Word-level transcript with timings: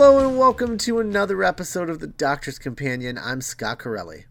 Hello 0.00 0.24
and 0.24 0.38
welcome 0.38 0.78
to 0.78 1.00
another 1.00 1.42
episode 1.42 1.90
of 1.90 1.98
the 1.98 2.06
Doctor's 2.06 2.56
Companion. 2.56 3.18
I'm 3.18 3.40
Scott 3.40 3.80
Corelli. 3.80 4.26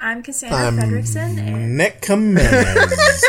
I'm 0.00 0.20
Cassandra 0.20 0.58
I'm 0.58 0.76
Fredrickson. 0.78 1.38
And 1.38 1.76
Nick 1.76 2.04
Jimenez. 2.04 3.24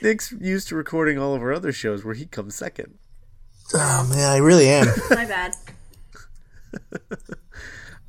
Nick's 0.02 0.32
used 0.40 0.68
to 0.68 0.74
recording 0.74 1.18
all 1.18 1.34
of 1.34 1.42
our 1.42 1.52
other 1.52 1.70
shows 1.70 2.02
where 2.02 2.14
he 2.14 2.24
comes 2.24 2.54
second. 2.54 2.94
Oh 3.74 4.08
man, 4.10 4.32
I 4.32 4.38
really 4.38 4.68
am. 4.68 4.86
My 5.10 5.26
bad. 5.26 5.54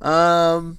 um 0.00 0.78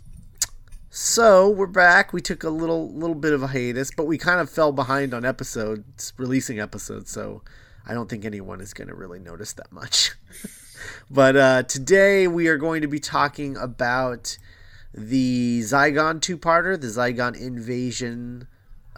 so 0.89 1.47
we're 1.47 1.67
back. 1.67 2.11
We 2.11 2.21
took 2.21 2.43
a 2.43 2.49
little 2.49 2.91
little 2.91 3.15
bit 3.15 3.33
of 3.33 3.43
a 3.43 3.47
hiatus, 3.47 3.91
but 3.95 4.07
we 4.07 4.17
kind 4.17 4.39
of 4.39 4.49
fell 4.49 4.71
behind 4.71 5.13
on 5.13 5.23
episodes, 5.23 6.11
releasing 6.17 6.59
episodes, 6.59 7.11
so 7.11 7.43
I 7.87 7.93
don't 7.93 8.09
think 8.09 8.25
anyone 8.25 8.59
is 8.59 8.73
going 8.73 8.89
to 8.89 8.93
really 8.93 9.19
notice 9.19 9.53
that 9.53 9.71
much. 9.71 10.11
but 11.09 11.37
uh, 11.37 11.63
today 11.63 12.27
we 12.27 12.47
are 12.47 12.57
going 12.57 12.81
to 12.81 12.87
be 12.87 12.99
talking 12.99 13.55
about 13.55 14.37
the 14.93 15.61
Zygon 15.61 16.21
two-parter, 16.21 16.79
the 16.79 16.87
Zygon 16.87 17.39
invasion 17.39 18.47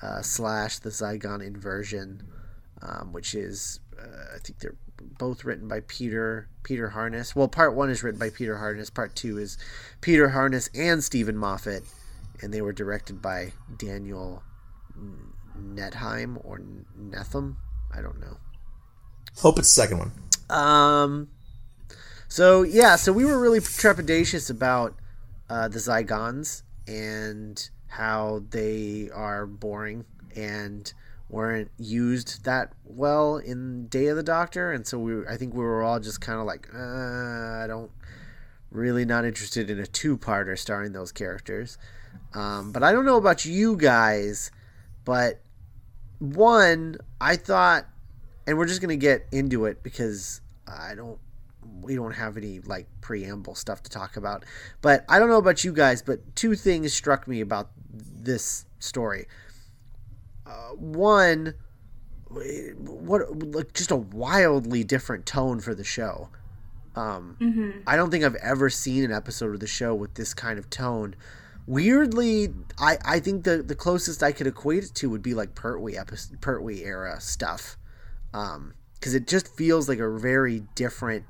uh, 0.02 0.23
slash 0.23 0.80
the 0.80 0.90
Zygon 0.90 1.46
inversion, 1.46 2.23
um, 2.81 3.14
which 3.14 3.36
is 3.36 3.80
uh, 4.00 4.36
I 4.36 4.40
think 4.40 4.59
they're 4.59 4.76
both 4.98 5.46
written 5.46 5.68
by 5.68 5.81
Peter 5.81 6.48
Peter 6.64 6.90
Harness. 6.90 7.36
Well, 7.36 7.48
part 7.48 7.76
one 7.76 7.92
is 7.92 8.02
written 8.02 8.20
by 8.20 8.31
Peter 8.31 8.58
Harness. 8.58 8.90
Part 8.90 9.16
two 9.16 9.38
is 9.38 9.58
Peter 10.02 10.30
Harness 10.30 10.70
and 10.74 11.03
Steven 11.03 11.38
Moffat, 11.38 11.84
and 12.42 12.52
they 12.53 12.62
were 12.62 12.74
directed 12.74 13.22
by 13.22 13.53
Daniel 13.78 14.42
Nettheim 15.58 16.44
or 16.44 16.62
Netham. 16.98 17.58
I 17.94 18.02
don't 18.02 18.20
know. 18.20 18.38
Hope 19.40 19.58
it's 19.58 19.73
the 19.73 19.82
second 19.82 20.00
one. 20.00 20.12
Um. 20.50 21.30
So 22.28 22.64
yeah, 22.64 22.95
so 22.95 23.12
we 23.12 23.26
were 23.26 23.40
really 23.40 23.59
trepidatious 23.59 24.50
about 24.50 24.96
uh, 25.50 25.68
the 25.68 25.80
Zygons 25.80 26.64
and 26.88 27.70
how 27.88 28.44
they 28.50 29.09
are 29.14 29.48
boring 29.48 30.06
and 30.36 30.92
weren't 31.30 31.72
used 31.78 32.44
that 32.44 32.73
well 32.84 33.38
in 33.38 33.88
Day 33.88 34.08
of 34.08 34.18
the 34.18 34.23
Doctor, 34.23 34.72
and 34.72 34.86
so 34.86 35.00
we 35.00 35.26
I 35.28 35.38
think 35.38 35.53
we 35.53 35.64
were 35.64 35.84
all 35.84 36.00
just 36.00 36.20
kind 36.22 36.40
of 36.40 36.46
like, 36.46 36.68
uh, 36.74 36.78
I 36.78 37.66
don't 37.68 37.92
really 38.72 39.06
not 39.06 39.26
interested 39.26 39.70
in 39.70 39.80
a 39.80 39.88
two-parter 39.88 40.58
starring 40.58 40.92
those 40.92 41.12
characters. 41.12 41.78
Um, 42.34 42.72
but 42.72 42.84
I 42.84 42.92
don't 42.92 43.06
know 43.06 43.18
about 43.18 43.46
you 43.46 43.78
guys, 43.78 44.52
but 45.06 45.42
one 46.19 46.97
I 47.22 47.36
thought 47.36 47.86
and 48.50 48.58
we're 48.58 48.66
just 48.66 48.82
gonna 48.82 48.96
get 48.96 49.28
into 49.32 49.66
it 49.66 49.84
because 49.84 50.42
I 50.68 50.96
don't 50.96 51.20
we 51.82 51.94
don't 51.94 52.14
have 52.14 52.36
any 52.36 52.60
like 52.62 52.88
preamble 53.00 53.54
stuff 53.54 53.84
to 53.84 53.92
talk 53.92 54.18
about. 54.18 54.44
But 54.82 55.06
I 55.08 55.20
don't 55.20 55.30
know 55.30 55.38
about 55.38 55.64
you 55.64 55.72
guys, 55.72 56.02
but 56.02 56.36
two 56.36 56.56
things 56.56 56.92
struck 56.92 57.28
me 57.28 57.42
about 57.42 57.70
this 57.94 58.66
story. 58.80 59.28
Uh, 60.48 60.72
one, 60.72 61.54
what 62.28 63.40
like 63.54 63.74
just 63.74 63.92
a 63.92 63.96
wildly 63.96 64.84
different 64.84 65.28
tone 65.28 65.60
for 65.60 65.76
the 65.76 65.84
show. 65.84 66.30
Um, 66.96 67.38
mm-hmm. 67.40 67.70
I 67.86 67.96
don't 67.98 68.10
think 68.10 68.24
I've 68.24 68.36
ever 68.36 68.72
seen 68.72 69.04
an 69.04 69.12
episode 69.12 69.54
of 69.54 69.60
the 69.60 69.68
show 69.68 69.94
with 69.94 70.16
this 70.16 70.34
kind 70.34 70.58
of 70.58 70.72
tone. 70.72 71.16
Weirdly, 71.68 72.50
I, 72.80 72.98
I 73.06 73.20
think 73.20 73.44
the, 73.44 73.62
the 73.62 73.76
closest 73.76 74.24
I 74.24 74.31
could 74.31 74.48
equate 74.48 74.86
it 74.86 74.96
to 74.96 75.10
would 75.12 75.22
be 75.22 75.36
like 75.36 75.54
Pertwee 75.54 75.96
episode, 75.96 76.42
Pertwee 76.42 76.84
era 76.84 77.22
stuff 77.22 77.78
um 78.34 78.73
because 79.00 79.16
it 79.16 79.28
just 79.28 79.47
feels 79.56 79.88
like 79.88 80.00
a 80.00 80.09
very 80.09 80.63
different 80.75 81.25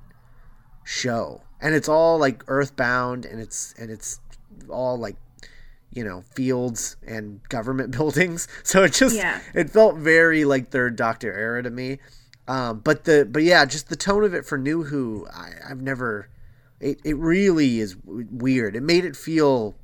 show. 0.84 1.42
And 1.62 1.76
it's 1.76 1.88
all 1.88 2.18
like 2.18 2.44
earthbound 2.48 3.26
and 3.26 3.40
it's 3.40 3.74
and 3.78 3.92
it's 3.92 4.20
all 4.70 4.98
like 4.98 5.16
you 5.92 6.04
know 6.04 6.24
fields 6.34 6.98
and 7.06 7.42
government 7.50 7.92
buildings. 7.96 8.48
So 8.64 8.84
it 8.84 8.94
just 8.94 9.16
yeah. 9.16 9.42
it 9.54 9.70
felt 9.70 9.98
very 9.98 10.46
like 10.46 10.70
third 10.70 10.96
doctor 10.96 11.32
era 11.32 11.64
to 11.64 11.70
me. 11.70 12.00
Um, 12.48 12.80
but 12.80 13.04
the 13.04 13.28
but 13.30 13.44
yeah 13.44 13.66
just 13.66 13.90
the 13.90 13.96
tone 13.96 14.24
of 14.24 14.34
it 14.34 14.44
for 14.44 14.58
new 14.58 14.84
who 14.86 15.28
I, 15.32 15.52
i've 15.70 15.84
never 15.84 16.30
it, 16.80 17.00
it 17.04 17.16
really 17.18 17.80
is 17.80 17.96
weird. 18.06 18.76
It 18.76 18.82
made 18.82 19.06
it 19.06 19.16
feel 19.16 19.76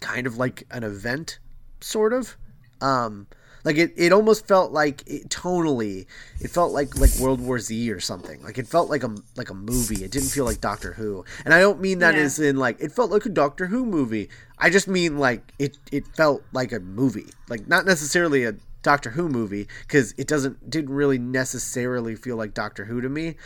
kind 0.00 0.26
of 0.26 0.36
like 0.36 0.64
an 0.70 0.84
event 0.84 1.40
sort 1.80 2.12
of. 2.12 2.36
Um 2.80 3.26
like 3.64 3.76
it, 3.76 3.92
it 3.96 4.12
almost 4.12 4.46
felt 4.46 4.72
like 4.72 5.02
it, 5.06 5.28
tonally, 5.28 6.06
it 6.40 6.48
felt 6.50 6.72
like 6.72 6.96
like 6.98 7.14
World 7.16 7.40
War 7.40 7.58
Z 7.58 7.90
or 7.90 8.00
something. 8.00 8.42
Like 8.42 8.58
it 8.58 8.66
felt 8.66 8.88
like 8.88 9.02
a 9.02 9.14
like 9.36 9.50
a 9.50 9.54
movie. 9.54 10.04
It 10.04 10.10
didn't 10.10 10.28
feel 10.28 10.44
like 10.44 10.60
Doctor 10.60 10.92
Who. 10.92 11.24
And 11.44 11.52
I 11.52 11.60
don't 11.60 11.80
mean 11.80 11.98
that 12.00 12.14
yeah. 12.14 12.22
as 12.22 12.38
in 12.38 12.56
like 12.56 12.80
it 12.80 12.92
felt 12.92 13.10
like 13.10 13.26
a 13.26 13.30
Doctor 13.30 13.66
Who 13.66 13.84
movie. 13.84 14.28
I 14.58 14.70
just 14.70 14.88
mean 14.88 15.18
like 15.18 15.52
it 15.58 15.76
it 15.90 16.06
felt 16.16 16.42
like 16.52 16.72
a 16.72 16.80
movie. 16.80 17.26
Like 17.48 17.66
not 17.68 17.84
necessarily 17.84 18.44
a 18.44 18.54
Doctor 18.82 19.10
Who 19.10 19.28
movie 19.28 19.68
because 19.82 20.14
it 20.16 20.28
doesn't 20.28 20.70
didn't 20.70 20.90
really 20.90 21.18
necessarily 21.18 22.14
feel 22.14 22.36
like 22.36 22.54
Doctor 22.54 22.84
Who 22.84 23.00
to 23.00 23.08
me. 23.08 23.36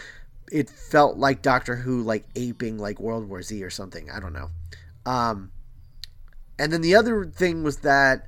It 0.50 0.68
felt 0.68 1.16
like 1.16 1.40
Doctor 1.40 1.76
Who 1.76 2.02
like 2.02 2.26
aping 2.36 2.78
like 2.78 3.00
World 3.00 3.28
War 3.28 3.42
Z 3.42 3.62
or 3.62 3.70
something. 3.70 4.10
I 4.10 4.20
don't 4.20 4.34
know. 4.34 4.50
Um, 5.06 5.50
and 6.58 6.72
then 6.72 6.82
the 6.82 6.94
other 6.94 7.24
thing 7.24 7.64
was 7.64 7.78
that 7.78 8.26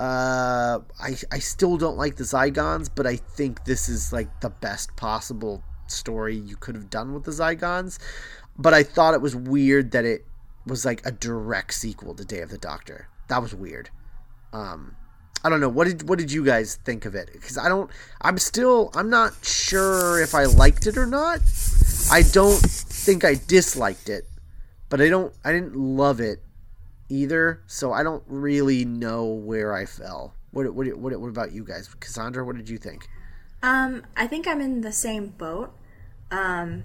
uh, 0.00 0.80
I 0.98 1.14
I 1.30 1.38
still 1.40 1.76
don't 1.76 1.98
like 1.98 2.16
the 2.16 2.24
Zygons, 2.24 2.88
but 2.92 3.06
I 3.06 3.16
think 3.16 3.64
this 3.64 3.86
is 3.86 4.14
like 4.14 4.40
the 4.40 4.48
best 4.48 4.96
possible 4.96 5.62
story 5.88 6.36
you 6.36 6.56
could 6.56 6.74
have 6.74 6.88
done 6.88 7.12
with 7.12 7.24
the 7.24 7.32
Zygons. 7.32 7.98
But 8.56 8.72
I 8.72 8.82
thought 8.82 9.12
it 9.12 9.20
was 9.20 9.36
weird 9.36 9.90
that 9.90 10.06
it 10.06 10.24
was 10.66 10.86
like 10.86 11.04
a 11.04 11.12
direct 11.12 11.74
sequel 11.74 12.14
to 12.14 12.24
Day 12.24 12.40
of 12.40 12.48
the 12.48 12.56
Doctor. 12.56 13.08
That 13.28 13.42
was 13.42 13.54
weird. 13.54 13.90
Um, 14.54 14.96
I 15.44 15.50
don't 15.50 15.60
know. 15.60 15.68
What 15.68 15.86
did 15.86 16.08
what 16.08 16.18
did 16.18 16.32
you 16.32 16.46
guys 16.46 16.76
think 16.76 17.04
of 17.04 17.14
it? 17.14 17.28
Because 17.34 17.58
I 17.58 17.68
don't. 17.68 17.90
I'm 18.22 18.38
still. 18.38 18.90
I'm 18.94 19.10
not 19.10 19.34
sure 19.44 20.18
if 20.22 20.34
I 20.34 20.44
liked 20.44 20.86
it 20.86 20.96
or 20.96 21.06
not. 21.06 21.40
I 22.10 22.22
don't 22.22 22.58
think 22.58 23.22
I 23.22 23.34
disliked 23.34 24.08
it, 24.08 24.26
but 24.88 25.02
I 25.02 25.10
don't. 25.10 25.34
I 25.44 25.52
didn't 25.52 25.76
love 25.76 26.20
it 26.20 26.42
either, 27.10 27.62
so 27.66 27.92
I 27.92 28.02
don't 28.02 28.22
really 28.26 28.84
know 28.84 29.26
where 29.26 29.74
I 29.74 29.84
fell. 29.84 30.34
What 30.52 30.72
what 30.74 30.86
what, 30.96 31.20
what 31.20 31.28
about 31.28 31.52
you 31.52 31.64
guys, 31.64 31.88
Cassandra? 32.00 32.44
What 32.44 32.56
did 32.56 32.68
you 32.68 32.78
think? 32.78 33.08
Um, 33.62 34.04
I 34.16 34.26
think 34.26 34.46
I'm 34.46 34.60
in 34.60 34.80
the 34.80 34.92
same 34.92 35.28
boat. 35.28 35.72
Um, 36.30 36.84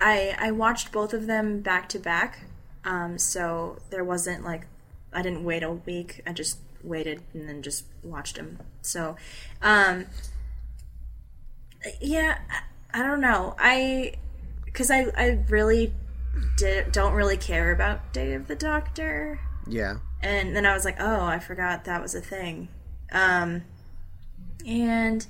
I 0.00 0.36
I 0.38 0.50
watched 0.52 0.92
both 0.92 1.12
of 1.12 1.26
them 1.26 1.60
back 1.60 1.88
to 1.90 1.98
back, 1.98 2.40
um, 2.84 3.18
so 3.18 3.78
there 3.90 4.04
wasn't 4.04 4.44
like 4.44 4.66
I 5.12 5.22
didn't 5.22 5.44
wait 5.44 5.62
a 5.62 5.72
week. 5.72 6.22
I 6.26 6.32
just 6.32 6.58
waited 6.82 7.22
and 7.32 7.48
then 7.48 7.62
just 7.62 7.86
watched 8.02 8.36
them. 8.36 8.58
So, 8.82 9.16
um, 9.60 10.06
yeah, 12.00 12.38
I, 12.50 13.00
I 13.00 13.02
don't 13.02 13.20
know. 13.20 13.56
I 13.58 14.14
because 14.64 14.90
I 14.90 15.06
I 15.16 15.44
really 15.48 15.92
did, 16.56 16.92
don't 16.92 17.14
really 17.14 17.36
care 17.36 17.72
about 17.72 18.12
Day 18.12 18.34
of 18.34 18.46
the 18.46 18.56
Doctor. 18.56 19.40
Yeah. 19.66 19.96
And 20.22 20.54
then 20.54 20.66
I 20.66 20.74
was 20.74 20.84
like, 20.84 20.96
oh, 21.00 21.24
I 21.24 21.38
forgot 21.38 21.84
that 21.84 22.02
was 22.02 22.14
a 22.14 22.20
thing. 22.20 22.68
Um, 23.12 23.62
and 24.66 25.26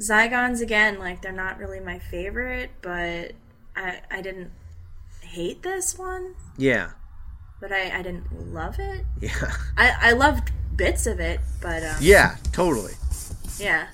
Zygons 0.00 0.60
again, 0.60 0.98
like 0.98 1.22
they're 1.22 1.32
not 1.32 1.58
really 1.58 1.80
my 1.80 1.98
favorite, 1.98 2.70
but 2.82 3.32
I 3.74 4.00
I 4.10 4.22
didn't 4.22 4.50
hate 5.20 5.62
this 5.62 5.98
one. 5.98 6.34
Yeah. 6.56 6.90
But 7.60 7.72
I 7.72 7.98
I 7.98 8.02
didn't 8.02 8.52
love 8.52 8.78
it. 8.78 9.04
Yeah. 9.20 9.52
I 9.76 9.94
I 10.00 10.12
loved 10.12 10.50
bits 10.76 11.06
of 11.06 11.20
it, 11.20 11.40
but 11.60 11.82
um, 11.82 11.96
yeah, 12.00 12.36
totally. 12.52 12.94
Yeah. 13.58 13.88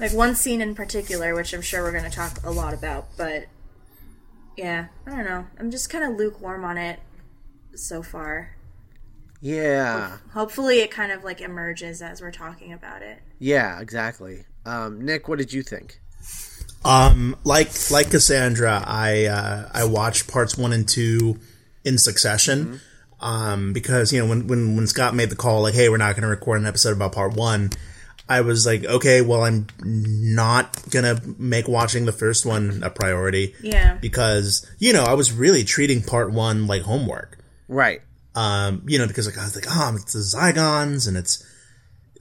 Like 0.00 0.12
one 0.12 0.34
scene 0.34 0.60
in 0.60 0.74
particular, 0.74 1.34
which 1.34 1.52
I'm 1.52 1.60
sure 1.62 1.82
we're 1.82 1.92
going 1.92 2.04
to 2.04 2.10
talk 2.10 2.38
a 2.44 2.50
lot 2.50 2.74
about, 2.74 3.08
but 3.16 3.44
yeah, 4.56 4.86
I 5.06 5.10
don't 5.10 5.24
know. 5.24 5.46
I'm 5.58 5.70
just 5.70 5.90
kind 5.90 6.02
of 6.04 6.18
lukewarm 6.18 6.64
on 6.64 6.78
it 6.78 6.98
so 7.74 8.02
far. 8.02 8.56
Yeah. 9.40 10.18
Hopefully, 10.32 10.80
it 10.80 10.90
kind 10.90 11.10
of 11.10 11.24
like 11.24 11.40
emerges 11.40 12.00
as 12.00 12.22
we're 12.22 12.30
talking 12.30 12.72
about 12.72 13.02
it. 13.02 13.18
Yeah, 13.38 13.80
exactly. 13.80 14.44
Um, 14.64 15.04
Nick, 15.04 15.28
what 15.28 15.38
did 15.38 15.52
you 15.52 15.62
think? 15.62 16.00
Um, 16.84 17.36
like 17.44 17.68
like 17.90 18.10
Cassandra, 18.10 18.82
I 18.86 19.26
uh, 19.26 19.68
I 19.72 19.84
watched 19.84 20.30
parts 20.30 20.56
one 20.56 20.72
and 20.72 20.88
two 20.88 21.38
in 21.84 21.98
succession. 21.98 22.64
Mm-hmm. 22.64 22.76
Um, 23.24 23.72
because 23.72 24.12
you 24.12 24.20
know 24.20 24.28
when 24.28 24.46
when 24.46 24.76
when 24.76 24.86
Scott 24.86 25.14
made 25.14 25.30
the 25.30 25.36
call, 25.36 25.62
like, 25.62 25.74
hey, 25.74 25.88
we're 25.88 25.96
not 25.96 26.14
going 26.14 26.22
to 26.22 26.28
record 26.28 26.60
an 26.60 26.66
episode 26.66 26.92
about 26.92 27.12
part 27.12 27.34
one. 27.34 27.70
I 28.28 28.40
was 28.40 28.64
like, 28.64 28.84
okay, 28.84 29.20
well, 29.20 29.42
I'm 29.42 29.66
not 29.84 30.80
gonna 30.90 31.20
make 31.38 31.68
watching 31.68 32.06
the 32.06 32.12
first 32.12 32.46
one 32.46 32.82
a 32.82 32.90
priority. 32.90 33.54
Yeah. 33.60 33.98
Because 34.00 34.68
you 34.78 34.92
know 34.92 35.02
I 35.02 35.14
was 35.14 35.32
really 35.32 35.64
treating 35.64 36.02
part 36.02 36.32
one 36.32 36.66
like 36.66 36.82
homework. 36.82 37.38
Right. 37.72 38.02
Um, 38.34 38.82
you 38.86 38.98
know, 38.98 39.06
because 39.06 39.26
like 39.26 39.38
I 39.38 39.44
was 39.44 39.54
like, 39.54 39.66
oh, 39.68 39.96
it's 39.96 40.12
the 40.12 40.18
Zygons 40.20 41.08
and 41.08 41.16
it's, 41.16 41.44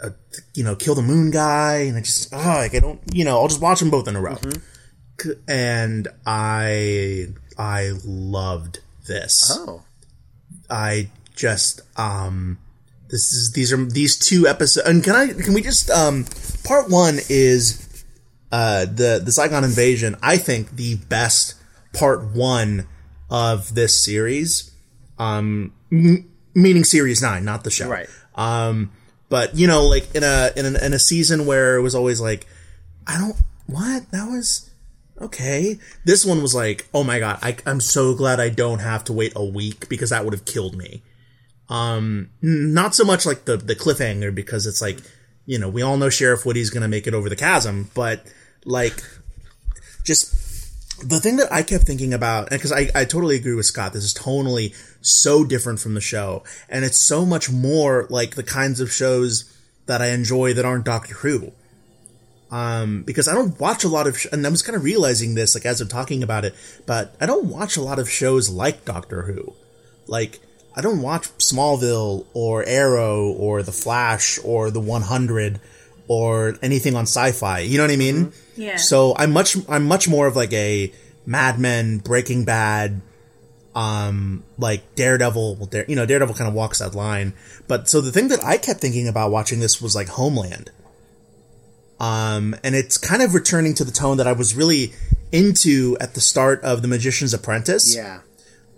a, 0.02 0.14
you 0.54 0.64
know, 0.64 0.76
kill 0.76 0.96
the 0.96 1.02
moon 1.02 1.30
guy, 1.30 1.82
and 1.82 1.98
I 1.98 2.02
just, 2.02 2.34
oh, 2.34 2.38
like 2.38 2.74
I 2.74 2.80
don't, 2.80 3.00
you 3.14 3.24
know, 3.24 3.40
I'll 3.40 3.48
just 3.48 3.62
watch 3.62 3.80
them 3.80 3.90
both 3.90 4.08
in 4.08 4.16
a 4.16 4.22
row. 4.22 4.36
Mm-hmm. 4.36 5.32
and 5.48 6.08
I 6.26 7.28
I 7.58 7.92
loved 8.04 8.80
this. 9.08 9.58
Oh, 9.60 9.84
I 10.70 11.10
just 11.36 11.82
um 11.98 12.58
this 13.10 13.34
is 13.34 13.52
these 13.54 13.72
are 13.74 13.86
these 13.86 14.18
two 14.18 14.48
episodes 14.48 14.88
and 14.88 15.04
can 15.04 15.16
I 15.16 15.28
can 15.28 15.54
we 15.54 15.62
just 15.62 15.90
um 15.90 16.26
part 16.64 16.90
1 16.90 17.20
is 17.30 18.06
uh 18.52 18.86
the 18.86 19.22
the 19.24 19.32
Zygon 19.32 19.64
invasion 19.64 20.16
I 20.22 20.38
think 20.38 20.76
the 20.76 20.96
best 20.96 21.56
part 21.94 22.24
1 22.36 22.88
of 23.30 23.76
this 23.76 24.04
series 24.04 24.71
um 25.22 25.74
m- 25.92 26.30
meaning 26.54 26.84
series 26.84 27.22
9 27.22 27.44
not 27.46 27.64
the 27.64 27.72
show. 27.72 27.88
right. 27.88 28.10
Um 28.36 28.92
but 29.30 29.56
you 29.56 29.68
know 29.68 29.84
like 29.86 30.14
in 30.16 30.24
a 30.24 30.52
in 30.56 30.76
a, 30.76 30.86
in 30.86 30.94
a 30.94 31.00
season 31.00 31.46
where 31.46 31.78
it 31.78 31.82
was 31.82 31.96
always 31.96 32.20
like 32.20 32.48
I 33.08 33.18
don't 33.18 33.36
what 33.68 34.12
that 34.12 34.28
was 34.30 34.70
okay. 35.22 35.78
This 36.04 36.26
one 36.26 36.42
was 36.42 36.54
like, 36.56 36.88
oh 36.94 37.04
my 37.04 37.20
god, 37.20 37.40
I, 37.42 37.56
I'm 37.66 37.80
so 37.80 38.16
glad 38.16 38.40
I 38.40 38.50
don't 38.50 38.80
have 38.80 39.04
to 39.06 39.14
wait 39.14 39.34
a 39.36 39.46
week 39.46 39.88
because 39.88 40.10
that 40.10 40.24
would 40.24 40.34
have 40.34 40.46
killed 40.46 40.76
me. 40.76 41.04
Um, 41.70 42.32
not 42.42 42.96
so 42.96 43.06
much 43.06 43.26
like 43.26 43.46
the 43.46 43.56
the 43.56 43.76
cliffhanger 43.76 44.34
because 44.34 44.66
it's 44.68 44.82
like, 44.82 45.00
you 45.46 45.58
know, 45.58 45.70
we 45.70 45.82
all 45.82 45.98
know 45.98 46.10
Sheriff 46.10 46.46
Woody's 46.46 46.70
gonna 46.70 46.88
make 46.88 47.08
it 47.08 47.14
over 47.14 47.30
the 47.30 47.36
chasm, 47.36 47.90
but 47.94 48.26
like, 48.66 49.02
just 50.04 50.34
the 51.04 51.20
thing 51.20 51.38
that 51.38 51.52
I 51.52 51.64
kept 51.64 51.86
thinking 51.86 52.14
about, 52.14 52.50
because 52.50 52.72
I, 52.72 52.90
I 52.94 53.06
totally 53.06 53.36
agree 53.36 53.56
with 53.56 53.66
Scott, 53.66 53.94
this 53.94 54.04
is 54.04 54.14
tonally 54.14 54.76
so 55.02 55.44
different 55.44 55.80
from 55.80 55.94
the 55.94 56.02
show, 56.02 56.44
and 56.70 56.86
it's 56.86 56.98
so 56.98 57.26
much 57.26 57.50
more 57.52 58.08
like 58.10 58.36
the 58.36 58.44
kinds 58.44 58.80
of 58.80 58.92
shows 58.92 59.52
that 59.86 60.02
I 60.02 60.08
enjoy 60.08 60.54
that 60.54 60.66
aren't 60.66 60.86
Doctor 60.86 61.16
Who 61.16 61.52
um, 62.52 63.04
because 63.04 63.28
I 63.28 63.34
don't 63.34 63.58
watch 63.60 63.84
a 63.84 63.88
lot 63.88 64.08
of, 64.08 64.20
sh- 64.20 64.28
and 64.32 64.46
I 64.46 64.50
was 64.50 64.62
kind 64.62 64.76
of 64.76 64.84
realizing 64.84 65.36
this, 65.36 65.56
like, 65.56 65.66
as 65.66 65.80
I'm 65.80 65.88
talking 65.88 66.22
about 66.22 66.44
it, 66.44 66.54
but 66.86 67.16
I 67.20 67.26
don't 67.26 67.46
watch 67.46 67.78
a 67.78 67.82
lot 67.82 67.98
of 67.98 68.10
shows 68.10 68.50
like 68.50 68.84
Doctor 68.84 69.24
Who. 69.24 69.54
Like, 70.06 70.40
I 70.76 70.82
don't 70.82 71.02
watch 71.02 71.30
Smallville 71.38 72.26
or 72.34 72.64
Arrow 72.66 73.32
or 73.32 73.64
The 73.64 73.72
Flash 73.72 74.38
or 74.44 74.70
The 74.70 74.82
100 74.82 75.62
or 76.14 76.58
anything 76.62 76.94
on 76.94 77.04
sci-fi. 77.04 77.60
You 77.60 77.78
know 77.78 77.86
what 77.86 77.92
I 77.92 77.96
mean? 77.96 78.34
Yeah. 78.58 78.76
So 78.76 79.16
I'm 79.18 79.32
much, 79.32 79.56
I'm 79.70 79.86
much 79.86 80.10
more 80.10 80.28
of 80.28 80.36
like 80.36 80.52
a 80.52 80.92
Mad 81.26 81.58
Men, 81.58 82.00
Breaking 82.00 82.44
Bad, 82.44 83.00
um, 83.74 84.44
like 84.58 84.96
Daredevil. 84.96 85.56
Well, 85.56 85.68
Dare, 85.68 85.86
you 85.88 85.96
know, 85.96 86.06
Daredevil 86.06 86.36
kind 86.36 86.50
of 86.50 86.54
walks 86.54 86.80
that 86.80 86.94
line. 86.96 87.34
But 87.70 87.88
so 87.88 88.02
the 88.02 88.12
thing 88.12 88.28
that 88.28 88.44
I 88.44 88.58
kept 88.58 88.82
thinking 88.82 89.08
about 89.08 89.32
watching 89.32 89.62
this 89.62 89.82
was 89.82 89.96
like 89.96 90.10
Homeland. 90.10 90.70
Um, 92.00 92.56
and 92.64 92.76
it's 92.76 92.98
kind 92.98 93.22
of 93.22 93.34
returning 93.34 93.74
to 93.76 93.86
the 93.86 93.92
tone 93.92 94.18
that 94.18 94.28
I 94.28 94.34
was 94.34 94.54
really 94.54 94.92
into 95.32 95.96
at 96.02 96.14
the 96.14 96.20
start 96.20 96.62
of 96.62 96.82
The 96.82 96.88
Magician's 96.90 97.34
Apprentice, 97.34 97.96
Yeah. 97.96 98.20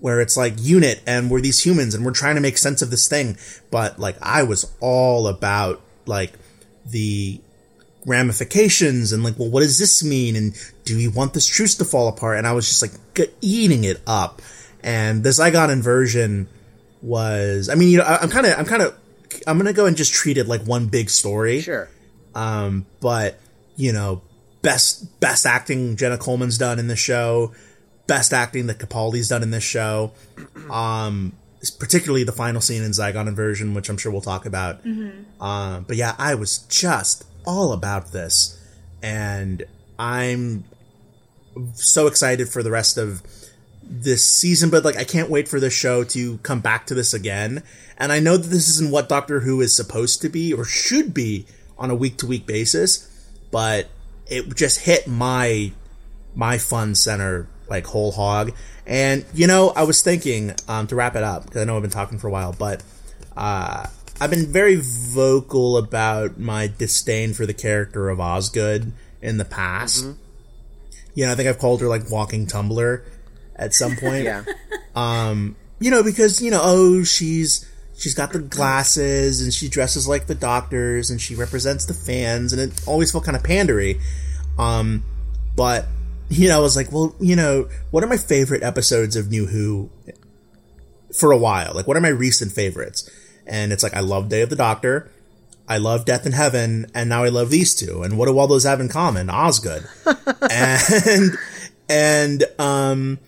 where 0.02 0.22
it's 0.22 0.36
like 0.38 0.58
UNIT 0.58 1.00
and 1.08 1.32
we're 1.32 1.42
these 1.42 1.66
humans 1.66 1.96
and 1.96 2.06
we're 2.06 2.12
trying 2.12 2.36
to 2.36 2.42
make 2.42 2.60
sense 2.60 2.84
of 2.84 2.92
this 2.92 3.08
thing. 3.08 3.38
But 3.72 3.98
like 3.98 4.18
I 4.22 4.44
was 4.44 4.72
all 4.82 5.28
about 5.28 5.82
like 6.06 6.34
the 6.86 7.40
ramifications 8.06 9.14
and 9.14 9.24
like, 9.24 9.38
well, 9.40 9.50
what 9.50 9.62
does 9.62 9.78
this 9.78 10.04
mean? 10.04 10.36
And 10.36 10.54
do 10.86 10.98
we 10.98 11.08
want 11.08 11.34
this 11.34 11.48
truce 11.48 11.76
to 11.76 11.86
fall 11.86 12.08
apart? 12.08 12.38
And 12.38 12.48
I 12.48 12.54
was 12.54 12.68
just 12.68 12.82
like 12.82 12.92
g- 13.16 13.34
eating 13.42 13.84
it 13.84 14.02
up. 14.06 14.42
And 14.84 15.24
the 15.24 15.30
Zygon 15.30 15.72
inversion 15.72 16.48
was, 17.02 17.70
I 17.70 17.76
mean, 17.76 17.90
you 17.90 18.00
know, 18.00 18.04
I, 18.04 18.18
I'm 18.18 18.30
kind 18.30 18.46
of, 18.46 18.60
I'm 18.60 18.66
kind 18.66 18.82
of, 18.82 18.98
I'm 19.48 19.58
gonna 19.58 19.74
go 19.74 19.86
and 19.86 19.98
just 19.98 20.14
treat 20.14 20.38
it 20.38 20.48
like 20.48 20.62
one 20.64 20.88
big 20.88 21.10
story. 21.10 21.62
Sure. 21.62 21.90
Um, 22.36 22.86
but 23.00 23.40
you 23.76 23.92
know, 23.94 24.22
best 24.62 25.20
best 25.20 25.46
acting 25.46 25.96
Jenna 25.96 26.18
Coleman's 26.18 26.58
done 26.58 26.80
in 26.80 26.88
the 26.88 26.96
show, 26.96 27.54
best 28.08 28.34
acting 28.34 28.68
that 28.68 28.80
Capaldi's 28.80 29.30
done 29.30 29.44
in 29.44 29.52
this 29.52 29.64
show. 29.64 30.12
Um, 30.70 31.34
particularly 31.71 32.24
the 32.24 32.31
final 32.31 32.62
scene 32.62 32.83
in 32.83 32.92
Zygon 32.92 33.27
inversion, 33.27 33.74
which 33.74 33.89
I'm 33.89 33.98
sure 33.98 34.12
we'll 34.12 34.21
talk 34.21 34.45
about. 34.45 34.83
Um, 35.42 35.86
but 35.88 35.95
yeah, 35.95 36.15
I 36.18 36.36
was 36.36 36.60
just 36.69 37.25
all 37.45 37.71
about 37.74 38.12
this, 38.12 38.60
and 39.01 39.63
I'm 40.00 40.63
so 41.74 42.07
excited 42.07 42.50
for 42.50 42.63
the 42.63 42.71
rest 42.71 42.98
of 42.98 43.21
this 43.81 44.24
season. 44.25 44.69
But 44.69 44.83
like, 44.86 44.98
I 44.98 45.04
can't 45.04 45.30
wait 45.30 45.48
for 45.48 45.60
the 45.60 45.69
show 45.69 46.04
to 46.06 46.38
come 46.39 46.60
back 46.62 46.86
to 46.88 46.94
this 46.94 47.13
again. 47.13 47.63
And 47.98 48.12
I 48.12 48.19
know 48.19 48.38
that 48.38 48.48
this 48.48 48.69
isn't 48.69 48.92
what 48.92 49.07
Doctor 49.07 49.42
Who 49.42 49.62
is 49.62 49.75
supposed 49.75 50.21
to 50.21 50.30
be 50.30 50.54
or 50.54 50.65
should 50.65 51.13
be 51.13 51.45
on 51.77 51.89
a 51.92 51.95
week 51.95 52.18
to 52.18 52.25
week 52.27 52.45
basis, 52.45 53.10
but 53.51 53.88
it 54.27 54.56
just 54.56 54.81
hit 54.81 55.07
my 55.07 55.71
my 56.36 56.57
fun 56.57 56.95
center 56.95 57.48
like 57.74 57.88
whole 57.88 58.12
hog. 58.12 58.54
And 58.86 59.25
you 59.34 59.48
know, 59.48 59.70
I 59.75 59.84
was 59.84 60.02
thinking 60.02 60.54
um, 60.68 60.88
to 60.88 60.96
wrap 60.96 61.16
it 61.16 61.24
up 61.24 61.46
because 61.46 61.62
I 61.62 61.66
know 61.66 61.75
I've 61.75 61.81
been 61.81 61.92
talking 61.92 62.20
for 62.20 62.28
a 62.28 62.31
while, 62.31 62.54
but 62.54 62.84
uh, 63.36 63.88
I've 64.22 64.30
been 64.30 64.52
very 64.52 64.80
vocal 64.80 65.78
about 65.78 66.38
my 66.38 66.68
disdain 66.68 67.34
for 67.34 67.46
the 67.46 67.54
character 67.54 68.10
of 68.10 68.20
Osgood 68.20 68.94
in 69.22 69.38
the 69.38 69.46
past. 69.46 70.06
You 71.16 71.25
know, 71.25 71.31
I 71.31 71.36
think 71.36 71.50
I've 71.50 71.60
called 71.60 71.81
her 71.81 71.88
like 71.88 72.10
walking 72.10 72.48
Tumblr 72.48 73.04
at 73.56 73.74
some 73.74 73.96
point. 73.98 74.25
Yeah. 74.25 74.44
you 75.80 75.92
know, 75.92 76.03
because 76.03 76.42
you 76.42 76.51
know, 76.51 76.62
oh, 76.63 77.03
she's 77.03 77.70
she's 77.98 78.13
got 78.13 78.34
the 78.34 78.39
glasses 78.39 79.42
and 79.42 79.53
she 79.53 79.70
dresses 79.70 80.08
like 80.08 80.27
the 80.27 80.36
doctors 80.36 81.10
and 81.10 81.22
she 81.22 81.36
represents 81.36 81.86
the 81.86 81.94
fans 81.94 82.51
and 82.51 82.62
it 82.62 82.88
always 82.88 83.12
felt 83.12 83.24
kind 83.24 83.38
of 83.38 83.44
pandery. 83.44 84.00
Um, 84.58 85.03
but 85.56 85.86
you 86.34 86.50
know, 86.50 86.58
I 86.58 86.62
was 86.62 86.75
like, 86.75 86.92
well, 86.92 87.16
you 87.20 87.36
know, 87.36 87.70
what 87.92 88.04
are 88.04 88.08
my 88.08 88.18
favorite 88.18 88.63
episodes 88.63 89.16
of 89.16 89.30
New 89.30 89.48
Who 89.48 89.90
for 91.18 91.32
a 91.32 91.38
while? 91.38 91.74
Like, 91.74 91.88
what 91.88 91.98
are 91.98 92.02
my 92.02 92.10
recent 92.10 92.52
favorites? 92.52 93.10
And 93.46 93.72
it's 93.72 93.84
like, 93.84 93.94
I 93.94 94.00
love 94.00 94.30
Day 94.30 94.42
of 94.42 94.50
the 94.50 94.56
Doctor. 94.56 95.12
I 95.68 95.78
love 95.78 96.06
Death 96.06 96.25
in 96.25 96.34
Heaven, 96.34 96.88
and 96.94 97.08
now 97.08 97.24
I 97.24 97.30
love 97.30 97.50
these 97.50 97.74
two. 97.74 98.04
And 98.04 98.18
what 98.18 98.28
do 98.28 98.38
all 98.38 98.48
those 98.48 98.66
have 98.66 98.82
in 98.82 98.90
common? 98.90 99.30
Osgood. 99.30 99.88
and, 100.52 101.38
and, 101.88 102.44
um, 102.60 103.20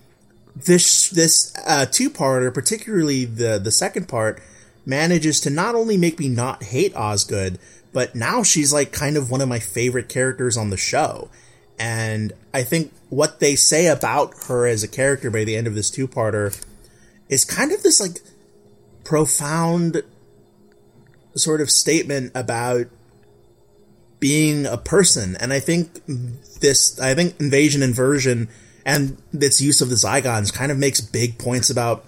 this 0.56 1.10
this 1.10 1.54
uh, 1.66 1.84
two 1.84 2.08
parter, 2.08 2.52
particularly 2.52 3.26
the 3.26 3.58
the 3.62 3.70
second 3.70 4.08
part, 4.08 4.42
manages 4.86 5.38
to 5.40 5.50
not 5.50 5.74
only 5.74 5.98
make 5.98 6.18
me 6.18 6.28
not 6.28 6.62
hate 6.62 6.96
Osgood, 6.96 7.58
but 7.92 8.14
now 8.14 8.42
she's 8.42 8.72
like 8.72 8.90
kind 8.90 9.16
of 9.16 9.30
one 9.30 9.42
of 9.42 9.48
my 9.48 9.58
favorite 9.58 10.08
characters 10.08 10.56
on 10.56 10.70
the 10.70 10.76
show. 10.76 11.28
And 11.78 12.32
I 12.54 12.62
think 12.62 12.92
what 13.08 13.40
they 13.40 13.54
say 13.54 13.86
about 13.86 14.34
her 14.48 14.66
as 14.66 14.82
a 14.82 14.88
character 14.88 15.30
by 15.30 15.44
the 15.44 15.56
end 15.56 15.66
of 15.66 15.74
this 15.74 15.90
two 15.90 16.08
parter 16.08 16.62
is 17.28 17.44
kind 17.44 17.72
of 17.72 17.82
this 17.82 18.00
like 18.00 18.18
profound 19.04 20.02
sort 21.34 21.60
of 21.60 21.70
statement 21.70 22.32
about 22.34 22.86
being 24.18 24.66
a 24.66 24.76
person. 24.76 25.36
And 25.36 25.52
I 25.52 25.60
think 25.60 26.04
this, 26.60 26.98
I 26.98 27.14
think 27.14 27.38
Invasion 27.38 27.82
Inversion 27.82 28.48
and 28.84 29.20
its 29.32 29.60
use 29.60 29.80
of 29.80 29.88
the 29.88 29.96
Zygons 29.96 30.52
kind 30.52 30.72
of 30.72 30.78
makes 30.78 31.00
big 31.00 31.38
points 31.38 31.70
about 31.70 32.04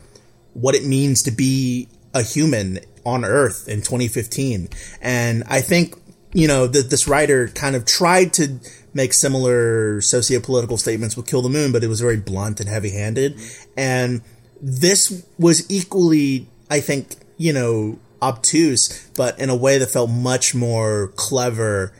what 0.54 0.74
it 0.74 0.84
means 0.84 1.22
to 1.24 1.30
be 1.30 1.88
a 2.14 2.22
human 2.22 2.80
on 3.04 3.24
Earth 3.24 3.68
in 3.68 3.78
2015. 3.78 4.68
And 5.00 5.44
I 5.46 5.60
think, 5.60 5.94
you 6.32 6.48
know, 6.48 6.66
that 6.66 6.90
this 6.90 7.06
writer 7.06 7.48
kind 7.48 7.76
of 7.76 7.84
tried 7.84 8.32
to 8.34 8.58
make 8.94 9.12
similar 9.12 10.00
socio-political 10.00 10.76
statements 10.76 11.16
with 11.16 11.26
Kill 11.26 11.42
the 11.42 11.48
Moon, 11.48 11.72
but 11.72 11.84
it 11.84 11.88
was 11.88 12.00
very 12.00 12.16
blunt 12.16 12.60
and 12.60 12.68
heavy-handed. 12.68 13.38
And 13.76 14.22
this 14.60 15.24
was 15.38 15.70
equally, 15.70 16.48
I 16.70 16.80
think, 16.80 17.16
you 17.36 17.52
know, 17.52 17.98
obtuse, 18.20 19.08
but 19.16 19.38
in 19.38 19.50
a 19.50 19.56
way 19.56 19.78
that 19.78 19.88
felt 19.88 20.10
much 20.10 20.54
more 20.54 21.12
clever 21.16 21.92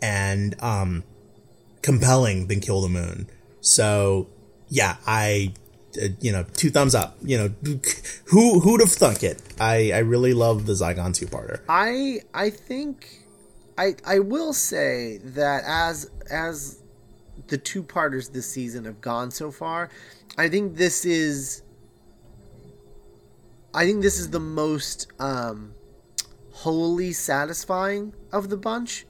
and 0.00 0.54
um, 0.62 1.04
compelling 1.82 2.46
than 2.46 2.60
Kill 2.60 2.80
the 2.80 2.88
Moon. 2.88 3.28
So, 3.60 4.28
yeah, 4.68 4.96
I, 5.06 5.52
uh, 6.00 6.08
you 6.20 6.32
know, 6.32 6.44
two 6.54 6.70
thumbs 6.70 6.94
up. 6.94 7.16
You 7.22 7.38
know, 7.38 7.80
who 8.26 8.60
who'd 8.60 8.80
have 8.80 8.92
thunk 8.92 9.22
it? 9.22 9.42
I 9.58 9.92
I 9.92 9.98
really 9.98 10.32
love 10.32 10.66
the 10.66 10.72
Zygon 10.74 11.14
two 11.14 11.26
parter. 11.26 11.60
I 11.68 12.20
I 12.32 12.50
think 12.50 13.25
I 13.78 13.96
I 14.04 14.18
will 14.20 14.52
say 14.52 15.18
that 15.18 15.64
as 15.66 16.10
as 16.30 16.82
the 17.48 17.58
two 17.58 17.82
parters 17.82 18.30
this 18.30 18.46
season 18.46 18.84
have 18.84 19.00
gone 19.00 19.30
so 19.30 19.50
far, 19.50 19.90
I 20.38 20.48
think 20.48 20.76
this 20.76 21.04
is 21.04 21.62
I 23.74 23.84
think 23.84 24.02
this 24.02 24.18
is 24.18 24.30
the 24.30 24.40
most 24.40 25.08
um 25.18 25.72
wholly 26.52 27.12
satisfying 27.12 28.14
of 28.32 28.48
the 28.48 28.56
bunch. 28.56 29.06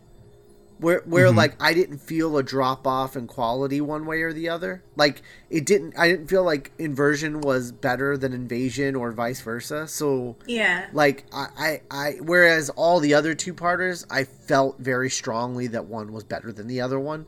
Where 0.79 1.03
where 1.07 1.31
like 1.31 1.55
I 1.59 1.73
didn't 1.73 1.99
feel 1.99 2.37
a 2.37 2.43
drop 2.43 2.87
off 2.87 3.17
in 3.17 3.27
quality 3.27 3.81
one 3.81 4.05
way 4.05 4.21
or 4.23 4.33
the 4.35 4.51
other. 4.51 4.83
Like 4.95 5.23
it 5.49 5.65
didn't 5.65 5.99
I 5.99 6.07
didn't 6.09 6.27
feel 6.29 6.45
like 6.45 6.73
inversion 6.79 7.41
was 7.41 7.73
better 7.73 8.19
than 8.19 8.35
invasion 8.35 8.95
or 8.95 9.11
vice 9.13 9.41
versa. 9.41 9.89
So 9.89 10.37
Yeah. 10.47 10.87
like 10.93 11.25
I, 11.33 11.47
I, 11.59 11.81
I 11.91 12.11
whereas 12.21 12.69
all 12.71 13.01
the 13.01 13.15
other 13.15 13.35
two 13.35 13.55
parters 13.55 14.07
I 14.11 14.25
felt 14.25 14.79
very 14.79 15.09
strongly 15.09 15.67
that 15.69 15.87
one 15.87 16.13
was 16.13 16.25
better 16.25 16.53
than 16.53 16.67
the 16.67 16.83
other 16.83 17.01
one. 17.01 17.25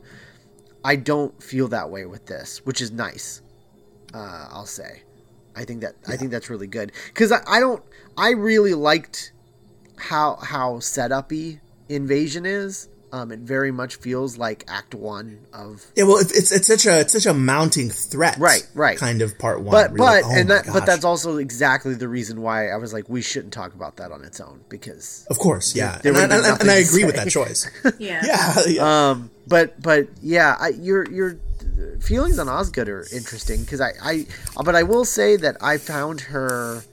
I 0.83 0.95
don't 0.95 1.41
feel 1.41 1.67
that 1.69 1.89
way 1.89 2.05
with 2.05 2.27
this, 2.27 2.59
which 2.65 2.81
is 2.81 2.91
nice. 2.91 3.41
Uh, 4.13 4.47
I'll 4.51 4.65
say. 4.65 5.03
I 5.55 5.65
think 5.65 5.81
that 5.81 5.95
I 6.07 6.15
think 6.15 6.31
that's 6.31 6.49
really 6.49 6.67
good 6.67 6.91
because 7.07 7.31
I, 7.31 7.41
I 7.47 7.59
don't. 7.59 7.83
I 8.15 8.29
really 8.31 8.73
liked 8.75 9.33
how 9.97 10.35
how 10.35 10.75
setupy 10.75 11.59
invasion 11.89 12.45
is. 12.45 12.87
Um, 13.11 13.31
it 13.31 13.39
very 13.39 13.71
much 13.71 13.95
feels 13.95 14.37
like 14.37 14.63
Act 14.67 14.93
One 14.93 15.39
of 15.51 15.85
Yeah, 15.95 16.03
well, 16.03 16.17
it's 16.17 16.31
it's, 16.31 16.51
it's 16.51 16.67
such 16.67 16.85
a 16.85 16.99
it's 16.99 17.13
such 17.13 17.25
a 17.25 17.33
mounting 17.33 17.89
threat, 17.89 18.37
Right, 18.37 18.67
right. 18.75 18.97
Kind 18.97 19.21
of 19.21 19.37
part 19.39 19.61
one, 19.61 19.71
but 19.71 19.91
but 19.91 19.99
like, 19.99 20.25
oh 20.25 20.31
and 20.31 20.49
my 20.49 20.55
that 20.55 20.67
but 20.71 20.85
that's 20.85 21.03
also 21.03 21.37
exactly 21.37 21.95
the 21.95 22.07
reason 22.07 22.41
why 22.41 22.69
I 22.69 22.77
was 22.77 22.93
like 22.93 23.09
we 23.09 23.21
shouldn't 23.21 23.53
talk 23.53 23.73
about 23.73 23.97
that 23.97 24.11
on 24.11 24.23
its 24.23 24.39
own 24.39 24.63
because 24.69 25.25
of 25.29 25.39
course, 25.39 25.75
yeah, 25.75 25.97
there 26.03 26.15
and, 26.15 26.31
I, 26.31 26.37
and, 26.51 26.61
and 26.61 26.71
I 26.71 26.75
agree 26.75 27.05
with 27.05 27.15
that 27.15 27.29
choice. 27.29 27.69
Yeah. 27.97 28.21
yeah, 28.23 28.61
yeah. 28.67 29.09
um 29.09 29.31
but 29.47 29.81
but 29.81 30.07
yeah 30.21 30.55
I, 30.59 30.69
your 30.69 31.09
your 31.11 31.39
feelings 31.99 32.37
on 32.39 32.47
Osgood 32.47 32.87
are 32.87 33.05
interesting 33.11 33.61
because 33.61 33.81
I 33.81 33.91
I 34.01 34.25
but 34.63 34.75
I 34.75 34.83
will 34.83 35.05
say 35.05 35.35
that 35.37 35.57
I 35.61 35.77
found 35.77 36.21
her 36.21 36.83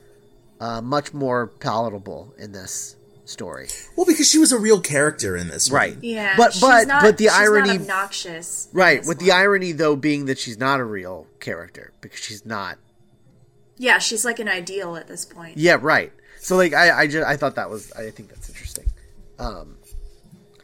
uh, 0.61 0.80
much 0.80 1.12
more 1.12 1.46
palatable 1.46 2.35
in 2.38 2.52
this 2.52 2.96
story 3.28 3.68
well, 3.97 4.06
because 4.06 4.30
she 4.30 4.38
was 4.38 4.52
a 4.52 4.59
real 4.59 4.80
character 4.80 5.37
in 5.37 5.49
this, 5.49 5.68
one. 5.71 5.76
right 5.80 5.97
Yeah. 6.00 6.35
but 6.37 6.52
she's 6.52 6.61
but 6.62 6.87
not, 6.87 7.02
but 7.02 7.18
the 7.18 7.25
she's 7.25 7.33
not 7.33 7.40
irony 7.42 7.71
obnoxious. 7.71 8.68
right 8.73 9.00
this 9.00 9.09
with 9.09 9.18
the 9.18 9.33
irony 9.33 9.73
though 9.73 9.97
being 9.97 10.26
that 10.26 10.38
she's 10.38 10.59
not 10.59 10.78
a 10.80 10.85
real 10.85 11.26
character 11.40 11.92
because 12.00 12.18
she's 12.21 12.47
not 12.47 12.78
Yeah, 13.78 13.99
she's 13.99 14.25
like 14.25 14.38
an 14.38 14.49
ideal 14.49 14.97
at 14.97 15.09
this 15.09 15.25
point. 15.25 15.59
Yeah, 15.59 15.76
right. 15.80 16.12
So 16.40 16.56
like 16.56 16.73
I 16.73 17.00
I 17.02 17.06
just 17.09 17.26
I 17.26 17.37
thought 17.37 17.56
that 17.56 17.68
was 17.68 17.92
I 17.92 18.11
think 18.11 18.28
that's 18.30 18.49
interesting. 18.49 18.87
Um 19.38 19.76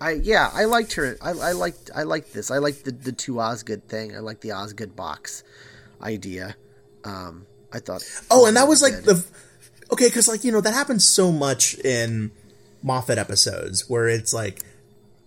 I 0.00 0.12
yeah, 0.12 0.50
I 0.52 0.64
liked 0.64 0.92
her. 0.94 1.16
I, 1.20 1.30
I 1.30 1.52
liked 1.52 1.90
I 1.94 2.04
liked 2.04 2.32
this. 2.32 2.50
I 2.50 2.58
liked 2.58 2.84
the 2.84 2.92
the 2.92 3.12
two 3.12 3.40
Osgood 3.40 3.88
thing. 3.88 4.14
I 4.16 4.20
liked 4.20 4.40
the 4.40 4.52
Osgood 4.52 4.94
box 4.96 5.42
idea. 6.00 6.54
Um 7.04 7.46
I 7.72 7.80
thought 7.80 8.02
Oh, 8.30 8.46
and 8.46 8.56
that 8.56 8.68
was 8.68 8.82
like 8.82 8.94
good. 9.04 9.04
the 9.04 9.24
okay, 9.92 10.06
because 10.06 10.28
like 10.28 10.44
you 10.44 10.52
know 10.52 10.60
that 10.60 10.74
happens 10.74 11.04
so 11.06 11.32
much 11.32 11.74
in 11.80 12.30
Moffat 12.82 13.18
episodes 13.18 13.88
where 13.88 14.08
it's 14.08 14.32
like 14.32 14.62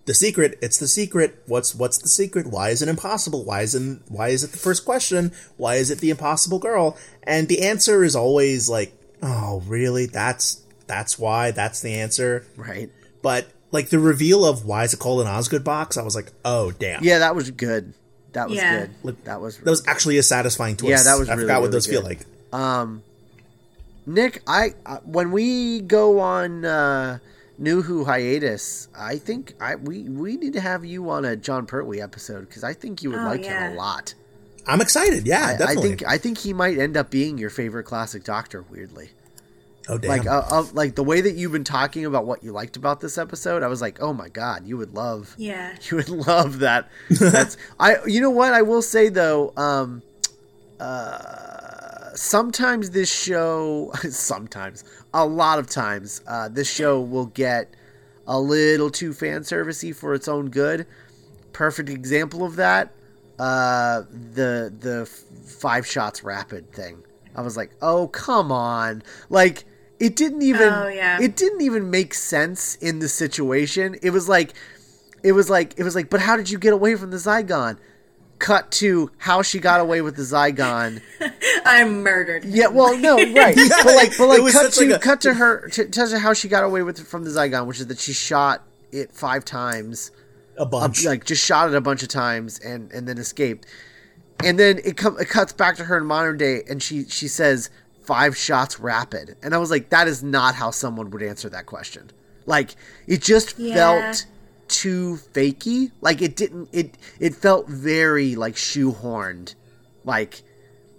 the 0.04 0.14
secret. 0.14 0.58
It's 0.62 0.78
the 0.78 0.88
secret. 0.88 1.42
What's 1.46 1.74
what's 1.74 1.98
the 1.98 2.08
secret? 2.08 2.46
Why 2.46 2.70
is 2.70 2.82
it 2.82 2.88
impossible? 2.88 3.44
Why 3.44 3.62
isn't 3.62 4.02
why 4.08 4.28
is 4.28 4.44
it 4.44 4.52
the 4.52 4.58
first 4.58 4.84
question? 4.84 5.32
Why 5.56 5.76
is 5.76 5.90
it 5.90 5.98
the 5.98 6.10
impossible 6.10 6.58
girl? 6.58 6.96
And 7.24 7.48
the 7.48 7.62
answer 7.62 8.04
is 8.04 8.14
always 8.14 8.68
like, 8.68 8.92
oh, 9.22 9.62
really? 9.66 10.06
That's 10.06 10.62
that's 10.86 11.18
why. 11.18 11.50
That's 11.50 11.80
the 11.80 11.94
answer. 11.94 12.46
right. 12.56 12.90
But 13.22 13.46
like 13.72 13.88
the 13.88 13.98
reveal 13.98 14.44
of 14.44 14.64
why 14.64 14.84
is 14.84 14.94
it 14.94 15.00
called 15.00 15.20
an 15.22 15.26
Osgood 15.26 15.64
box? 15.64 15.96
I 15.96 16.02
was 16.02 16.14
like, 16.14 16.30
oh 16.44 16.70
damn. 16.70 17.02
Yeah, 17.02 17.18
that 17.18 17.34
was 17.34 17.50
good. 17.50 17.92
That 18.32 18.48
was 18.48 18.58
Yeah. 18.58 18.80
good. 18.82 18.90
Look, 19.02 19.24
that 19.24 19.40
was 19.40 19.56
That 19.58 19.70
was 19.70 19.82
actually 19.88 20.18
a 20.18 20.22
satisfying 20.22 20.76
twist. 20.76 20.90
Yeah, 21.04 21.10
that 21.12 21.18
was 21.18 21.28
I 21.28 21.32
really, 21.32 21.44
forgot 21.44 21.54
what 21.54 21.60
really 21.66 21.72
those 21.72 21.86
feel 21.88 22.02
good. 22.02 22.18
like. 22.52 23.00
Nick, 24.06 24.42
I 24.46 24.74
uh, 24.84 24.98
when 25.04 25.32
we 25.32 25.80
go 25.80 26.20
on 26.20 26.64
uh 26.64 27.18
New 27.58 27.82
Who 27.82 28.04
hiatus, 28.04 28.88
I 28.96 29.16
think 29.16 29.54
I 29.60 29.76
we 29.76 30.02
we 30.02 30.36
need 30.36 30.52
to 30.54 30.60
have 30.60 30.84
you 30.84 31.08
on 31.10 31.24
a 31.24 31.36
Jon 31.36 31.66
Pertwee 31.66 32.00
episode 32.00 32.48
because 32.48 32.62
I 32.64 32.74
think 32.74 33.02
you 33.02 33.10
would 33.10 33.20
Oh, 33.20 33.24
like 33.24 33.44
yeah. 33.44 33.68
him 33.68 33.72
a 33.72 33.76
lot. 33.76 34.14
I'm 34.66 34.80
excited. 34.80 35.26
Yeah, 35.26 35.56
I, 35.60 35.72
I 35.72 35.74
think 35.76 36.02
I 36.06 36.18
think 36.18 36.38
he 36.38 36.52
might 36.52 36.76
end 36.78 36.96
up 36.96 37.10
being 37.10 37.38
your 37.38 37.50
favorite 37.50 37.84
classic 37.84 38.24
Doctor. 38.24 38.64
Weirdly, 38.70 39.10
oh 39.88 39.96
damn. 39.96 40.08
like 40.10 40.26
uh, 40.26 40.42
of 40.50 40.74
like 40.74 40.96
the 40.96 41.04
way 41.04 41.20
that 41.20 41.34
you've 41.36 41.52
been 41.52 41.62
talking 41.64 42.04
about 42.04 42.26
what 42.26 42.42
you 42.42 42.52
liked 42.52 42.76
about 42.76 43.00
this 43.00 43.16
episode, 43.16 43.62
I 43.62 43.68
was 43.68 43.80
like, 43.80 44.02
oh 44.02 44.12
my 44.12 44.28
god, 44.28 44.66
you 44.66 44.76
would 44.76 44.92
love, 44.92 45.34
Yeah. 45.38 45.76
you 45.90 45.96
would 45.98 46.08
love 46.08 46.58
that. 46.58 46.90
That's 47.10 47.56
I. 47.80 47.96
You 48.06 48.20
know 48.20 48.30
what 48.30 48.52
I 48.52 48.62
will 48.62 48.82
say 48.82 49.08
though. 49.08 49.52
Um, 49.56 50.02
uh, 50.80 51.45
sometimes 52.16 52.90
this 52.90 53.12
show, 53.12 53.92
sometimes 54.10 54.84
a 55.14 55.24
lot 55.24 55.58
of 55.58 55.68
times, 55.68 56.22
uh, 56.26 56.48
this 56.48 56.70
show 56.72 57.00
will 57.00 57.26
get 57.26 57.74
a 58.26 58.38
little 58.40 58.90
too 58.90 59.12
fan 59.12 59.42
servicey 59.42 59.94
for 59.94 60.14
its 60.14 60.26
own 60.28 60.50
good. 60.50 60.86
Perfect 61.52 61.88
example 61.88 62.44
of 62.44 62.56
that, 62.56 62.92
uh, 63.38 64.02
the 64.10 64.72
the 64.78 65.02
f- 65.02 65.08
five 65.48 65.86
shots 65.86 66.22
rapid 66.24 66.72
thing. 66.72 67.02
I 67.34 67.42
was 67.42 67.56
like, 67.56 67.70
oh 67.80 68.08
come 68.08 68.50
on, 68.50 69.02
like 69.30 69.64
it 69.98 70.16
didn't 70.16 70.42
even 70.42 70.70
Oh, 70.72 70.88
yeah. 70.88 71.18
it 71.20 71.36
didn't 71.36 71.62
even 71.62 71.90
make 71.90 72.12
sense 72.14 72.74
in 72.76 72.98
the 72.98 73.08
situation. 73.08 73.96
It 74.02 74.10
was 74.10 74.28
like 74.28 74.52
it 75.22 75.32
was 75.32 75.48
like 75.48 75.74
it 75.78 75.82
was 75.84 75.94
like, 75.94 76.10
but 76.10 76.20
how 76.20 76.36
did 76.36 76.50
you 76.50 76.58
get 76.58 76.72
away 76.72 76.94
from 76.96 77.10
the 77.10 77.16
Zygon? 77.16 77.78
Cut 78.38 78.70
to 78.72 79.10
how 79.16 79.40
she 79.40 79.58
got 79.58 79.80
away 79.80 80.02
with 80.02 80.16
the 80.16 80.22
Zygon. 80.22 81.00
I'm 81.66 82.02
murdered. 82.02 82.44
Yeah, 82.44 82.68
well, 82.68 82.96
no, 82.96 83.16
right, 83.34 83.56
Yeah, 83.56 83.68
but 83.84 83.94
like, 83.96 84.16
but 84.16 84.28
like, 84.28 84.52
cut 84.52 84.72
to 84.72 84.80
like 84.86 84.96
a- 84.96 84.98
cut 84.98 85.20
to 85.22 85.34
her 85.34 85.68
to, 85.70 85.88
to 85.88 86.18
how 86.18 86.32
she 86.32 86.48
got 86.48 86.64
away 86.64 86.82
with 86.82 87.00
it 87.00 87.06
from 87.06 87.24
the 87.24 87.30
Zygon, 87.30 87.66
which 87.66 87.80
is 87.80 87.86
that 87.88 87.98
she 87.98 88.12
shot 88.12 88.62
it 88.92 89.12
five 89.12 89.44
times, 89.44 90.10
a 90.56 90.64
bunch. 90.66 91.04
like 91.04 91.24
just 91.24 91.44
shot 91.44 91.68
it 91.68 91.74
a 91.74 91.80
bunch 91.80 92.02
of 92.02 92.08
times 92.08 92.58
and 92.60 92.90
and 92.92 93.06
then 93.08 93.18
escaped, 93.18 93.66
and 94.44 94.58
then 94.58 94.78
it 94.84 94.96
com- 94.96 95.18
it 95.18 95.28
cuts 95.28 95.52
back 95.52 95.76
to 95.76 95.84
her 95.84 95.96
in 95.98 96.06
modern 96.06 96.36
day, 96.38 96.62
and 96.68 96.82
she 96.82 97.04
she 97.04 97.28
says 97.28 97.68
five 98.02 98.36
shots 98.36 98.78
rapid, 98.78 99.36
and 99.42 99.54
I 99.54 99.58
was 99.58 99.70
like, 99.70 99.90
that 99.90 100.06
is 100.08 100.22
not 100.22 100.54
how 100.54 100.70
someone 100.70 101.10
would 101.10 101.22
answer 101.22 101.48
that 101.50 101.66
question. 101.66 102.10
Like, 102.46 102.76
it 103.08 103.20
just 103.22 103.58
Yeah. 103.58 103.74
felt 103.74 104.26
too 104.68 105.18
fakey. 105.32 105.90
Like 106.00 106.22
it 106.22 106.36
didn't. 106.36 106.68
It 106.72 106.96
it 107.18 107.34
felt 107.34 107.68
very 107.68 108.34
like 108.36 108.54
shoehorned. 108.54 109.54
Like 110.04 110.42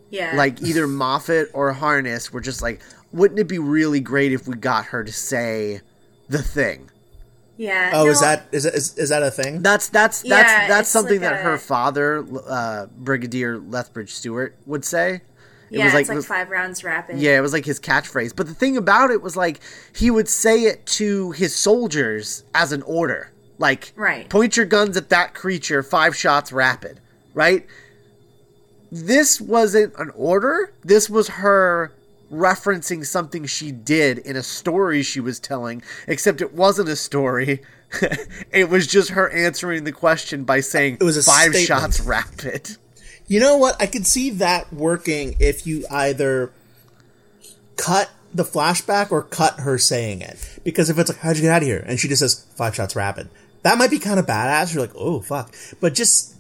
Yeah. 0.09 0.35
like 0.35 0.61
either 0.61 0.87
Moffat 1.03 1.49
or 1.53 1.73
Harness 1.73 2.31
were 2.31 2.41
just 2.41 2.61
like, 2.61 2.81
wouldn't 3.11 3.39
it 3.39 3.47
be 3.47 3.59
really 3.59 3.99
great 3.99 4.31
if 4.33 4.47
we 4.47 4.55
got 4.55 4.85
her 4.87 5.03
to 5.03 5.11
say 5.11 5.81
the 6.29 6.41
thing? 6.41 6.89
yeah. 7.59 7.91
oh, 7.93 8.05
no, 8.05 8.11
is 8.11 8.21
that 8.21 8.45
is, 8.51 8.63
that- 8.63 8.75
is 8.75 8.97
is 8.97 9.09
that 9.09 9.23
a 9.23 9.31
thing? 9.31 9.61
That's 9.63 9.89
that's 9.89 10.21
that's 10.21 10.51
Yeah, 10.51 10.67
that's 10.67 10.89
something 10.89 11.21
like 11.21 11.31
that 11.31 11.41
her 11.41 11.57
father, 11.57 12.23
uh, 12.47 12.85
Brigadier 12.97 13.57
Lethbridge 13.57 14.13
Stewart, 14.13 14.55
would 14.65 14.85
say. 14.85 15.21
It 15.69 15.79
Yeah, 15.79 15.85
was 15.85 15.93
it's 15.95 16.07
like, 16.09 16.17
like 16.19 16.25
five 16.25 16.49
rounds 16.49 16.83
rapid. 16.83 17.17
yeah, 17.19 17.37
it 17.37 17.41
was 17.41 17.51
like 17.53 17.65
his 17.65 17.79
catchphrase. 17.79 18.33
But 18.35 18.47
the 18.47 18.53
thing 18.53 18.77
about 18.77 19.09
it 19.09 19.21
was 19.21 19.35
like 19.35 19.59
he 19.95 20.09
would 20.11 20.29
say 20.29 20.61
it 20.63 20.85
to 20.85 21.31
his 21.31 21.55
soldiers 21.55 22.43
as 22.53 22.71
an 22.71 22.83
order, 22.83 23.31
like 23.57 23.91
Right. 23.95 24.29
point 24.29 24.55
your 24.55 24.65
guns 24.67 24.95
at 24.95 25.09
that 25.09 25.33
creature, 25.33 25.81
five 25.83 26.15
shots 26.15 26.51
rapid, 26.53 26.99
right? 27.33 27.65
This 28.91 29.41
wasn't 29.41 29.93
an 29.97 30.11
order. 30.15 30.71
This 30.83 31.09
was 31.09 31.27
her 31.29 31.93
referencing 32.31 33.05
something 33.05 33.45
she 33.45 33.71
did 33.71 34.17
in 34.19 34.35
a 34.35 34.43
story 34.43 35.01
she 35.01 35.19
was 35.19 35.39
telling, 35.39 35.81
except 36.07 36.41
it 36.41 36.53
wasn't 36.53 36.89
a 36.89 36.95
story. 36.95 37.61
it 38.51 38.69
was 38.69 38.85
just 38.87 39.11
her 39.11 39.29
answering 39.29 39.83
the 39.85 39.91
question 39.91 40.43
by 40.43 40.59
saying 40.59 40.97
It 40.99 41.03
was 41.03 41.25
five 41.25 41.53
statement. 41.53 41.65
shots 41.65 41.99
rapid. 42.01 42.77
You 43.27 43.39
know 43.39 43.57
what? 43.57 43.75
I 43.81 43.87
could 43.87 44.07
see 44.07 44.29
that 44.31 44.71
working 44.73 45.35
if 45.39 45.67
you 45.67 45.85
either 45.89 46.51
cut 47.75 48.09
the 48.33 48.43
flashback 48.43 49.11
or 49.11 49.23
cut 49.23 49.59
her 49.61 49.77
saying 49.77 50.21
it. 50.21 50.59
Because 50.63 50.89
if 50.89 50.97
it's 50.97 51.09
like, 51.09 51.19
how'd 51.19 51.35
you 51.35 51.43
get 51.43 51.51
out 51.51 51.61
of 51.61 51.67
here? 51.67 51.83
And 51.85 51.99
she 51.99 52.07
just 52.07 52.19
says, 52.19 52.45
five 52.55 52.75
shots 52.75 52.95
rapid. 52.95 53.29
That 53.63 53.77
might 53.77 53.89
be 53.89 53.99
kind 53.99 54.19
of 54.19 54.25
badass. 54.25 54.73
You're 54.73 54.83
like, 54.83 54.95
oh, 54.95 55.19
fuck. 55.21 55.53
But 55.81 55.93
just, 55.93 56.35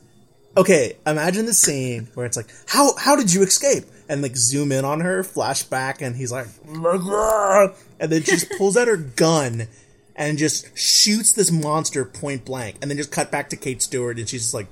okay, 0.57 0.97
imagine 1.05 1.45
the 1.45 1.53
scene 1.53 2.07
where 2.15 2.25
it's 2.25 2.35
like, 2.35 2.49
how, 2.67 2.95
how 2.97 3.15
did 3.15 3.33
you 3.33 3.43
escape? 3.43 3.85
And 4.09 4.21
like 4.21 4.35
zoom 4.35 4.71
in 4.71 4.83
on 4.85 5.01
her, 5.01 5.23
flashback, 5.23 6.01
and 6.01 6.15
he's 6.15 6.31
like, 6.31 6.47
and 6.67 8.11
then 8.11 8.23
she 8.23 8.31
just 8.31 8.49
pulls 8.57 8.75
out 8.77 8.87
her 8.87 8.97
gun 8.97 9.67
and 10.15 10.37
just 10.37 10.75
shoots 10.77 11.33
this 11.33 11.51
monster 11.51 12.03
point 12.05 12.43
blank. 12.45 12.77
And 12.81 12.89
then 12.89 12.97
just 12.97 13.11
cut 13.11 13.31
back 13.31 13.49
to 13.49 13.55
Kate 13.55 13.81
Stewart, 13.81 14.17
and 14.17 14.27
she's 14.27 14.41
just 14.43 14.53
like, 14.53 14.67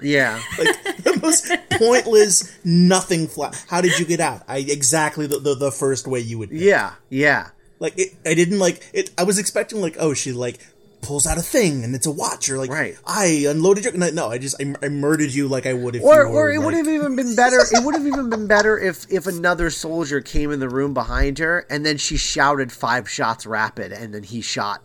Yeah. 0.00 0.42
like 0.58 0.82
the 1.04 1.18
most 1.22 1.50
pointless 1.78 2.58
nothing 2.64 3.26
flat. 3.28 3.64
How 3.68 3.80
did 3.80 3.98
you 3.98 4.04
get 4.04 4.20
out? 4.20 4.42
I 4.48 4.58
exactly 4.58 5.26
the, 5.26 5.38
the, 5.38 5.54
the 5.54 5.70
first 5.70 6.06
way 6.06 6.20
you 6.20 6.38
would. 6.38 6.50
pick. 6.50 6.60
Yeah. 6.60 6.94
Yeah. 7.08 7.48
Like 7.78 7.98
it, 7.98 8.14
I 8.26 8.34
didn't 8.34 8.58
like 8.58 8.88
it. 8.92 9.10
I 9.18 9.24
was 9.24 9.38
expecting 9.38 9.80
like 9.80 9.96
oh 9.98 10.14
she 10.14 10.32
like 10.32 10.58
pulls 11.02 11.26
out 11.26 11.36
a 11.36 11.42
thing 11.42 11.84
and 11.84 11.94
it's 11.94 12.06
a 12.06 12.10
watch 12.10 12.48
or 12.48 12.56
like 12.56 12.70
Right. 12.70 12.96
I 13.04 13.44
unloaded 13.48 13.84
your 13.84 13.92
no, 13.92 14.08
no 14.10 14.28
I 14.28 14.38
just 14.38 14.56
I, 14.62 14.74
I 14.82 14.88
murdered 14.88 15.34
you 15.34 15.48
like 15.48 15.66
I 15.66 15.74
would 15.74 15.96
if 15.96 16.02
or 16.02 16.22
you 16.22 16.28
were, 16.28 16.34
or 16.34 16.50
it 16.52 16.58
would 16.58 16.74
have 16.74 16.88
even 16.88 17.16
been 17.16 17.36
better. 17.36 17.58
It 17.58 17.84
would 17.84 17.94
have 17.94 18.06
even 18.06 18.30
been 18.30 18.46
better 18.46 18.78
if 18.78 19.10
if 19.10 19.26
another 19.26 19.68
soldier 19.68 20.20
came 20.20 20.50
in 20.50 20.60
the 20.60 20.68
room 20.68 20.94
behind 20.94 21.38
her 21.38 21.66
and 21.68 21.84
then 21.84 21.98
she 21.98 22.16
shouted 22.16 22.72
five 22.72 23.08
shots 23.08 23.44
rapid 23.44 23.92
and 23.92 24.14
then 24.14 24.22
he 24.22 24.40
shot 24.40 24.82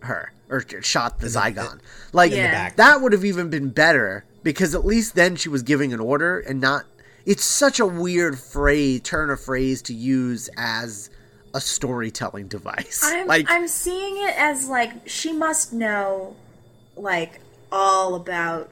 her 0.00 0.32
or 0.48 0.64
shot 0.82 1.18
the 1.18 1.26
Zygon. 1.26 1.80
Like 2.12 2.32
In 2.32 2.50
the 2.50 2.72
that 2.76 3.00
would 3.00 3.12
have 3.12 3.24
even 3.24 3.50
been 3.50 3.70
better 3.70 4.24
because 4.42 4.74
at 4.74 4.84
least 4.84 5.14
then 5.14 5.34
she 5.34 5.48
was 5.48 5.62
giving 5.62 5.92
an 5.92 6.00
order 6.00 6.38
and 6.38 6.60
not. 6.60 6.84
It's 7.26 7.42
such 7.42 7.80
a 7.80 7.86
weird 7.86 8.38
phrase, 8.38 9.00
turn 9.00 9.30
of 9.30 9.40
phrase 9.40 9.80
to 9.82 9.94
use 9.94 10.50
as 10.58 11.08
a 11.54 11.60
storytelling 11.60 12.48
device. 12.48 13.00
I'm, 13.02 13.26
like 13.34 13.46
I'm 13.48 13.68
seeing 13.68 14.16
it 14.18 14.34
as 14.36 14.68
like 14.68 15.08
she 15.08 15.32
must 15.32 15.72
know 15.72 16.36
like 16.96 17.40
all 17.72 18.14
about 18.14 18.70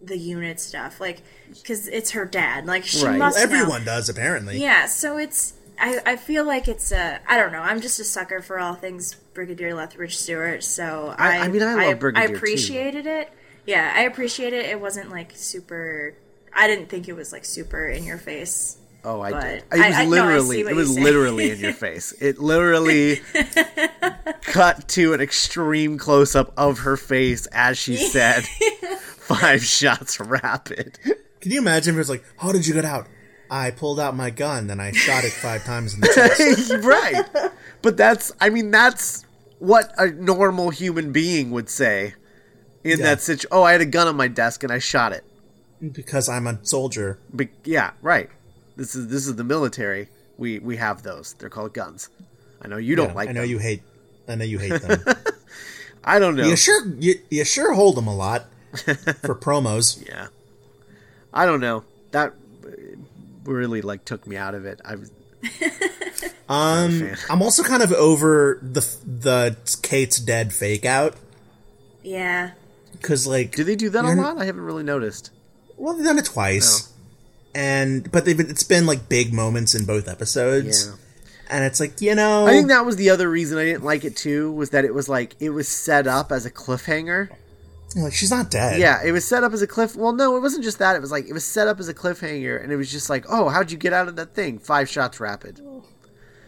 the 0.00 0.16
UNIT 0.16 0.60
stuff, 0.60 1.00
like 1.00 1.22
because 1.50 1.88
it's 1.88 2.12
her 2.12 2.24
dad. 2.24 2.66
Like 2.66 2.84
she 2.84 3.04
Right. 3.04 3.18
must. 3.18 3.36
know. 3.36 3.42
Everyone 3.42 3.84
does 3.84 4.08
apparently. 4.08 4.58
Yeah, 4.60 4.86
so 4.86 5.18
it's 5.18 5.54
I, 5.78 6.00
I 6.06 6.16
feel 6.16 6.44
like 6.44 6.68
it's 6.68 6.92
a 6.92 7.20
I 7.28 7.36
don't 7.36 7.52
know. 7.52 7.60
I'm 7.60 7.80
just 7.80 8.00
a 8.00 8.04
sucker 8.04 8.40
for 8.40 8.58
all 8.58 8.74
things 8.74 9.14
Brigadier 9.34 9.74
Lethbridge 9.74 10.16
Stewart. 10.16 10.64
So 10.64 11.14
I- 11.18 11.38
I 11.38 11.44
I 11.44 11.48
mean, 11.48 11.62
I 11.62 11.74
love 11.88 11.98
Brigadier, 11.98 12.24
I 12.24 12.26
too. 12.28 12.36
appreciated 12.36 13.06
it. 13.06 13.30
Yeah, 13.66 13.92
I 13.94 14.02
appreciate 14.02 14.52
it. 14.52 14.66
It 14.66 14.80
wasn't 14.80 15.10
like 15.10 15.32
super. 15.34 16.14
I 16.54 16.66
didn't 16.68 16.88
think 16.88 17.08
it 17.08 17.12
was 17.14 17.32
like 17.32 17.44
super 17.44 17.86
in 17.88 18.04
your 18.04 18.16
face. 18.16 18.76
Oh, 19.08 19.20
I 19.20 19.30
But 19.30 19.40
did. 19.42 19.56
It 19.58 19.64
I- 19.70 19.76
was 19.88 19.96
I- 19.96 20.02
I 20.02 20.06
literally, 20.06 20.56
see 20.56 20.64
what 20.64 20.72
it 20.72 20.76
was 20.76 20.98
literally 20.98 21.50
in 21.52 21.60
your 21.60 21.72
face. 21.86 22.12
It 22.20 22.38
literally 22.38 23.20
cut 24.42 24.88
to 24.88 25.12
an 25.12 25.20
extreme 25.20 25.98
close 25.98 26.34
up 26.34 26.52
of 26.56 26.80
her 26.80 26.96
face 26.96 27.46
as 27.52 27.78
she 27.78 27.96
said, 27.96 28.44
five 29.18 29.62
shots 29.64 30.18
rapid. 30.20 30.98
Can 31.40 31.52
you 31.52 31.58
imagine 31.60 31.94
if 31.94 31.96
it 31.96 31.98
was 31.98 32.10
like, 32.10 32.24
how 32.38 32.52
did 32.52 32.66
you 32.66 32.74
get 32.74 32.84
out? 32.84 33.06
I 33.50 33.70
pulled 33.70 34.00
out 34.00 34.16
my 34.16 34.30
gun 34.30 34.70
and 34.70 34.82
I 34.82 34.90
shot 34.92 35.24
it 35.24 35.30
five 35.32 35.64
times 35.64 35.94
in 35.94 36.00
the 36.00 36.08
chest. 36.08 36.72
right. 36.84 37.50
But 37.82 37.96
that's, 37.96 38.32
I 38.40 38.50
mean, 38.50 38.72
that's 38.72 39.24
what 39.60 39.92
a 39.98 40.08
normal 40.10 40.70
human 40.70 41.12
being 41.12 41.52
would 41.52 41.70
say 41.70 42.14
in 42.82 42.98
Yeah. 42.98 43.04
that 43.06 43.20
situation. 43.20 43.48
Oh, 43.52 43.62
I 43.62 43.72
had 43.72 43.80
a 43.80 43.86
gun 43.86 44.08
on 44.08 44.16
my 44.16 44.26
desk 44.28 44.64
and 44.64 44.72
I 44.72 44.80
shot 44.80 45.12
it. 45.12 45.22
because 45.92 46.28
I'm 46.28 46.48
a 46.48 46.58
soldier. 46.64 47.20
But 47.32 47.48
yeah, 47.62 47.92
right. 48.02 48.30
This 48.76 48.94
is 48.94 49.08
this 49.08 49.26
is 49.26 49.36
the 49.36 49.44
military. 49.44 50.08
We 50.38 50.58
we 50.58 50.76
have 50.76 51.02
those. 51.02 51.32
They're 51.34 51.48
called 51.48 51.72
guns. 51.72 52.08
I 52.60 52.68
know 52.68 52.76
you 52.76 52.96
don't 52.96 53.08
Yeah, 53.08 53.14
like 53.14 53.28
I 53.28 53.32
know 53.32 53.40
them. 53.42 53.50
you 53.50 53.58
hate. 53.58 53.82
I 54.28 54.34
know 54.34 54.44
you 54.44 54.58
hate 54.58 54.80
them. 54.82 55.02
I 56.04 56.18
don't 56.18 56.36
know. 56.36 56.46
you 56.46 56.56
sure 56.56 56.86
you, 56.98 57.14
you 57.30 57.44
sure 57.44 57.72
hold 57.74 57.96
them 57.96 58.06
a 58.06 58.14
lot 58.14 58.46
for 59.22 59.34
promos. 59.40 60.06
Yeah. 60.06 60.28
I 61.32 61.46
don't 61.46 61.60
know. 61.60 61.84
That 62.12 62.32
really 63.44 63.82
like 63.82 64.04
took 64.04 64.26
me 64.26 64.36
out 64.36 64.54
of 64.54 64.64
it. 64.66 64.80
I 64.84 64.96
was. 64.96 65.10
um, 66.48 67.10
I'm 67.30 67.42
also 67.42 67.62
kind 67.62 67.82
of 67.82 67.92
over 67.92 68.58
the 68.62 68.80
the 69.04 69.56
Kate's 69.82 70.18
dead 70.18 70.52
fake 70.52 70.84
out 70.84 71.14
Yeah, 72.02 72.52
because 72.92 73.26
like 73.26 73.54
Do 73.54 73.62
they 73.64 73.76
do 73.76 73.90
that 73.90 74.04
a 74.04 74.08
lot? 74.14 74.38
I 74.38 74.44
haven't 74.46 74.62
really 74.64 74.82
noticed. 74.82 75.30
Well, 75.76 75.94
they've 75.94 76.04
done 76.06 76.18
it 76.18 76.24
twice, 76.24 76.92
and 77.56 78.12
but 78.12 78.24
they've 78.26 78.36
been, 78.36 78.50
it's 78.50 78.62
been 78.62 78.84
like 78.86 79.08
big 79.08 79.32
moments 79.32 79.74
in 79.74 79.84
both 79.86 80.06
episodes, 80.08 80.86
Yeah. 80.86 80.94
and 81.50 81.64
it's 81.64 81.80
like 81.80 82.00
you 82.00 82.14
know, 82.14 82.46
I 82.46 82.50
think 82.50 82.68
that 82.68 82.84
was 82.84 82.96
the 82.96 83.10
other 83.10 83.28
reason 83.30 83.56
I 83.58 83.64
didn't 83.64 83.84
like 83.84 84.04
it 84.04 84.14
too 84.16 84.52
was 84.52 84.70
that 84.70 84.84
it 84.84 84.94
was 84.94 85.08
like 85.08 85.34
it 85.40 85.50
was 85.50 85.66
set 85.66 86.06
up 86.06 86.30
as 86.30 86.44
a 86.44 86.50
cliffhanger. 86.50 87.30
like 87.96 88.12
she's 88.12 88.30
not 88.30 88.50
dead. 88.50 88.78
Yeah, 88.78 89.00
it 89.02 89.12
was 89.12 89.24
set 89.24 89.42
up 89.42 89.52
as 89.54 89.62
a 89.62 89.66
cliff. 89.66 89.96
Well, 89.96 90.12
no, 90.12 90.36
it 90.36 90.40
wasn't 90.40 90.64
just 90.64 90.78
that. 90.80 90.96
It 90.96 91.00
was 91.00 91.10
like 91.10 91.26
it 91.26 91.32
was 91.32 91.44
set 91.44 91.66
up 91.66 91.80
as 91.80 91.88
a 91.88 91.94
cliffhanger, 91.94 92.62
and 92.62 92.70
it 92.70 92.76
was 92.76 92.92
just 92.92 93.08
like, 93.08 93.24
oh, 93.30 93.48
how'd 93.48 93.70
you 93.72 93.78
get 93.78 93.92
out 93.94 94.06
of 94.08 94.16
that 94.16 94.34
thing? 94.34 94.58
Five 94.58 94.88
shots 94.88 95.18
rapid. 95.18 95.60
Oh. 95.64 95.82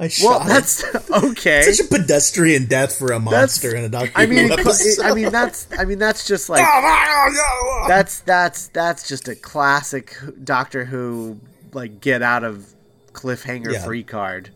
I 0.01 0.03
Well, 0.03 0.11
shot 0.11 0.43
it. 0.43 0.49
that's 0.49 0.85
okay. 1.25 1.63
such 1.63 1.85
a 1.87 1.89
pedestrian 1.89 2.67
death 2.67 2.97
for 2.97 3.13
a 3.13 3.19
monster 3.19 3.75
in 3.75 3.85
a 3.85 3.89
Doctor 3.89 4.13
I 4.15 4.27
mean, 4.27 4.45
Who 4.45 4.49
but 4.51 4.59
it- 4.61 4.67
episode. 4.67 5.05
I 5.05 5.15
mean 5.15 5.31
that's 5.33 5.67
I 5.79 5.85
mean 5.85 5.99
that's 5.99 6.27
just 6.27 6.49
like 6.49 6.65
oh 6.67 7.85
that's 7.89 8.21
that's 8.21 8.69
that's 8.69 9.09
just 9.09 9.29
a 9.29 9.35
classic 9.35 10.17
Doctor 10.45 10.85
Who 10.85 11.39
like 11.73 12.01
get 12.01 12.23
out 12.23 12.45
of 12.45 12.73
cliffhanger 13.13 13.73
Yeah. 13.73 13.85
free 13.85 14.05
card. 14.05 14.51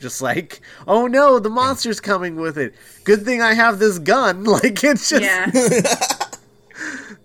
Just 0.00 0.22
like, 0.22 0.60
oh 0.86 1.06
no, 1.08 1.38
the 1.40 1.48
monster's 1.50 2.00
coming 2.00 2.36
with 2.36 2.56
it. 2.56 2.72
Good 3.04 3.24
thing 3.24 3.42
I 3.42 3.54
have 3.54 3.78
this 3.78 3.98
gun. 3.98 4.44
Like 4.58 4.82
it's 4.84 5.08
just 5.10 5.22
yeah, 5.22 5.50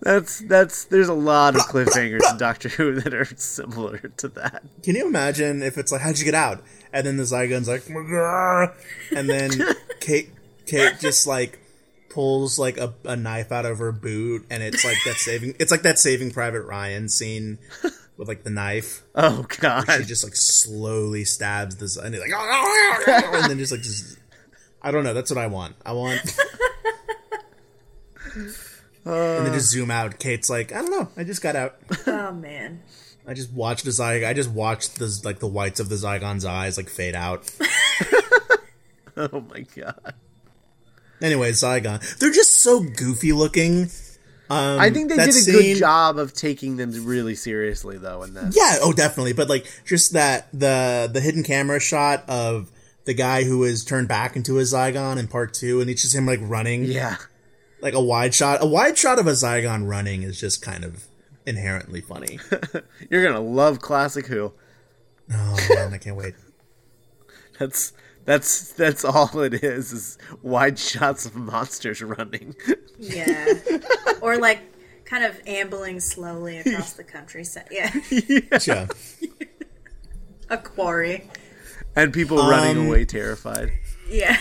that's 0.01 0.39
that's 0.39 0.85
there's 0.85 1.07
a 1.07 1.13
lot 1.13 1.55
of 1.55 1.61
cliffhangers 1.63 2.29
in 2.31 2.37
Doctor 2.37 2.69
Who 2.69 2.99
that 3.01 3.13
are 3.13 3.25
similar 3.35 3.99
to 4.17 4.27
that. 4.29 4.63
Can 4.83 4.95
you 4.95 5.07
imagine 5.07 5.61
if 5.61 5.77
it's 5.77 5.91
like, 5.91 6.01
how'd 6.01 6.17
you 6.17 6.25
get 6.25 6.33
out? 6.33 6.63
And 6.93 7.05
then 7.05 7.17
the 7.17 7.23
Zygon's 7.23 7.67
like, 7.67 7.81
"Grr," 7.81 8.73
and 9.15 9.27
then 9.27 9.49
Kate, 9.99 10.29
Kate 10.67 10.93
just 10.99 11.25
like 11.27 11.59
pulls 12.09 12.59
like 12.59 12.77
a, 12.77 12.93
a 13.03 13.15
knife 13.15 13.51
out 13.51 13.65
of 13.65 13.79
her 13.79 13.91
boot, 13.91 14.45
and 14.49 14.61
it's 14.61 14.85
like 14.85 14.97
that 15.05 15.15
saving, 15.15 15.55
it's 15.59 15.71
like 15.71 15.81
that 15.81 15.97
Saving 15.97 16.31
Private 16.31 16.61
Ryan 16.61 17.09
scene 17.09 17.57
with 18.17 18.27
like 18.27 18.43
the 18.43 18.49
knife. 18.49 19.01
Oh 19.15 19.45
god. 19.59 19.85
She 19.89 20.03
just 20.03 20.23
like 20.23 20.35
slowly 20.35 21.25
stabs 21.25 21.77
this, 21.77 21.97
and 21.97 22.13
he's 22.13 22.23
like, 22.23 22.31
and 23.07 23.49
then 23.49 23.57
just 23.57 23.71
like, 23.71 23.81
just, 23.81 24.17
I 24.81 24.91
don't 24.91 25.03
know. 25.03 25.13
That's 25.13 25.31
what 25.31 25.39
I 25.39 25.47
want. 25.47 25.75
I 25.85 25.93
want. 25.93 26.21
Uh. 29.05 29.11
and 29.11 29.45
then 29.45 29.53
just 29.53 29.69
zoom 29.69 29.91
out. 29.91 30.17
Kate's 30.17 30.49
like, 30.49 30.71
I 30.71 30.81
don't 30.81 30.89
know. 30.89 31.09
I 31.17 31.25
just 31.25 31.41
got 31.41 31.57
out. 31.57 31.75
oh 32.07 32.31
man, 32.31 32.81
I 33.27 33.33
just 33.33 33.51
watched 33.53 33.85
the 33.85 33.91
Zygon. 33.91 34.25
I 34.27 34.33
just 34.33 34.49
watched 34.51 34.99
the 34.99 35.21
like 35.23 35.39
the 35.39 35.47
whites 35.47 35.79
of 35.79 35.89
the 35.89 35.95
Zygon's 35.95 36.45
eyes 36.45 36.77
like 36.77 36.89
fade 36.89 37.15
out. 37.15 37.49
Oh 39.15 39.41
my 39.41 39.61
god. 39.75 40.15
Anyway, 41.21 41.51
Zygon. 41.51 42.17
They're 42.17 42.31
just 42.31 42.63
so 42.63 42.79
goofy 42.81 43.31
looking. 43.31 43.83
Um, 44.49 44.79
I 44.79 44.89
think 44.89 45.09
they 45.09 45.17
did 45.17 45.29
a 45.29 45.31
scene- 45.31 45.53
good 45.53 45.75
job 45.77 46.17
of 46.17 46.33
taking 46.33 46.77
them 46.77 46.91
really 47.05 47.35
seriously 47.35 47.99
though 47.99 48.23
in 48.23 48.33
this. 48.33 48.55
Yeah, 48.57 48.77
oh, 48.81 48.91
definitely. 48.91 49.33
But 49.33 49.49
like, 49.49 49.67
just 49.85 50.13
that 50.13 50.47
the 50.51 51.09
the 51.13 51.21
hidden 51.21 51.43
camera 51.43 51.79
shot 51.79 52.27
of 52.27 52.71
the 53.05 53.13
guy 53.13 53.43
who 53.43 53.63
is 53.63 53.85
turned 53.85 54.07
back 54.07 54.35
into 54.35 54.57
a 54.57 54.63
Zygon 54.63 55.17
in 55.19 55.27
part 55.27 55.53
two, 55.53 55.79
and 55.79 55.89
it's 55.91 56.01
just 56.01 56.15
him 56.15 56.25
like 56.25 56.39
running, 56.41 56.83
Yeah. 56.85 57.17
like 57.81 57.93
a 57.93 58.01
wide 58.01 58.33
shot. 58.33 58.63
A 58.63 58.65
wide 58.65 58.97
shot 58.97 59.19
of 59.19 59.27
a 59.27 59.31
Zygon 59.33 59.87
running 59.87 60.23
is 60.23 60.39
just 60.39 60.63
kind 60.63 60.83
of 60.83 61.05
inherently 61.45 62.01
funny. 62.01 62.39
You're 63.09 63.23
gonna 63.23 63.39
love 63.41 63.79
classic 63.79 64.27
Who. 64.27 64.53
oh 65.33 65.57
man, 65.69 65.93
I 65.93 65.97
can't 65.97 66.15
wait. 66.15 66.35
That's 67.59 67.93
that's 68.25 68.71
that's 68.73 69.03
all 69.05 69.39
it 69.41 69.53
is 69.63 69.91
is 69.91 70.17
wide 70.41 70.79
shots 70.79 71.25
of 71.25 71.35
monsters 71.35 72.01
running. 72.01 72.55
yeah, 72.97 73.45
or 74.21 74.37
like 74.37 74.59
kind 75.05 75.23
of 75.23 75.39
ambling 75.45 75.99
slowly 75.99 76.57
across 76.57 76.93
the 76.97 77.03
countryside. 77.03 77.67
Yeah, 77.69 77.91
Yeah. 78.65 78.87
a 80.49 80.57
quarry. 80.57 81.29
and 81.95 82.11
people 82.13 82.37
running 82.37 82.77
Um, 82.79 82.87
away 82.87 83.05
terrified. 83.05 83.71
Yeah. 84.09 84.37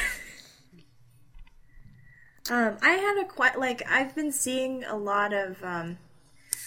Um, 2.51 2.77
I 2.83 2.91
had 2.93 3.19
a 3.23 3.25
quite 3.29 3.59
like 3.59 3.83
I've 3.89 4.15
been 4.15 4.33
seeing 4.33 4.85
a 4.85 4.97
lot 4.97 5.33
of 5.33 5.63
um, 5.63 5.99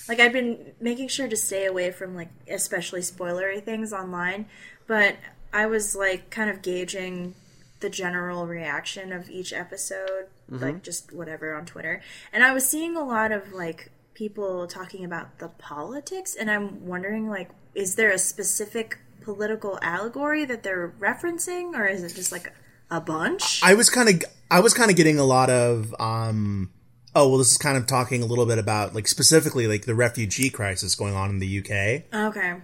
like 0.08 0.20
I've 0.20 0.34
been 0.34 0.74
making 0.80 1.08
sure 1.08 1.28
to 1.28 1.36
stay 1.36 1.66
away 1.66 1.92
from 1.92 2.16
like 2.16 2.30
especially 2.50 3.02
spoilery 3.02 3.64
things 3.64 3.94
online, 3.94 4.46
but 4.88 5.16
I 5.54 5.66
was 5.66 5.96
like 5.96 6.30
kind 6.30 6.50
of 6.50 6.62
gauging 6.62 7.36
the 7.80 7.90
general 7.90 8.48
reaction 8.48 9.12
of 9.12 9.30
each 9.30 9.54
episode, 9.54 10.28
like 10.50 10.84
just 10.84 11.12
whatever 11.12 11.54
on 11.56 11.66
Twitter, 11.66 12.02
and 12.32 12.44
I 12.44 12.54
was 12.54 12.68
seeing 12.68 12.96
a 12.96 13.04
lot 13.04 13.32
of 13.32 13.54
like 13.54 13.92
people 14.14 14.66
talking 14.68 15.04
about 15.04 15.40
the 15.40 15.50
politics, 15.50 16.36
and 16.40 16.50
I'm 16.50 16.86
wondering 16.86 17.30
like, 17.30 17.50
is 17.74 17.96
there 17.96 18.12
a 18.12 18.18
specific 18.18 19.00
political 19.22 19.78
allegory 19.82 20.46
that 20.46 20.64
they're 20.64 20.94
referencing, 21.00 21.74
or 21.74 21.86
is 21.86 22.04
it 22.04 22.16
just 22.16 22.32
like 22.32 22.54
a 22.90 23.02
bunch? 23.02 23.62
I 23.64 23.74
was 23.74 23.90
kind 23.90 24.10
of 24.10 24.24
I 24.50 24.60
was 24.60 24.74
kind 24.74 24.90
of 24.90 24.98
getting 24.98 25.20
a 25.20 25.26
lot 25.26 25.50
of 25.50 25.94
um 26.00 26.72
oh 27.16 27.30
well 27.30 27.38
this 27.38 27.52
is 27.52 27.58
kind 27.58 27.78
of 27.78 27.88
talking 27.88 28.22
a 28.22 28.26
little 28.26 28.46
bit 28.46 28.60
about 28.60 28.94
like 28.94 29.08
specifically 29.08 29.66
like 29.68 29.86
the 29.86 29.96
refugee 29.96 30.50
crisis 30.50 30.94
going 30.96 31.16
on 31.16 31.30
in 31.30 31.40
the 31.40 31.60
UK. 31.60 32.04
okay. 32.14 32.56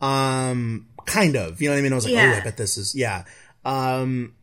Um 0.00 0.86
kind 1.06 1.36
of. 1.36 1.60
You 1.60 1.68
know 1.68 1.74
what 1.74 1.78
I 1.78 1.82
mean? 1.82 1.92
I 1.92 1.96
was 1.96 2.04
like, 2.04 2.14
Yeah. 2.14 2.32
"Oh, 2.34 2.40
I 2.40 2.44
bet 2.44 2.56
this 2.56 2.76
is 2.78 2.94
yeah." 2.94 3.24
Um 3.64 4.34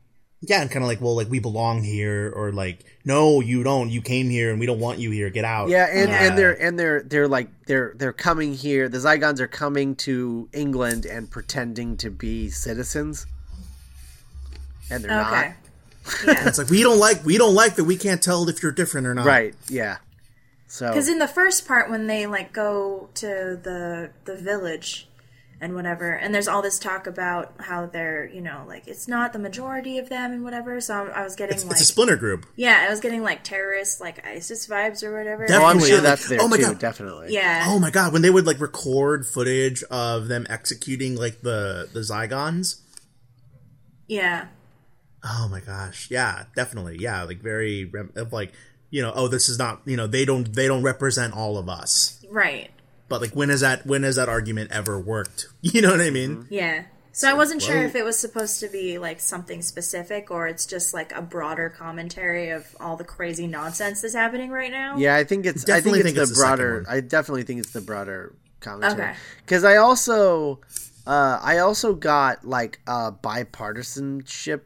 yeah, 0.41 0.61
and 0.61 0.71
kind 0.71 0.83
of 0.83 0.87
like, 0.87 1.01
well, 1.01 1.17
like 1.17 1.29
we 1.29 1.39
belong 1.39 1.83
here, 1.83 2.31
or 2.33 2.53
like, 2.53 2.85
no, 3.03 3.41
you 3.41 3.61
don't. 3.61 3.89
You 3.89 4.01
came 4.01 4.29
here, 4.29 4.51
and 4.51 4.57
we 4.57 4.65
don't 4.65 4.79
want 4.79 4.97
you 4.99 5.11
here. 5.11 5.29
Get 5.29 5.43
out. 5.43 5.67
Yeah, 5.67 5.87
and, 5.91 6.09
Yeah. 6.09 6.23
and 6.27 6.37
they're 6.37 6.61
and 6.61 6.79
they're 6.79 7.03
they're 7.03 7.27
like 7.27 7.49
they're 7.65 7.93
they're 7.97 8.13
coming 8.13 8.53
here. 8.53 8.87
The 8.87 8.99
Zygons 8.99 9.41
are 9.41 9.49
coming 9.49 9.97
to 9.97 10.47
England 10.53 11.05
and 11.05 11.29
pretending 11.29 11.97
to 11.97 12.09
be 12.09 12.49
citizens, 12.49 13.27
and 14.89 15.03
they're 15.03 15.11
not. 15.11 15.33
Okay. 15.33 15.53
Yeah. 16.25 16.47
It's 16.47 16.57
like 16.57 16.69
we 16.69 16.81
don't 16.83 16.99
like 16.99 17.25
we 17.25 17.37
don't 17.37 17.55
like 17.55 17.75
that. 17.75 17.83
We 17.85 17.97
can't 17.97 18.21
tell 18.21 18.47
if 18.49 18.61
you're 18.63 18.71
different 18.71 19.07
or 19.07 19.13
not. 19.13 19.25
not. 19.25 19.31
Right? 19.31 19.55
Yeah. 19.69 19.97
So 20.67 20.87
Because 20.87 21.07
in 21.07 21.17
the 21.19 21.27
first 21.27 21.67
part, 21.67 21.89
when 21.89 22.07
they 22.07 22.25
like 22.27 22.53
go 22.53 23.09
to 23.15 23.27
the 23.61 24.11
the 24.25 24.35
village 24.35 25.07
and 25.61 25.75
whatever, 25.75 26.11
and 26.13 26.33
there's 26.33 26.47
all 26.47 26.61
this 26.61 26.79
talk 26.79 27.05
about 27.07 27.53
how 27.59 27.85
they're 27.85 28.29
you 28.29 28.39
know 28.39 28.63
like 28.67 28.87
it's 28.87 29.07
not 29.07 29.33
the 29.33 29.39
majority 29.39 29.97
of 29.97 30.07
them 30.09 30.31
and 30.31 30.43
whatever. 30.43 30.79
So 30.79 30.93
I, 30.93 31.21
I 31.21 31.23
was 31.23 31.35
getting 31.35 31.55
It's, 31.55 31.63
like 31.65 31.71
it's 31.73 31.81
a 31.81 31.85
splinter 31.85 32.15
group. 32.15 32.45
yeah, 32.55 32.85
I 32.87 32.89
was 32.89 32.99
getting 32.99 33.23
like 33.23 33.43
terrorist 33.43 33.99
like 33.99 34.25
ISIS 34.25 34.67
vibes 34.67 35.03
or 35.03 35.17
whatever. 35.17 35.43
oh, 35.45 35.47
Definitely. 35.47 35.87
sure 35.89 35.97
Like, 35.97 36.03
that's 36.03 36.29
there 36.29 36.39
oh 36.41 36.47
my 36.47 36.57
too. 36.57 36.63
God. 36.63 36.79
Definitely. 36.79 37.33
Yeah. 37.33 37.65
Oh 37.67 37.79
my 37.79 37.89
god, 37.91 38.13
when 38.13 38.21
they 38.21 38.29
would 38.29 38.45
like 38.45 38.59
record 38.61 39.25
footage 39.25 39.83
of 39.83 40.27
them 40.27 40.45
executing 40.49 41.15
like 41.15 41.41
the 41.41 41.89
the 41.91 42.01
Zygons. 42.01 42.81
Yeah. 44.07 44.47
Oh 45.23 45.47
my 45.51 45.59
gosh, 45.59 46.09
yeah, 46.09 46.45
definitely, 46.55 46.97
yeah, 46.99 47.23
like 47.23 47.41
very 47.41 47.85
rem- 47.85 48.13
of 48.15 48.31
like 48.31 48.53
you 48.89 49.01
know, 49.01 49.11
oh, 49.13 49.27
this 49.27 49.49
is 49.49 49.59
not, 49.59 49.81
you 49.85 49.95
know, 49.95 50.07
they 50.07 50.25
don't 50.25 50.51
they 50.53 50.67
don't 50.67 50.83
represent 50.83 51.33
all 51.33 51.57
of 51.57 51.69
us. 51.69 52.23
Right. 52.29 52.71
But 53.07 53.21
like, 53.21 53.35
when 53.35 53.49
is 53.49 53.61
that 53.61 53.85
when 53.85 54.03
has 54.03 54.15
that 54.15 54.29
argument 54.29 54.71
ever 54.71 54.99
worked? 54.99 55.47
You 55.61 55.81
know 55.81 55.91
what 55.91 56.01
I 56.01 56.09
mean? 56.09 56.47
Yeah. 56.49 56.85
So 57.11 57.29
I 57.29 57.33
wasn't 57.33 57.61
sure 57.61 57.83
if 57.83 57.95
it 57.95 58.05
was 58.05 58.17
supposed 58.17 58.61
to 58.61 58.69
be 58.69 58.97
like 58.97 59.19
something 59.19 59.61
specific 59.61 60.31
or 60.31 60.47
it's 60.47 60.65
just 60.65 60.93
like 60.93 61.11
a 61.11 61.21
broader 61.21 61.69
commentary 61.69 62.51
of 62.51 62.65
all 62.79 62.95
the 62.95 63.03
crazy 63.03 63.45
nonsense 63.45 64.01
that's 64.01 64.13
happening 64.13 64.51
right 64.51 64.71
now. 64.71 64.95
Yeah, 64.95 65.17
I 65.17 65.25
think 65.25 65.45
it's. 65.45 65.65
Definitely 65.65 65.99
I 65.99 66.03
think, 66.03 66.15
think 66.15 66.17
it's 66.17 66.31
it's 66.31 66.39
the 66.39 66.45
the 66.45 66.47
broader. 66.47 66.83
one. 66.83 66.85
I 66.95 67.01
definitely 67.01 67.43
think 67.43 67.59
it's 67.59 67.71
the 67.71 67.81
broader 67.81 68.35
commentary. 68.61 69.09
Okay. 69.09 69.19
Because 69.41 69.65
I 69.65 69.77
also, 69.77 70.61
uh, 71.05 71.39
I 71.41 71.57
also 71.57 71.93
got 71.93 72.45
like 72.47 72.79
a 72.87 73.11
bipartisanship 73.11 74.61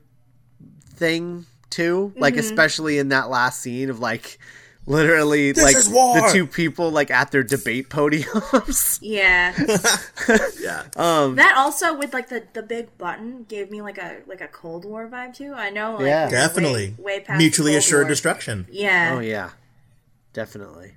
thing 0.95 1.45
too. 1.69 2.13
Like 2.15 2.37
especially 2.37 2.97
in 2.99 3.09
that 3.09 3.29
last 3.29 3.59
scene 3.61 3.89
of 3.89 3.99
like 3.99 4.37
literally 4.85 5.53
like 5.53 5.75
the 5.75 6.29
two 6.33 6.45
people 6.45 6.91
like 6.91 7.09
at 7.09 7.31
their 7.31 7.43
debate 7.43 7.89
podiums. 7.89 8.99
Yeah. 9.01 9.53
Yeah. 10.61 10.83
um. 10.97 11.35
that 11.35 11.55
also 11.57 11.97
with 11.97 12.13
like 12.13 12.29
the, 12.29 12.43
the 12.53 12.61
big 12.63 12.97
button 12.97 13.45
gave 13.49 13.69
me 13.71 13.81
like 13.81 13.97
a 13.97 14.17
like 14.27 14.41
a 14.41 14.47
Cold 14.47 14.85
War 14.85 15.07
vibe 15.09 15.35
too. 15.35 15.53
I 15.53 15.69
know 15.69 15.95
like 15.95 16.05
Yeah. 16.05 16.29
Definitely. 16.29 16.95
way, 16.97 17.17
way 17.17 17.19
past 17.21 17.37
Mutually 17.37 17.71
Cold 17.71 17.79
assured 17.79 18.03
War. 18.05 18.09
destruction. 18.09 18.67
Yeah. 18.71 19.13
Oh 19.15 19.19
yeah. 19.19 19.51
Definitely. 20.33 20.93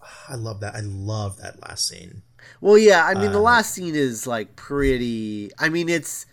I 0.28 0.34
love 0.34 0.60
that. 0.60 0.74
I 0.74 0.80
love 0.80 1.38
that 1.38 1.60
last 1.62 1.86
scene. 1.88 2.22
Well, 2.60 2.78
yeah. 2.78 3.04
I 3.04 3.14
mean, 3.14 3.32
the 3.32 3.38
Uh, 3.38 3.42
last 3.42 3.74
scene 3.74 3.94
is 3.94 4.26
like 4.26 4.56
pretty. 4.56 5.50
I 5.58 5.68
mean, 5.68 5.88
it's 5.88 6.26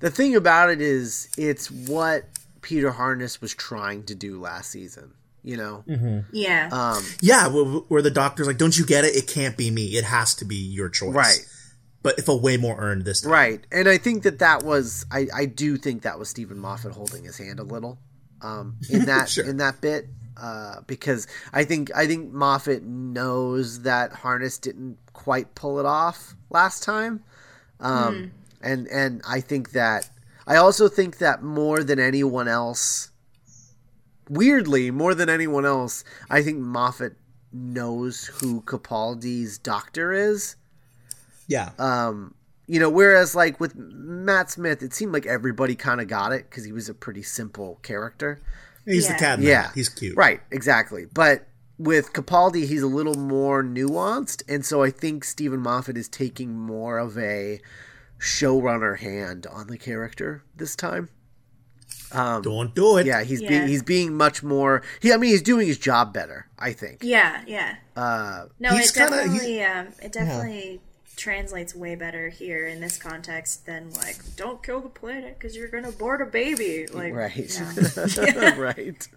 the 0.00 0.10
thing 0.10 0.36
about 0.36 0.70
it 0.70 0.80
is 0.80 1.28
it's 1.36 1.70
what 1.70 2.24
Peter 2.62 2.90
Harness 2.90 3.40
was 3.40 3.54
trying 3.54 4.04
to 4.04 4.14
do 4.14 4.40
last 4.40 4.70
season. 4.70 5.14
You 5.42 5.56
know. 5.56 6.24
Yeah. 6.32 6.68
Um. 6.72 7.04
Yeah, 7.20 7.48
where, 7.48 7.64
where 7.64 8.02
the 8.02 8.10
doctor's 8.10 8.46
like, 8.46 8.58
"Don't 8.58 8.76
you 8.76 8.84
get 8.84 9.04
it? 9.04 9.16
It 9.16 9.28
can't 9.28 9.56
be 9.56 9.70
me. 9.70 9.96
It 9.96 10.04
has 10.04 10.34
to 10.36 10.44
be 10.44 10.56
your 10.56 10.88
choice." 10.88 11.14
Right. 11.14 11.46
But 12.02 12.18
if 12.18 12.28
a 12.28 12.36
way 12.36 12.56
more 12.56 12.76
earned 12.78 13.04
this 13.04 13.22
time. 13.22 13.32
Right. 13.32 13.66
And 13.72 13.88
I 13.88 13.98
think 13.98 14.24
that 14.24 14.40
that 14.40 14.62
was. 14.62 15.06
I. 15.10 15.28
I 15.34 15.46
do 15.46 15.76
think 15.76 16.02
that 16.02 16.18
was 16.18 16.28
Steven 16.28 16.58
Moffat 16.58 16.92
holding 16.92 17.24
his 17.24 17.38
hand 17.38 17.60
a 17.60 17.62
little. 17.62 17.98
Um. 18.42 18.76
In 18.90 19.04
that. 19.06 19.30
Sure. 19.30 19.44
In 19.44 19.56
that 19.58 19.80
bit. 19.80 20.08
Uh, 20.40 20.82
because 20.86 21.26
I 21.52 21.64
think 21.64 21.90
I 21.96 22.06
think 22.06 22.32
Moffat 22.32 22.82
knows 22.84 23.82
that 23.82 24.12
Harness 24.12 24.58
didn't 24.58 24.98
quite 25.12 25.54
pull 25.56 25.80
it 25.80 25.86
off 25.86 26.36
last 26.48 26.84
time, 26.84 27.24
um, 27.80 28.30
and 28.62 28.86
and 28.88 29.22
I 29.28 29.40
think 29.40 29.70
that 29.72 30.10
I 30.46 30.56
also 30.56 30.88
think 30.88 31.18
that 31.18 31.42
more 31.42 31.82
than 31.82 31.98
anyone 31.98 32.48
else, 32.48 33.10
weirdly 34.28 34.90
more 34.90 35.14
than 35.14 35.28
anyone 35.28 35.64
else, 35.64 36.04
I 36.30 36.42
think 36.42 36.58
Moffat 36.58 37.14
knows 37.52 38.26
who 38.40 38.62
Capaldi's 38.62 39.58
doctor 39.58 40.12
is. 40.12 40.56
Yeah. 41.46 41.70
Um, 41.78 42.34
you 42.66 42.78
know, 42.78 42.90
whereas 42.90 43.34
like 43.34 43.58
with 43.60 43.74
Matt 43.76 44.50
Smith, 44.50 44.82
it 44.82 44.92
seemed 44.92 45.12
like 45.12 45.24
everybody 45.26 45.74
kind 45.74 46.00
of 46.00 46.08
got 46.08 46.32
it 46.32 46.48
because 46.50 46.64
he 46.64 46.72
was 46.72 46.88
a 46.88 46.94
pretty 46.94 47.22
simple 47.22 47.78
character. 47.82 48.40
He's 48.84 49.06
Yeah. 49.06 49.12
the 49.14 49.18
cat. 49.18 49.38
Yeah, 49.40 49.70
He's 49.74 49.88
cute. 49.88 50.16
Right, 50.16 50.40
exactly. 50.50 51.06
But 51.12 51.46
with 51.78 52.12
Capaldi, 52.12 52.66
he's 52.66 52.82
a 52.82 52.86
little 52.88 53.14
more 53.14 53.62
nuanced, 53.62 54.42
and 54.48 54.64
so 54.66 54.82
I 54.82 54.90
think 54.90 55.24
Steven 55.24 55.60
Moffat 55.60 55.96
is 55.96 56.08
taking 56.08 56.58
more 56.58 56.98
of 56.98 57.16
a 57.16 57.60
showrunner 58.20 58.98
hand 58.98 59.46
on 59.46 59.66
the 59.68 59.78
character 59.78 60.42
this 60.56 60.74
time. 60.76 61.08
Um, 62.10 62.40
Don't 62.42 62.74
do 62.74 62.96
it. 62.96 63.06
yeah, 63.06 63.22
he's 63.22 63.40
Yeah. 63.42 63.48
being 63.50 63.68
he's 63.68 63.82
being 63.82 64.14
much 64.14 64.42
more. 64.42 64.82
He, 65.00 65.12
I 65.12 65.16
mean, 65.18 65.30
he's 65.30 65.42
doing 65.42 65.66
his 65.66 65.78
job 65.78 66.12
better. 66.14 66.46
I 66.58 66.72
think. 66.72 67.02
yeah. 67.02 67.42
Yeah. 67.46 67.76
Uh, 67.96 68.46
No, 68.58 68.70
He's 68.70 68.90
it 68.90 68.94
kinda- 68.94 69.16
definitely 69.16 69.62
um, 69.62 69.88
it 70.02 70.12
definitely 70.12 70.80
translates 71.16 71.74
way 71.74 71.94
better 71.96 72.28
here 72.28 72.66
in 72.66 72.80
this 72.80 72.96
context 72.96 73.66
than 73.66 73.90
like 73.94 74.16
don't 74.36 74.62
kill 74.62 74.80
the 74.80 74.88
planet 74.88 75.36
because 75.38 75.54
you're 75.56 75.68
gonna 75.68 75.92
board 75.92 76.20
a 76.22 76.26
baby. 76.26 76.86
Like 76.86 77.12
right, 77.12 77.60
no. 77.76 78.54
right. 78.56 79.08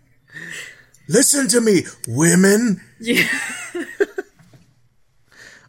Listen 1.07 1.47
to 1.49 1.61
me, 1.61 1.83
women. 2.07 2.81
yeah. 2.99 3.27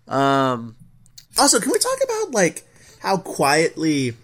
Um, 0.09 0.77
Also, 1.39 1.61
can 1.61 1.73
we 1.73 1.79
talk 1.79 1.99
about 2.05 2.33
like 2.33 2.65
how 3.03 3.17
quietly 3.17 4.15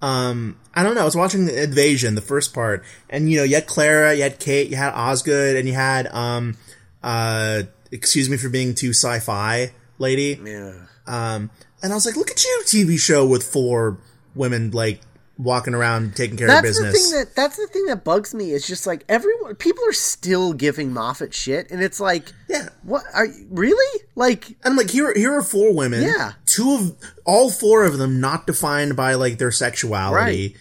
um 0.00 0.56
I 0.72 0.84
don't 0.84 0.94
know, 0.94 1.02
I 1.02 1.04
was 1.04 1.16
watching 1.16 1.46
the 1.46 1.62
Invasion, 1.64 2.14
the 2.14 2.20
first 2.20 2.54
part, 2.54 2.84
and 3.10 3.30
you 3.30 3.38
know, 3.38 3.42
you 3.42 3.56
had 3.56 3.66
Clara, 3.66 4.14
you 4.14 4.22
had 4.22 4.38
Kate, 4.38 4.70
you 4.70 4.76
had 4.76 4.92
Osgood, 4.94 5.56
and 5.56 5.68
you 5.68 5.74
had 5.74 6.06
um 6.14 6.56
uh 7.02 7.64
excuse 7.90 8.30
me 8.30 8.36
for 8.36 8.48
being 8.48 8.74
too 8.74 8.90
sci-fi 8.90 9.72
lady. 9.98 10.40
yeah. 10.42 10.74
Um 11.06 11.50
and 11.82 11.92
I 11.92 11.94
was 11.94 12.06
like, 12.06 12.16
look 12.16 12.30
at 12.30 12.42
you, 12.44 12.62
TV 12.66 12.98
show 12.98 13.26
with 13.26 13.42
four 13.42 13.98
women 14.34 14.70
like 14.70 15.00
walking 15.42 15.74
around 15.74 16.14
taking 16.14 16.36
care 16.36 16.54
of 16.54 16.62
business. 16.62 16.92
the 16.92 16.98
thing 16.98 17.18
that 17.18 17.34
that's 17.34 17.56
the 17.56 17.66
thing 17.66 17.86
that 17.86 18.04
bugs 18.04 18.34
me. 18.34 18.52
It's 18.52 18.66
just 18.66 18.86
like 18.86 19.04
everyone, 19.08 19.56
people 19.56 19.82
are 19.88 19.92
still 19.92 20.52
giving 20.52 20.92
Moffat 20.92 21.34
shit, 21.34 21.70
and 21.70 21.82
it's 21.82 22.00
like, 22.00 22.32
yeah. 22.48 22.68
what 22.82 23.04
are 23.14 23.26
you 23.26 23.46
really 23.50 24.02
like? 24.14 24.56
I'm 24.64 24.76
like, 24.76 24.90
here, 24.90 25.12
here 25.14 25.32
are 25.32 25.42
four 25.42 25.74
women. 25.74 26.02
Yeah. 26.02 26.32
Two 26.54 26.74
of, 26.74 26.96
all 27.24 27.50
four 27.50 27.84
of 27.84 27.98
them 27.98 28.20
not 28.20 28.46
defined 28.46 28.96
by 28.96 29.14
like 29.14 29.38
their 29.38 29.52
sexuality 29.52 30.56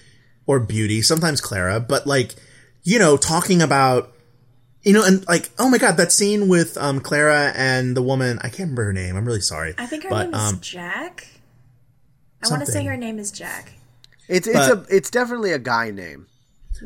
or 0.46 0.60
beauty. 0.60 1.02
Sometimes 1.02 1.42
Clara, 1.42 1.80
but 1.80 2.06
like, 2.06 2.36
you 2.84 3.00
know, 3.00 3.18
talking 3.18 3.62
about, 3.62 4.14
you 4.84 4.94
know, 4.94 5.04
and 5.04 5.28
like, 5.28 5.50
oh 5.58 5.70
my 5.70 5.78
god, 5.78 5.98
that 5.98 6.12
scene 6.12 6.48
with 6.48 6.78
um 6.78 7.00
Clara 7.00 7.52
and 7.56 7.98
the 7.98 8.02
woman. 8.02 8.40
I 8.40 8.50
can't 8.50 8.60
remember 8.60 8.86
her 8.86 8.94
name. 8.94 9.16
I'm 9.16 9.26
really 9.26 9.42
sorry. 9.42 9.74
I 9.78 9.86
think 9.86 10.04
her 10.04 10.10
but, 10.10 10.24
name 10.26 10.36
is 10.36 10.40
um, 10.40 10.60
Jack. 10.60 11.28
I 12.44 12.50
want 12.50 12.66
to 12.66 12.72
say 12.72 12.86
her 12.86 12.98
name 12.98 13.20
is 13.20 13.32
Jack. 13.32 13.74
It's 14.28 14.48
it's 14.48 14.56
But- 14.56 14.90
a 14.90 14.96
it's 14.96 15.10
definitely 15.10 15.52
a 15.52 15.60
guy 15.60 15.92
name. 15.92 16.28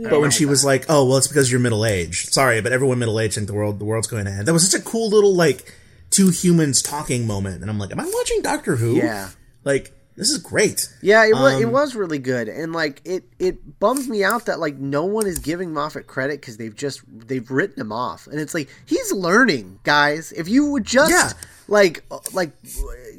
But 0.09 0.21
when 0.21 0.31
she 0.31 0.45
was 0.45 0.65
like, 0.65 0.85
"Oh, 0.89 1.05
well, 1.05 1.17
it's 1.17 1.27
because 1.27 1.51
you're 1.51 1.59
middle 1.59 1.85
aged." 1.85 2.33
Sorry, 2.33 2.61
but 2.61 2.71
everyone 2.71 2.97
middle 2.97 3.19
aged 3.19 3.35
think 3.35 3.47
the 3.47 3.53
world 3.53 3.77
the 3.77 3.85
world's 3.85 4.07
going 4.07 4.25
to 4.25 4.31
end. 4.31 4.47
That 4.47 4.53
was 4.53 4.67
such 4.67 4.81
a 4.81 4.83
cool 4.83 5.09
little 5.09 5.35
like 5.35 5.71
two 6.13 6.29
humans 6.29 6.81
talking 6.81 7.25
moment, 7.27 7.61
and 7.61 7.69
I'm 7.69 7.79
like, 7.79 7.91
"Am 7.91 7.99
I 7.99 8.05
watching 8.13 8.41
Doctor 8.41 8.75
Who?" 8.75 8.95
Yeah. 8.95 9.29
Like 9.63 9.93
this 10.15 10.29
is 10.29 10.37
great. 10.37 10.87
Yeah, 11.01 11.25
it 11.25 11.33
was 11.33 11.59
it 11.59 11.65
Um, 11.65 11.71
was 11.71 11.95
really 11.95 12.19
good, 12.19 12.47
and 12.47 12.71
like 12.73 13.01
it 13.03 13.23
it 13.39 13.79
bums 13.79 14.07
me 14.07 14.23
out 14.23 14.45
that 14.45 14.59
like 14.59 14.77
no 14.77 15.05
one 15.05 15.25
is 15.25 15.39
giving 15.39 15.73
Moffat 15.73 16.05
credit 16.05 16.39
because 16.39 16.57
they've 16.57 16.75
just 16.75 17.01
they've 17.07 17.49
written 17.49 17.81
him 17.81 17.91
off, 17.91 18.27
and 18.27 18.39
it's 18.39 18.53
like 18.53 18.69
he's 18.85 19.11
learning, 19.11 19.79
guys. 19.83 20.31
If 20.31 20.47
you 20.47 20.67
would 20.67 20.83
just 20.85 21.11
Yeah. 21.11 21.31
like 21.67 22.03
uh, 22.11 22.19
like 22.31 22.51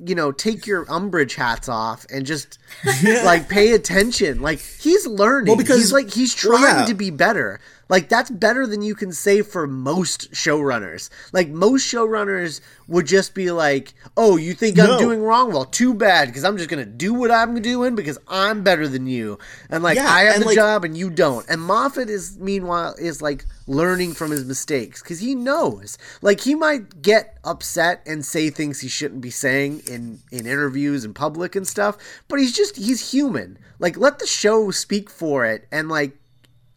you 0.06 0.14
know 0.14 0.32
take 0.32 0.66
your 0.66 0.84
umbrage 0.90 1.34
hats 1.34 1.68
off 1.68 2.06
and 2.10 2.26
just 2.26 2.58
like 3.24 3.48
pay 3.48 3.72
attention, 3.72 4.40
like 4.40 4.60
he's 4.60 5.06
learning. 5.06 5.48
Well, 5.48 5.56
because- 5.56 5.78
he's 5.78 5.92
like 5.92 6.12
he's 6.12 6.34
well, 6.44 6.58
trying 6.58 6.80
yeah. 6.80 6.86
to 6.86 6.94
be 6.94 7.10
better. 7.10 7.60
Like 7.90 8.08
that's 8.08 8.30
better 8.30 8.66
than 8.66 8.80
you 8.80 8.94
can 8.94 9.12
say 9.12 9.42
for 9.42 9.66
most 9.66 10.32
showrunners. 10.32 11.10
Like 11.34 11.48
most 11.50 11.86
showrunners 11.86 12.62
would 12.88 13.06
just 13.06 13.34
be 13.34 13.50
like, 13.50 13.92
"Oh, 14.16 14.38
you 14.38 14.54
think 14.54 14.78
I'm 14.78 14.98
doing 14.98 15.20
wrong? 15.22 15.52
Well, 15.52 15.66
too 15.66 15.92
bad 15.92 16.28
because 16.28 16.44
I'm 16.44 16.56
just 16.56 16.70
gonna 16.70 16.86
do 16.86 17.12
what 17.12 17.30
I'm 17.30 17.60
doing 17.60 17.94
because 17.94 18.18
I'm 18.26 18.62
better 18.62 18.88
than 18.88 19.06
you." 19.06 19.38
And 19.68 19.82
like 19.82 19.96
Yeah, 19.96 20.08
I 20.10 20.22
have 20.22 20.40
the 20.40 20.46
like- 20.46 20.54
job 20.54 20.84
and 20.84 20.96
you 20.96 21.10
don't. 21.10 21.46
And 21.48 21.60
Moffat 21.60 22.08
is 22.08 22.38
meanwhile 22.38 22.94
is 22.98 23.20
like 23.20 23.44
learning 23.66 24.14
from 24.14 24.30
his 24.30 24.46
mistakes 24.46 25.02
because 25.02 25.20
he 25.20 25.34
knows. 25.34 25.98
Like 26.22 26.40
he 26.40 26.54
might 26.54 27.02
get 27.02 27.36
upset 27.44 28.02
and 28.06 28.24
say 28.24 28.48
things 28.48 28.80
he 28.80 28.88
shouldn't 28.88 29.20
be 29.20 29.30
saying 29.30 29.82
in 29.94 30.20
in 30.30 30.46
interviews 30.46 31.04
in 31.04 31.14
public 31.14 31.54
and 31.56 31.66
stuff, 31.66 31.96
but 32.28 32.38
he's 32.38 32.52
just 32.54 32.76
he's 32.76 33.10
human. 33.12 33.58
Like 33.78 33.96
let 33.96 34.18
the 34.18 34.26
show 34.26 34.70
speak 34.70 35.08
for 35.08 35.44
it 35.46 35.66
and 35.72 35.88
like 35.88 36.12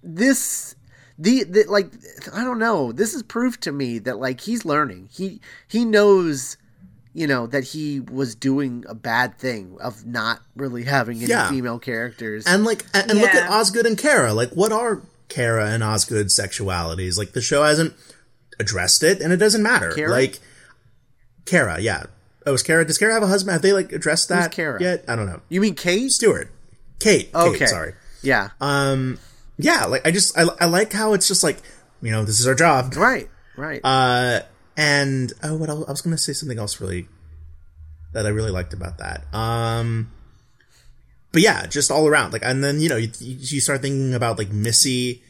this 0.04 0.76
the, 1.20 1.44
the 1.44 1.64
like 1.68 1.92
I 2.34 2.44
don't 2.44 2.60
know. 2.60 2.92
This 2.92 3.14
is 3.14 3.24
proof 3.24 3.60
to 3.62 3.72
me 3.72 3.98
that 4.00 4.20
like 4.20 4.42
he's 4.42 4.64
learning. 4.66 5.10
He 5.12 5.42
he 5.68 5.84
knows 5.84 6.58
you 7.14 7.26
know 7.26 7.48
that 7.48 7.64
he 7.64 8.00
was 8.00 8.36
doing 8.36 8.86
a 8.88 8.94
bad 8.94 9.40
thing 9.40 9.76
of 9.82 10.06
not 10.06 10.42
really 10.56 10.84
having 10.84 11.18
any 11.18 11.28
Yeah. 11.30 11.50
female 11.50 11.80
characters. 11.80 12.46
And 12.46 12.64
like, 12.64 12.86
and, 12.94 13.10
and 13.10 13.20
look 13.20 13.34
at 13.34 13.50
Osgood 13.50 13.88
and 13.88 13.98
Kara. 13.98 14.34
Like, 14.34 14.52
what 14.52 14.72
are 14.72 15.02
Kara 15.28 15.72
and 15.72 15.84
Osgood's 15.84 16.38
sexualities? 16.40 17.18
Like, 17.18 17.32
the 17.32 17.42
show 17.42 17.64
hasn't 17.64 17.96
addressed 18.60 19.02
it, 19.02 19.20
and 19.20 19.34
it 19.34 19.38
doesn't 19.38 19.64
matter. 19.64 19.92
Kara? 19.94 20.12
Like, 20.12 20.38
Kara, 21.46 21.80
yeah. 21.80 22.04
Oh, 22.48 22.54
is 22.54 22.64
Kara? 22.64 22.86
Does 22.86 22.98
Kara 22.98 23.14
have 23.14 23.24
a 23.24 23.28
husband? 23.28 23.52
Have 23.52 23.62
they 23.62 23.74
like 23.74 23.92
addressed 23.92 24.30
that 24.30 24.54
Kara? 24.54 24.82
yet? 24.82 25.04
I 25.08 25.18
don't 25.18 25.26
know. 25.26 25.42
you 25.50 25.60
mean 25.60 25.76
Kate? 25.76 26.10
Stewart, 26.10 26.50
Kate. 26.98 27.30
Okay. 27.36 27.60
Kate, 27.60 27.68
sorry. 27.68 27.94
Yeah. 28.24 28.52
Um, 28.62 29.20
yeah. 29.58 29.86
Like, 29.86 30.08
I 30.08 30.12
just 30.12 30.38
I, 30.38 30.46
I 30.62 30.66
like 30.66 30.94
how 30.94 31.14
it's 31.14 31.28
just 31.28 31.44
like 31.44 31.58
you 32.02 32.10
know 32.10 32.24
this 32.24 32.40
is 32.40 32.48
our 32.48 32.56
job. 32.56 32.96
right. 32.96 33.30
Right. 33.58 33.82
Uh, 33.84 34.42
and 34.78 35.34
oh, 35.44 35.56
what 35.58 35.68
else? 35.68 35.86
I 35.88 35.92
was 35.92 36.02
going 36.02 36.16
to 36.16 36.22
say 36.22 36.32
something 36.32 36.58
else 36.58 36.80
really 36.80 37.08
that 38.14 38.26
I 38.26 38.30
really 38.30 38.52
liked 38.52 38.74
about 38.74 39.00
that. 39.00 39.26
Um, 39.34 40.12
but 41.34 41.42
yeah, 41.42 41.66
just 41.66 41.92
all 41.92 42.08
around, 42.08 42.32
like, 42.32 42.46
and 42.46 42.64
then 42.64 42.80
you 42.80 42.88
know 42.88 42.96
you, 42.96 43.10
you 43.20 43.60
start 43.60 43.82
thinking 43.82 44.14
about 44.14 44.38
like 44.38 44.52
Missy 44.52 45.22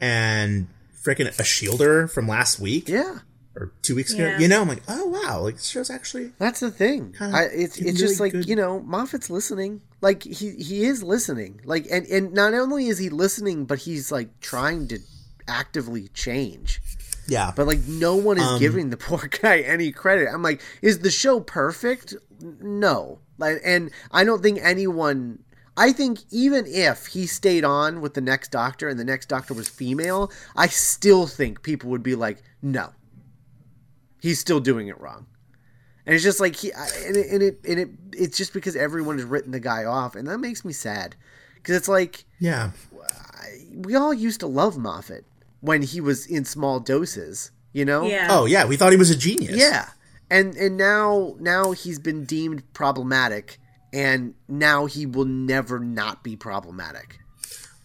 and 0.00 0.68
freaking 1.04 1.26
Ashildr 1.36 2.10
from 2.10 2.28
last 2.28 2.60
week 2.60 2.88
Yeah. 2.88 3.18
Or 3.54 3.72
two 3.82 3.94
weeks 3.94 4.12
ago. 4.14 4.24
Yeah. 4.24 4.38
You 4.38 4.48
know, 4.48 4.62
I'm 4.62 4.68
like, 4.68 4.82
oh 4.88 5.06
wow, 5.06 5.40
like 5.42 5.56
this 5.56 5.66
show's 5.68 5.90
actually 5.90 6.32
That's 6.38 6.60
the 6.60 6.70
thing. 6.70 7.14
I, 7.20 7.44
it's 7.44 7.76
getting 7.76 7.90
it's 7.90 7.98
just 8.00 8.20
like 8.20 8.32
good. 8.32 8.48
you 8.48 8.56
know, 8.56 8.80
Moffat's 8.80 9.28
listening. 9.30 9.82
Like 10.00 10.22
he 10.22 10.50
he 10.56 10.84
is 10.84 11.02
listening. 11.02 11.60
Like 11.64 11.86
and 11.90 12.06
and 12.06 12.32
not 12.32 12.54
only 12.54 12.88
is 12.88 12.98
he 12.98 13.08
listening, 13.10 13.64
but 13.66 13.78
he's 13.80 14.10
like 14.10 14.40
trying 14.40 14.88
to 14.88 14.98
actively 15.48 16.08
change. 16.08 16.80
yeah. 17.26 17.52
But 17.54 17.66
like 17.66 17.80
no 17.86 18.16
one 18.16 18.38
Um, 18.40 18.54
is 18.54 18.60
giving 18.60 18.90
the 18.90 18.96
poor 19.08 19.28
guy 19.28 19.58
any 19.60 19.92
credit. 19.92 20.28
I'm 20.32 20.42
like, 20.42 20.60
is 20.80 21.00
the 21.00 21.10
show 21.10 21.40
perfect? 21.40 22.14
No. 22.40 23.18
Like, 23.38 23.60
and 23.64 23.90
I 24.10 24.24
don't 24.24 24.42
think 24.42 24.58
anyone. 24.62 25.40
I 25.76 25.92
think 25.92 26.18
even 26.30 26.66
if 26.66 27.06
he 27.06 27.26
stayed 27.26 27.64
on 27.64 28.00
with 28.02 28.12
the 28.14 28.20
next 28.20 28.50
Doctor 28.50 28.88
and 28.88 29.00
the 29.00 29.04
next 29.04 29.26
Doctor 29.30 29.54
was 29.54 29.68
female, 29.70 30.30
I 30.54 30.66
still 30.66 31.26
think 31.26 31.62
people 31.62 31.88
would 31.90 32.02
be 32.02 32.14
like, 32.14 32.42
no, 32.60 32.90
he's 34.22 34.38
still 34.38 34.60
doing 34.60 34.86
it 34.88 34.98
wrong. 35.00 35.26
And 36.06 36.14
it's 36.14 36.24
just 36.24 36.40
like 36.40 36.56
he 36.56 36.72
and 36.72 37.16
it 37.16 37.26
and 37.30 37.42
it, 37.42 37.60
and 37.68 37.78
it 37.78 37.90
it's 38.12 38.38
just 38.38 38.54
because 38.54 38.74
everyone 38.74 39.18
has 39.18 39.26
written 39.26 39.52
the 39.52 39.60
guy 39.60 39.84
off, 39.84 40.16
and 40.16 40.26
that 40.28 40.38
makes 40.38 40.64
me 40.64 40.72
sad 40.72 41.16
because 41.56 41.76
it's 41.76 41.88
like 41.88 42.24
yeah. 42.38 42.70
we 43.74 43.94
all 43.94 44.14
used 44.14 44.40
to 44.40 44.46
love 44.46 44.78
Moffat 44.78 45.24
when 45.60 45.82
he 45.82 46.00
was 46.00 46.26
in 46.26 46.44
small 46.44 46.80
doses, 46.80 47.52
you 47.72 47.84
know? 47.84 48.04
Yeah. 48.04 48.28
Oh 48.30 48.46
yeah, 48.46 48.64
we 48.64 48.76
thought 48.76 48.92
he 48.92 48.98
was 48.98 49.10
a 49.10 49.16
genius. 49.16 49.56
Yeah. 49.56 49.90
And 50.30 50.56
and 50.56 50.76
now 50.76 51.36
now 51.38 51.72
he's 51.72 51.98
been 51.98 52.24
deemed 52.24 52.64
problematic 52.72 53.58
and 53.92 54.34
now 54.48 54.86
he 54.86 55.06
will 55.06 55.24
never 55.24 55.78
not 55.78 56.24
be 56.24 56.34
problematic. 56.34 57.18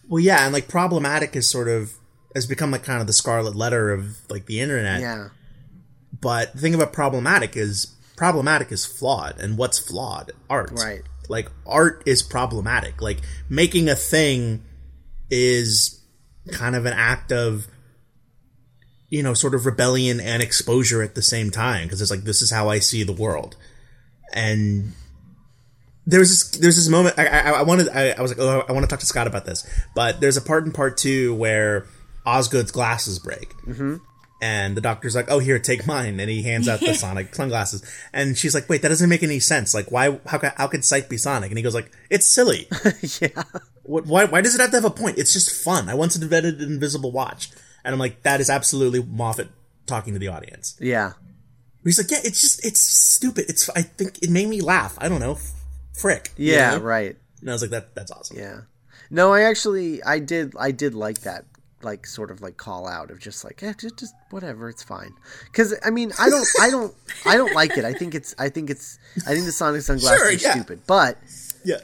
Well, 0.08 0.20
yeah, 0.20 0.44
and 0.44 0.52
like 0.52 0.66
problematic 0.66 1.36
is 1.36 1.48
sort 1.48 1.68
of 1.68 1.92
has 2.34 2.46
become 2.46 2.70
like 2.70 2.82
kind 2.82 3.00
of 3.00 3.06
the 3.06 3.12
scarlet 3.12 3.54
letter 3.54 3.92
of 3.92 4.16
like 4.28 4.46
the 4.46 4.60
internet. 4.60 5.00
Yeah. 5.00 5.28
But 6.12 6.52
the 6.54 6.60
thing 6.60 6.74
about 6.74 6.92
problematic 6.92 7.56
is 7.56 7.94
problematic 8.16 8.72
is 8.72 8.84
flawed, 8.84 9.38
and 9.38 9.56
what's 9.56 9.78
flawed? 9.78 10.32
Art. 10.50 10.72
Right. 10.72 11.02
Like 11.28 11.50
art 11.66 12.02
is 12.06 12.22
problematic. 12.22 13.00
Like 13.00 13.18
making 13.48 13.88
a 13.88 13.94
thing 13.94 14.64
is 15.30 16.02
kind 16.52 16.74
of 16.74 16.86
an 16.86 16.94
act 16.94 17.32
of 17.32 17.68
you 19.08 19.22
know 19.22 19.34
sort 19.34 19.54
of 19.54 19.66
rebellion 19.66 20.20
and 20.20 20.42
exposure 20.42 21.02
at 21.02 21.14
the 21.14 21.22
same 21.22 21.50
time 21.50 21.84
because 21.84 22.00
it's 22.00 22.10
like 22.10 22.24
this 22.24 22.42
is 22.42 22.50
how 22.50 22.68
I 22.68 22.78
see 22.78 23.04
the 23.04 23.12
world, 23.12 23.56
and 24.32 24.92
there's 26.06 26.30
this 26.30 26.60
there's 26.60 26.76
this 26.76 26.88
moment 26.88 27.18
I 27.18 27.26
I, 27.26 27.50
I 27.50 27.62
wanted 27.62 27.88
I, 27.90 28.10
I 28.12 28.22
was 28.22 28.30
like 28.30 28.40
oh 28.40 28.64
I 28.66 28.72
want 28.72 28.84
to 28.84 28.88
talk 28.88 29.00
to 29.00 29.06
Scott 29.06 29.26
about 29.26 29.44
this, 29.44 29.68
but 29.94 30.20
there's 30.20 30.36
a 30.36 30.42
part 30.42 30.64
in 30.64 30.72
part 30.72 30.96
two 30.96 31.34
where 31.34 31.86
Osgood's 32.26 32.70
glasses 32.70 33.18
break. 33.18 33.52
Mm-hmm. 33.66 33.96
And 34.40 34.76
the 34.76 34.80
doctor's 34.80 35.16
like, 35.16 35.28
"Oh, 35.30 35.40
here, 35.40 35.58
take 35.58 35.84
mine," 35.86 36.20
and 36.20 36.30
he 36.30 36.42
hands 36.42 36.68
out 36.68 36.78
the 36.78 36.94
Sonic 36.94 37.34
sunglasses. 37.34 37.82
And 38.12 38.38
she's 38.38 38.54
like, 38.54 38.68
"Wait, 38.68 38.82
that 38.82 38.88
doesn't 38.88 39.08
make 39.08 39.24
any 39.24 39.40
sense. 39.40 39.74
Like, 39.74 39.90
why? 39.90 40.20
How, 40.26 40.40
how 40.56 40.68
could 40.68 40.84
sight 40.84 41.08
be 41.08 41.16
Sonic?" 41.16 41.50
And 41.50 41.58
he 41.58 41.62
goes, 41.62 41.74
"Like, 41.74 41.90
it's 42.08 42.26
silly. 42.26 42.68
yeah. 43.20 43.42
What, 43.82 44.06
why? 44.06 44.26
Why 44.26 44.40
does 44.40 44.54
it 44.54 44.60
have 44.60 44.70
to 44.70 44.76
have 44.76 44.84
a 44.84 44.90
point? 44.90 45.18
It's 45.18 45.32
just 45.32 45.50
fun. 45.64 45.88
I 45.88 45.94
once 45.94 46.14
invented 46.14 46.60
an 46.60 46.72
invisible 46.72 47.10
watch." 47.10 47.50
And 47.84 47.92
I'm 47.92 47.98
like, 47.98 48.22
"That 48.22 48.40
is 48.40 48.48
absolutely 48.48 49.02
Moffat 49.02 49.48
talking 49.86 50.12
to 50.12 50.20
the 50.20 50.28
audience." 50.28 50.76
Yeah. 50.78 51.14
He's 51.82 51.98
like, 51.98 52.10
"Yeah, 52.10 52.18
it's 52.22 52.40
just 52.40 52.64
it's 52.64 52.80
stupid. 52.80 53.46
It's 53.48 53.68
I 53.70 53.82
think 53.82 54.18
it 54.22 54.30
made 54.30 54.48
me 54.48 54.60
laugh. 54.60 54.94
I 54.98 55.08
don't 55.08 55.20
know, 55.20 55.38
frick." 55.94 56.30
you 56.36 56.52
Yeah, 56.52 56.76
know? 56.76 56.78
right. 56.82 57.16
And 57.40 57.50
I 57.50 57.54
was 57.54 57.62
like, 57.62 57.70
"That 57.72 57.94
that's 57.96 58.12
awesome." 58.12 58.36
Yeah. 58.38 58.60
No, 59.10 59.32
I 59.32 59.42
actually 59.42 60.02
I 60.04 60.18
did 60.20 60.52
I 60.58 60.70
did 60.70 60.94
like 60.94 61.20
that 61.22 61.44
like 61.82 62.06
sort 62.06 62.30
of 62.30 62.40
like 62.40 62.56
call 62.56 62.86
out 62.88 63.10
of 63.10 63.18
just 63.20 63.44
like 63.44 63.62
eh, 63.62 63.72
just, 63.78 63.98
just 63.98 64.14
whatever 64.30 64.68
it's 64.68 64.82
fine 64.82 65.12
because 65.46 65.74
i 65.84 65.90
mean 65.90 66.12
i 66.18 66.28
don't 66.28 66.46
i 66.60 66.70
don't 66.70 66.94
i 67.24 67.36
don't 67.36 67.54
like 67.54 67.76
it 67.78 67.84
i 67.84 67.92
think 67.92 68.14
it's 68.14 68.34
i 68.38 68.48
think 68.48 68.68
it's 68.70 68.98
i 69.26 69.32
think 69.32 69.44
the 69.46 69.52
sonic 69.52 69.82
sunglasses 69.82 70.18
Sure, 70.18 70.28
are 70.28 70.32
yeah. 70.32 70.52
stupid 70.54 70.80
but 70.86 71.18
yeah. 71.64 71.76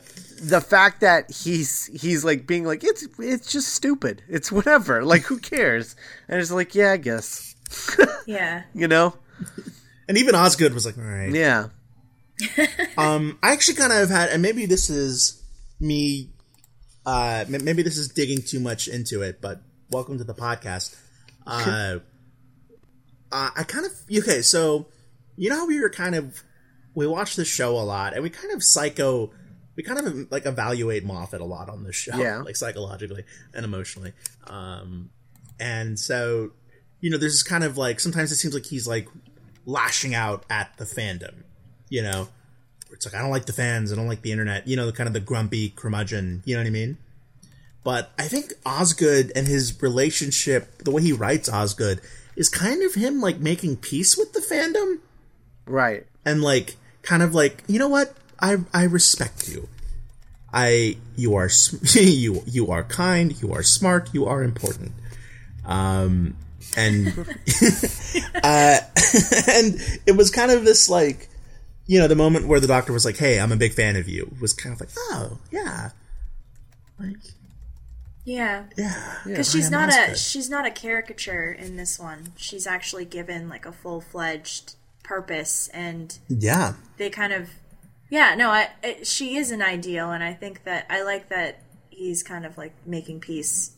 the 0.43 0.61
fact 0.61 1.01
that 1.03 1.31
he's 1.31 1.87
he's 1.87 2.25
like 2.25 2.47
being 2.47 2.65
like 2.65 2.83
it's 2.83 3.07
it's 3.19 3.53
just 3.53 3.69
stupid 3.69 4.23
it's 4.29 4.51
whatever 4.51 5.05
like 5.05 5.23
who 5.23 5.39
cares 5.39 5.95
and 6.29 6.41
it's 6.41 6.51
like 6.51 6.75
yeah 6.75 6.93
i 6.93 6.97
guess 6.97 7.55
Yeah. 8.27 8.63
you 8.75 8.89
know 8.89 9.15
And 10.09 10.19
even 10.19 10.35
Osgood 10.35 10.75
was 10.75 10.85
like, 10.87 10.99
"All 10.99 11.05
right." 11.05 11.31
yeah 11.33 11.69
Um, 12.99 13.39
I 13.43 13.53
actually 13.53 13.77
kind 13.77 13.93
of 13.93 13.99
have 13.99 14.11
had, 14.11 14.29
and 14.31 14.43
maybe 14.43 14.67
this 14.67 14.91
is 14.91 15.43
me. 15.81 16.31
Uh, 17.07 17.45
maybe 17.49 17.83
this 17.83 17.97
is 17.97 18.09
digging 18.09 18.43
too 18.43 18.61
much 18.61 18.89
into 18.89 19.23
it, 19.23 19.41
but 19.41 19.61
welcome 19.95 20.19
to 20.19 20.25
the 20.25 20.35
podcast. 20.35 20.97
Uh, 21.47 21.99
uh, 23.31 23.51
I 23.55 23.65
kind 23.65 23.85
of 23.85 23.93
okay. 24.11 24.41
So 24.41 24.87
you 25.37 25.51
know 25.51 25.57
how 25.57 25.67
we 25.67 25.79
were 25.79 25.91
kind 25.91 26.15
of 26.15 26.43
we 26.95 27.07
watch 27.07 27.37
this 27.37 27.49
show 27.49 27.77
a 27.77 27.85
lot, 27.85 28.15
and 28.15 28.23
we 28.23 28.31
kind 28.31 28.55
of 28.55 28.63
psycho. 28.65 29.31
We 29.77 29.83
kind 29.83 29.99
of 29.99 30.33
like 30.33 30.47
evaluate 30.47 31.05
Moffat 31.05 31.43
a 31.43 31.45
lot 31.45 31.69
on 31.69 31.85
this 31.85 31.97
show, 31.97 32.17
Yeah. 32.17 32.39
like 32.47 32.57
psychologically 32.57 33.25
and 33.53 33.63
emotionally. 33.63 34.15
Um, 34.47 35.11
and 35.61 35.99
so 35.99 36.53
you 37.03 37.11
know, 37.11 37.19
there's 37.19 37.35
this 37.35 37.43
kind 37.43 37.63
of 37.63 37.77
like 37.77 38.01
sometimes 38.01 38.33
it 38.33 38.37
seems 38.37 38.55
like 38.55 38.65
he's 38.65 38.89
like 38.89 39.07
lashing 39.67 40.15
out 40.15 40.47
at 40.49 40.75
the 40.79 40.87
fandom, 40.87 41.43
you 41.91 42.01
know. 42.01 42.29
It's 42.91 43.05
like 43.05 43.15
I 43.15 43.21
don't 43.21 43.33
like 43.33 43.45
the 43.45 43.53
fans, 43.53 43.93
I 43.93 43.97
don't 43.97 44.09
like 44.09 44.23
the 44.23 44.33
internet, 44.33 44.67
you 44.67 44.77
know, 44.77 44.91
kind 44.93 45.09
of 45.09 45.13
the 45.13 45.21
grumpy 45.21 45.69
curmudgeon, 45.69 46.43
you 46.47 46.55
know 46.55 46.63
what 46.63 46.69
I 46.69 46.71
mean? 46.71 46.97
But 47.85 48.11
I 48.19 48.29
think 48.29 48.55
Osgood 48.65 49.31
and 49.37 49.47
his 49.47 49.81
relationship, 49.83 50.79
the 50.79 50.91
way 50.91 51.03
he 51.03 51.13
writes 51.13 51.49
Osgood, 51.49 52.01
is 52.35 52.49
kind 52.49 52.83
of 52.83 52.95
him 52.95 53.21
like 53.21 53.39
making 53.39 53.77
peace 53.77 54.17
with 54.17 54.33
the 54.33 54.41
fandom 54.41 54.99
right 55.67 56.07
and 56.25 56.43
like 56.43 56.77
kind 57.03 57.23
of 57.23 57.35
like 57.35 57.63
you 57.69 57.79
know 57.79 57.89
what 57.89 58.15
I 58.41 58.57
I 58.73 58.85
respect 58.85 59.49
you. 59.49 59.69
I 60.53 60.97
you 61.17 61.35
are 61.35 61.51
you 61.95 62.43
you 62.47 62.71
are 62.71 62.85
kind, 62.85 63.41
you 63.41 63.53
are 63.53 63.63
smart, 63.63 64.13
you 64.13 64.27
are 64.27 64.43
important. 64.43 64.93
Um 65.67 66.37
and 66.77 67.09
uh 68.43 68.81
and 69.49 70.01
it 70.07 70.17
was 70.17 70.31
kind 70.31 70.51
of 70.51 70.65
this 70.65 70.89
like 70.89 71.29
you 71.87 71.99
know 71.99 72.09
the 72.09 72.17
moment 72.17 72.47
where 72.47 72.61
the 72.61 72.67
doctor 72.67 72.93
was 72.93 73.05
like, 73.05 73.19
"Hey, 73.19 73.39
I'm 73.39 73.53
a 73.53 73.57
big 73.57 73.75
fan 73.75 73.97
of 73.97 74.09
you." 74.09 74.35
Was 74.41 74.55
kind 74.55 74.73
of 74.73 74.81
like, 74.81 74.91
"Oh, 74.97 75.39
yeah." 75.51 75.91
Like, 76.99 77.19
Yeah. 78.25 78.65
yeah. 78.77 79.17
Because 79.27 79.55
I 79.55 79.59
she's 79.59 79.67
am 79.67 79.73
not 79.73 79.89
a 79.91 80.17
she's 80.17 80.49
not 80.51 80.67
a 80.67 80.71
caricature 80.71 81.53
in 81.53 81.77
this 81.77 81.99
one. 81.99 82.33
She's 82.37 82.67
actually 82.67 83.05
given 83.05 83.49
like 83.49 83.67
a 83.67 83.73
full 83.73 84.01
fledged 84.01 84.75
purpose, 85.03 85.69
and 85.75 86.17
Yeah. 86.29 86.75
they 86.97 87.11
kind 87.11 87.33
of 87.33 87.51
yeah 88.11 88.35
no 88.35 88.51
I 88.51 88.71
it, 88.83 89.07
she 89.07 89.37
is 89.37 89.51
an 89.51 89.61
ideal, 89.63 90.11
and 90.11 90.23
I 90.25 90.33
think 90.33 90.65
that 90.65 90.87
I 90.89 91.03
like 91.03 91.29
that 91.29 91.61
he's 91.91 92.23
kind 92.23 92.47
of 92.47 92.57
like 92.57 92.73
making 92.87 93.21
peace, 93.21 93.73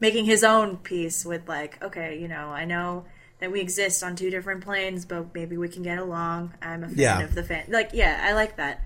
making 0.00 0.24
his 0.24 0.42
own 0.42 0.78
peace 0.78 1.24
with 1.24 1.46
like 1.48 1.82
okay 1.82 2.18
you 2.18 2.28
know 2.28 2.48
I 2.48 2.64
know 2.64 3.04
that 3.40 3.52
we 3.52 3.60
exist 3.60 4.02
on 4.02 4.16
two 4.16 4.30
different 4.30 4.62
planes, 4.64 5.04
but 5.04 5.34
maybe 5.34 5.56
we 5.58 5.68
can 5.68 5.82
get 5.82 5.98
along. 5.98 6.54
I'm 6.62 6.84
a 6.84 6.88
fan 6.88 6.98
Yeah. 6.98 7.20
of 7.22 7.34
the 7.34 7.42
fan 7.42 7.64
like 7.68 7.90
yeah 7.92 8.18
I 8.22 8.32
like 8.32 8.56
that 8.56 8.82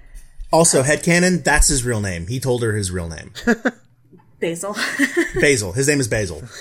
Also, 0.53 0.83
headcanon, 0.83 1.43
that's 1.45 1.69
his 1.69 1.85
real 1.85 2.01
name. 2.01 2.27
He 2.29 2.39
told 2.41 2.63
her 2.63 2.73
his 2.75 2.91
real 2.91 3.09
name. 3.09 3.33
Basil. 4.41 4.77
Basil. 5.41 5.73
His 5.73 5.89
name 5.89 6.01
is 6.01 6.09
Basil. 6.09 6.43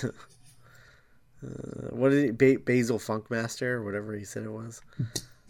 what 1.89 2.09
did 2.09 2.23
he, 2.25 2.31
ba- 2.31 2.59
basil 2.63 2.97
funkmaster 2.99 3.63
or 3.73 3.83
whatever 3.83 4.13
he 4.15 4.23
said 4.23 4.43
it 4.43 4.51
was 4.51 4.81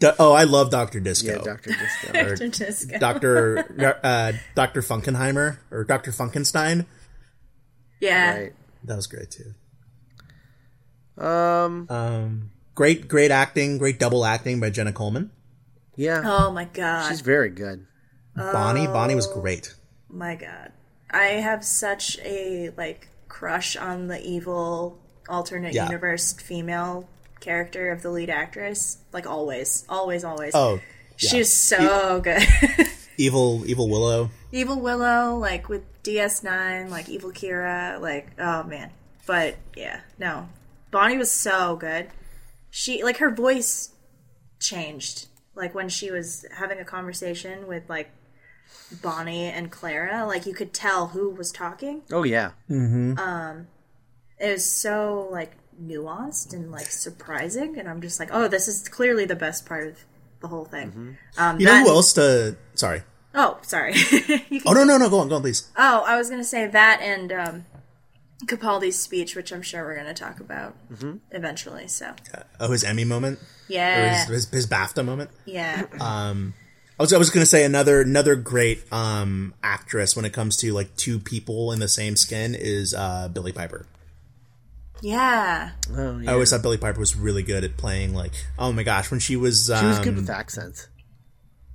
D- 0.00 0.10
oh, 0.18 0.32
I 0.32 0.42
love 0.42 0.70
Dr. 0.70 0.98
Disco. 0.98 1.28
yeah 1.28 1.38
dr 1.38 1.70
disco 1.78 2.12
Doctor 2.12 2.48
Disco. 2.48 2.98
Dr. 2.98 3.98
uh, 4.02 4.32
Dr. 4.56 4.80
Funkenheimer 4.82 5.58
or 5.70 5.84
Dr. 5.84 6.10
Funkenstein. 6.10 6.86
yeah. 8.00 8.34
right 8.38 8.52
That 8.82 8.96
was 8.96 9.06
great 9.06 9.30
too. 9.30 9.54
um 11.22 11.86
Um, 11.88 12.50
great, 12.74 13.06
great 13.06 13.30
acting, 13.30 13.78
great 13.78 14.00
double 14.00 14.24
acting 14.24 14.58
by 14.58 14.70
Jenna 14.70 14.92
Coleman. 14.92 15.30
yeah 15.96 16.22
Oh 16.24 16.50
my 16.50 16.64
god. 16.64 17.08
she's 17.08 17.20
very 17.20 17.50
good 17.50 17.86
Bonnie, 18.36 18.88
Bonnie 18.88 19.14
was 19.14 19.28
great. 19.28 19.76
My 20.08 20.34
god. 20.34 20.72
I 21.14 21.26
have 21.40 21.64
such 21.64 22.18
a 22.20 22.70
like 22.76 23.08
crush 23.28 23.76
on 23.76 24.08
the 24.08 24.20
evil 24.22 24.98
alternate 25.28 25.72
Yeah. 25.74 25.86
universe 25.86 26.32
female 26.34 27.08
character 27.40 27.90
of 27.90 28.02
the 28.02 28.10
lead 28.10 28.30
actress. 28.30 28.98
Like 29.12 29.26
always. 29.26 29.84
Always, 29.88 30.24
always. 30.24 30.52
Oh, 30.54 30.74
yeah. 31.18 31.30
She's 31.30 31.52
so 31.52 32.20
good. 32.20 32.42
evil, 33.16 33.62
evil 33.66 33.88
Willow. 33.88 34.30
evil 34.52 34.80
Willow, 34.80 35.36
like 35.36 35.68
with 35.68 35.82
DS9, 36.02 36.90
like 36.90 37.08
Evil 37.08 37.30
Kira, 37.30 38.00
like 38.00 38.28
oh 38.38 38.62
man. 38.64 38.90
But 39.26 39.56
yeah, 39.76 40.00
no. 40.18 40.48
Bonnie 40.90 41.16
was 41.18 41.30
so 41.32 41.76
good. 41.76 42.08
She 42.70 43.02
like 43.02 43.18
her 43.18 43.30
voice 43.30 43.90
changed. 44.60 45.26
Like 45.54 45.74
when 45.74 45.88
she 45.88 46.10
was 46.10 46.44
having 46.52 46.78
a 46.78 46.84
conversation 46.84 47.66
with 47.66 47.84
like 47.88 48.10
Bonnie 49.02 49.46
and 49.46 49.70
Clara, 49.70 50.24
like 50.26 50.46
you 50.46 50.54
could 50.54 50.72
tell 50.72 51.08
who 51.08 51.30
was 51.30 51.50
talking. 51.50 52.02
oh 52.12 52.22
yeah 52.24 52.52
um, 52.70 53.66
It 54.38 54.50
was 54.52 54.64
so 54.64 55.28
like 55.30 55.52
nuanced 55.82 56.52
and 56.52 56.70
like 56.70 56.86
surprising, 56.86 57.78
and 57.78 57.88
I'm 57.88 58.00
just 58.00 58.20
like, 58.20 58.28
oh, 58.32 58.46
this 58.48 58.68
is 58.68 58.88
clearly 58.88 59.24
the 59.24 59.36
best 59.36 59.66
part 59.66 59.88
of 59.88 60.04
the 60.40 60.48
whole 60.48 60.64
thing. 60.64 61.16
Um, 61.38 61.58
You 61.60 61.66
know 61.66 61.82
who 61.82 61.88
else 61.88 62.12
to? 62.14 62.56
Sorry. 62.74 63.02
Oh, 63.34 63.58
sorry. 63.62 63.94
You 64.48 64.60
can- 64.60 64.62
Oh 64.66 64.72
no 64.72 64.84
no 64.84 64.96
no! 64.98 65.08
Go 65.10 65.18
on 65.18 65.28
go 65.28 65.36
on 65.36 65.42
please. 65.42 65.68
Oh, 65.76 66.04
I 66.06 66.16
was 66.16 66.30
gonna 66.30 66.44
say 66.44 66.66
that 66.68 67.00
and 67.02 67.32
um, 67.32 67.66
Capaldi's 68.46 68.98
speech, 68.98 69.34
which 69.34 69.52
I'm 69.52 69.62
sure 69.62 69.82
we're 69.84 69.96
gonna 69.96 70.14
talk 70.14 70.38
about 70.38 70.76
eventually. 71.32 71.88
So 71.88 72.14
Oh, 72.60 72.70
his 72.70 72.84
Emmy 72.84 73.04
moment 73.04 73.38
or 73.40 73.44
yeah, 73.68 74.24
his, 74.26 74.28
his, 74.28 74.50
his 74.50 74.66
BAFTA 74.68 75.04
moment. 75.04 75.30
yeah, 75.46 75.86
I 76.98 77.02
was 77.02 77.12
I 77.12 77.18
was 77.18 77.30
gonna 77.30 77.46
say 77.46 77.64
another 77.64 78.00
another 78.02 78.36
great 78.36 78.90
um 78.92 79.54
actress 79.62 80.14
when 80.16 80.24
it 80.24 80.32
comes 80.32 80.56
to 80.58 80.72
like 80.72 80.94
two 80.96 81.18
people 81.18 81.72
in 81.72 81.80
the 81.80 81.88
same 81.88 82.16
skin 82.16 82.54
is 82.54 82.94
uh 82.94 83.28
Billie 83.28 83.52
Piper. 83.52 83.86
yeah. 85.02 85.70
Oh, 85.92 86.18
yeah. 86.18 86.30
I 86.30 86.34
always 86.34 86.50
thought 86.50 86.62
Billie 86.62 86.78
Piper 86.78 87.00
was 87.00 87.16
really 87.16 87.42
good 87.42 87.64
at 87.64 87.76
playing 87.76 88.14
like 88.14 88.32
oh 88.58 88.72
my 88.72 88.82
gosh 88.84 89.10
when 89.10 89.20
she 89.20 89.36
was 89.36 89.70
um, 89.70 89.80
she 89.80 89.86
was 89.86 89.98
good 89.98 90.16
with 90.16 90.30
accents. 90.30 90.88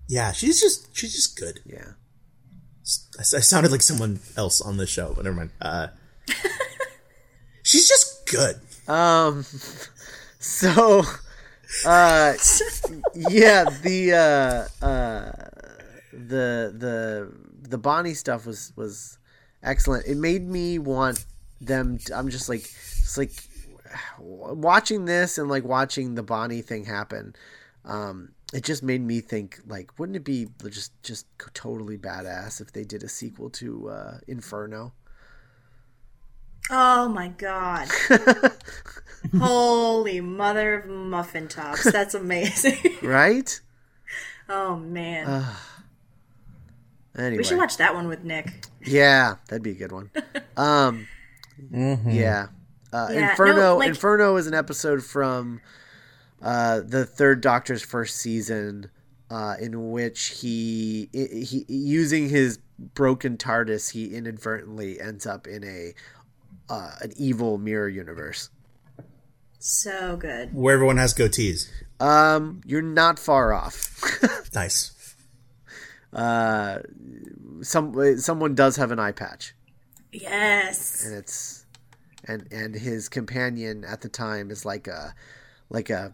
yeah 0.08 0.32
she's 0.32 0.60
just 0.62 0.95
she's 0.95 1.13
just 1.13 1.38
good. 1.38 1.60
Yeah. 1.65 1.91
I, 3.19 3.21
I 3.21 3.41
sounded 3.41 3.71
like 3.71 3.82
someone 3.84 4.19
else 4.38 4.62
on 4.62 4.77
the 4.77 4.88
show, 4.88 5.13
but 5.15 5.25
never 5.25 5.36
mind. 5.36 5.51
Uh, 5.62 5.88
she's 7.63 7.88
just 7.88 8.25
good. 8.32 8.60
Um. 8.88 9.45
So, 10.41 11.03
uh, 11.86 12.34
yeah, 13.15 13.65
the 13.84 14.69
uh, 14.82 14.86
uh, 14.86 15.32
the 16.12 16.73
the 16.75 17.32
the 17.62 17.77
Bonnie 17.77 18.13
stuff 18.13 18.45
was 18.45 18.73
was 18.75 19.17
excellent. 19.62 20.05
It 20.08 20.17
made 20.17 20.47
me 20.47 20.79
want 20.79 21.25
them. 21.62 21.97
To, 21.99 22.17
I'm 22.17 22.29
just 22.29 22.49
like, 22.49 22.62
it's 22.62 23.17
like 23.17 23.32
watching 24.19 25.05
this 25.05 25.38
and 25.38 25.49
like 25.49 25.63
watching 25.63 26.15
the 26.15 26.23
Bonnie 26.23 26.62
thing 26.62 26.86
happen. 26.86 27.36
Um, 27.86 28.34
it 28.53 28.63
just 28.63 28.84
made 28.84 29.01
me 29.01 29.21
think 29.21 29.60
like, 29.67 29.99
wouldn't 29.99 30.15
it 30.15 30.23
be 30.23 30.47
just 30.69 30.91
just 31.03 31.27
totally 31.53 31.97
badass 31.97 32.62
if 32.62 32.73
they 32.73 32.84
did 32.84 33.03
a 33.03 33.10
sequel 33.10 33.49
to 33.51 33.89
uh, 33.89 34.17
Inferno? 34.27 34.93
Oh 36.69 37.08
my 37.10 37.30
god. 37.30 37.88
Holy 39.38 40.22
mother 40.22 40.80
of 40.80 40.88
muffin 40.89 41.48
tops. 41.48 41.89
That's 41.91 42.13
amazing. 42.13 42.78
Right? 43.04 43.60
oh 44.48 44.78
man. 44.78 45.45
Anyway, 47.17 47.38
we 47.38 47.43
should 47.43 47.58
watch 47.58 47.78
that 47.78 47.93
one 47.93 48.08
with 48.08 48.24
Nick. 48.24 48.65
Yeah, 48.84 49.36
that'd 49.48 49.63
be 49.63 49.72
a 49.72 49.76
good 49.76 49.91
one. 49.91 50.10
Um, 50.58 51.08
yeah. 51.72 52.48
Uh, 52.91 53.08
Yeah, 53.12 53.30
Inferno. 53.32 53.56
no, 53.56 53.78
like- 53.78 53.89
Inferno 53.89 54.36
is 54.36 54.45
an 54.48 54.54
episode 54.54 55.04
from 55.04 55.62
uh, 56.41 56.82
the 56.86 57.06
third 57.06 57.39
Doctor's 57.41 57.82
first 57.82 58.17
season, 58.17 58.89
uh, 59.30 59.56
in 59.60 59.91
which 59.91 60.39
he, 60.41 61.10
he 61.13 61.63
using 61.69 62.28
his 62.28 62.60
broken 62.93 63.38
TARDIS, 63.38 63.91
he 63.91 64.13
inadvertently 64.15 65.00
ends 65.00 65.26
up 65.26 65.48
in 65.48 65.63
a 65.63 65.93
uh, 66.69 66.91
an 67.01 67.12
evil 67.17 67.58
mirror 67.58 67.89
universe. 67.89 68.49
So 69.60 70.15
good. 70.17 70.53
Where 70.53 70.73
everyone 70.75 70.97
has 70.97 71.13
goatees. 71.13 71.67
Um, 71.99 72.62
you're 72.65 72.82
not 72.82 73.19
far 73.19 73.53
off. 73.53 74.01
Nice. 74.55 75.15
Uh, 76.12 76.79
Some 77.62 78.17
someone 78.17 78.55
does 78.55 78.77
have 78.77 78.91
an 78.91 78.99
eye 78.99 79.12
patch. 79.12 79.53
Yes. 80.12 81.05
and 81.05 81.15
it's 81.15 81.65
and 82.25 82.47
and 82.51 82.73
his 82.73 83.10
companion 83.10 83.84
at 83.86 84.01
the 84.01 84.10
time 84.10 84.49
is 84.49 84.65
like 84.65 84.88
a 84.88 85.13
like 85.69 85.89
a 85.91 86.13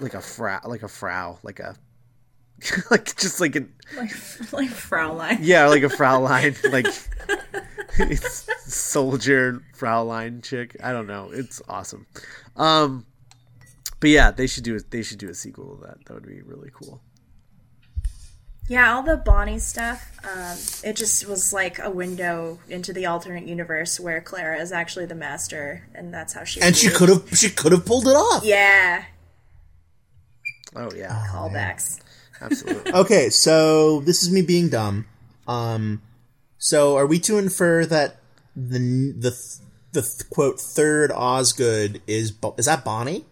like 0.00 0.14
a 0.14 0.20
frau 0.22 0.60
like 0.64 0.82
a 0.82 0.88
frau 0.88 1.38
like 1.42 1.60
a 1.60 1.76
like 2.90 3.14
just 3.16 3.40
like 3.40 3.56
a 3.56 3.66
Like, 3.96 4.10
like 4.52 4.70
Fraulein. 4.70 5.38
yeah 5.42 5.66
like 5.66 5.82
a 5.82 5.88
Fraulein 5.90 6.54
like 6.72 6.86
it's 6.86 7.08
soldier 8.66 9.62
Fraulein 9.76 10.42
chick 10.42 10.76
I 10.82 10.92
don't 10.92 11.06
know 11.06 11.30
it's 11.32 11.60
awesome 11.68 12.06
um 12.56 13.06
but 14.00 14.10
yeah 14.10 14.30
they 14.30 14.46
should 14.46 14.64
do 14.64 14.76
it. 14.76 14.90
they 14.90 15.02
should 15.02 15.18
do 15.18 15.28
a 15.28 15.34
sequel 15.34 15.72
of 15.74 15.80
that 15.80 16.04
that 16.06 16.14
would 16.14 16.26
be 16.26 16.40
really 16.42 16.70
cool 16.72 17.00
Yeah, 18.68 18.94
all 18.94 19.02
the 19.02 19.16
Bonnie 19.16 19.58
stuff, 19.58 20.16
um, 20.22 20.56
it 20.88 20.94
just 20.94 21.26
was 21.26 21.52
like 21.52 21.80
a 21.80 21.90
window 21.90 22.60
into 22.68 22.92
the 22.92 23.06
alternate 23.06 23.48
universe 23.48 23.98
where 23.98 24.20
Clara 24.20 24.60
is 24.60 24.70
actually 24.70 25.06
the 25.06 25.16
master, 25.16 25.88
and 25.92 26.14
that's 26.14 26.34
how 26.34 26.44
she. 26.44 26.60
And 26.60 26.76
she 26.76 26.88
could 26.88 27.08
have 27.08 27.36
she 27.36 27.50
could 27.50 27.72
have 27.72 27.84
pulled 27.84 28.06
it 28.06 28.14
off. 28.14 28.44
Yeah, 28.44 29.02
oh 30.76 30.90
yeah 30.94 31.24
callbacks. 31.32 31.98
absolutely 32.40 32.92
Okay, 33.02 33.28
so 33.30 34.00
this 34.02 34.22
is 34.22 34.30
me 34.30 34.42
being 34.42 34.68
dumb. 34.68 35.06
Um, 35.48 36.00
so 36.60 36.96
are 36.96 37.06
we 37.06 37.18
to 37.20 37.38
infer 37.38 37.84
that 37.86 38.18
the 38.54 38.78
the 39.18 39.58
the 39.92 40.24
quote 40.30 40.60
third 40.60 41.10
Osgood 41.10 42.02
is 42.06 42.32
is 42.56 42.66
that 42.66 42.84
Bonnie? 42.84 43.24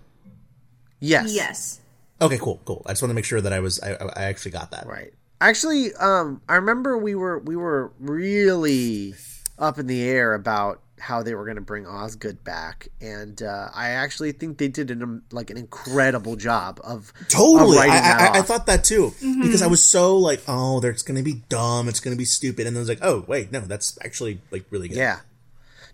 yes 0.98 1.32
Yes. 1.32 1.80
Okay, 2.20 2.38
cool, 2.38 2.60
cool. 2.64 2.82
I 2.84 2.90
just 2.90 3.02
want 3.02 3.10
to 3.10 3.14
make 3.14 3.24
sure 3.24 3.40
that 3.40 3.52
I 3.52 3.60
was 3.60 3.80
I, 3.80 3.92
I 3.92 4.24
actually 4.24 4.50
got 4.50 4.72
that 4.72 4.86
Right. 4.86 5.12
Actually, 5.40 5.94
um, 5.94 6.42
I 6.48 6.56
remember 6.56 6.98
we 6.98 7.14
were 7.14 7.38
we 7.38 7.54
were 7.54 7.92
really 8.00 9.14
up 9.58 9.78
in 9.78 9.86
the 9.86 10.02
air 10.02 10.34
about 10.34 10.80
how 11.00 11.22
they 11.22 11.34
were 11.34 11.44
going 11.44 11.56
to 11.56 11.62
bring 11.62 11.86
Osgood 11.86 12.42
back, 12.44 12.88
and 13.00 13.42
uh, 13.42 13.68
I 13.74 13.90
actually 13.90 14.32
think 14.32 14.58
they 14.58 14.68
did 14.68 14.90
an 14.90 15.02
um, 15.02 15.22
like 15.30 15.50
an 15.50 15.56
incredible 15.56 16.36
job 16.36 16.80
of 16.84 17.12
Totally, 17.28 17.78
of 17.78 17.82
I, 17.84 17.86
that 17.88 18.34
I, 18.34 18.38
I 18.38 18.42
thought 18.42 18.66
that 18.66 18.84
too 18.84 19.12
because 19.20 19.62
I 19.62 19.66
was 19.66 19.84
so 19.84 20.16
like, 20.16 20.42
oh, 20.48 20.80
it's 20.82 21.02
gonna 21.02 21.22
be 21.22 21.42
dumb, 21.48 21.88
it's 21.88 22.00
gonna 22.00 22.16
be 22.16 22.24
stupid, 22.24 22.66
and 22.66 22.74
then 22.74 22.80
I 22.80 22.82
was 22.82 22.88
like, 22.88 23.00
oh, 23.02 23.24
wait, 23.26 23.52
no, 23.52 23.60
that's 23.60 23.98
actually 24.04 24.40
like 24.50 24.64
really 24.70 24.88
good. 24.88 24.98
yeah. 24.98 25.20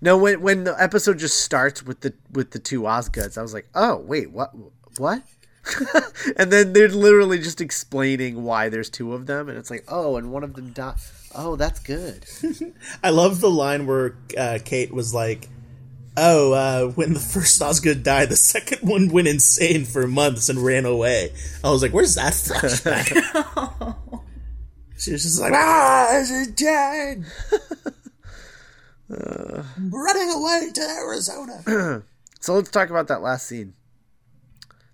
No, 0.01 0.19
when 0.19 0.41
when 0.43 0.65
the 0.65 0.81
episode 0.83 1.19
just 1.19 1.41
starts 1.41 1.83
with 1.83 2.01
the 2.01 2.13
with 2.31 2.51
the 2.51 2.59
two 2.59 2.83
Osgoods, 2.83 3.39
I 3.39 3.43
was 3.43 3.55
like, 3.55 3.69
oh 3.75 3.97
wait, 3.97 4.31
what 4.31 4.53
what? 4.99 5.23
and 6.37 6.53
then 6.53 6.73
they're 6.73 6.89
literally 6.89 7.39
just 7.39 7.61
explaining 7.61 8.43
why 8.43 8.69
there's 8.69 8.91
two 8.91 9.15
of 9.15 9.27
them, 9.27 9.49
and 9.49 9.57
it's 9.57 9.71
like, 9.71 9.85
oh, 9.89 10.17
and 10.17 10.31
one 10.31 10.45
of 10.45 10.55
them 10.55 10.73
died. 10.73 10.97
Oh, 11.35 11.57
that's 11.57 11.81
good. 11.81 12.25
I 13.03 13.11
love 13.11 13.41
the 13.41 13.51
line 13.51 13.87
where 13.87 14.17
uh, 14.39 14.59
Kate 14.65 14.93
was 14.93 15.13
like, 15.13 15.49
"Oh, 16.17 16.53
uh, 16.53 16.89
when 16.93 17.13
the 17.15 17.21
first 17.21 17.61
Osgood 17.61 18.03
died, 18.03 18.29
the 18.29 18.37
second 18.37 18.89
one 18.89 19.09
went 19.09 19.29
insane 19.29 19.85
for 19.85 20.07
months 20.07 20.49
and 20.49 20.65
ran 20.65 20.85
away." 20.87 21.33
I 21.63 21.71
was 21.71 21.83
like, 21.83 21.93
"Where's 21.93 22.15
that 22.15 22.33
flashback?" 22.35 23.09
she 24.99 25.13
was 25.13 25.23
just 25.23 25.41
like, 25.41 25.53
"Ah, 25.55 26.23
she's 26.27 26.49
dead." 26.49 27.25
I'm 29.11 29.91
running 29.91 30.31
away 30.33 30.71
to 30.75 30.81
Arizona. 30.81 32.03
So 32.41 32.53
let's 32.53 32.69
talk 32.69 32.91
about 32.91 33.09
that 33.09 33.23
last 33.23 33.47
scene. 33.47 33.73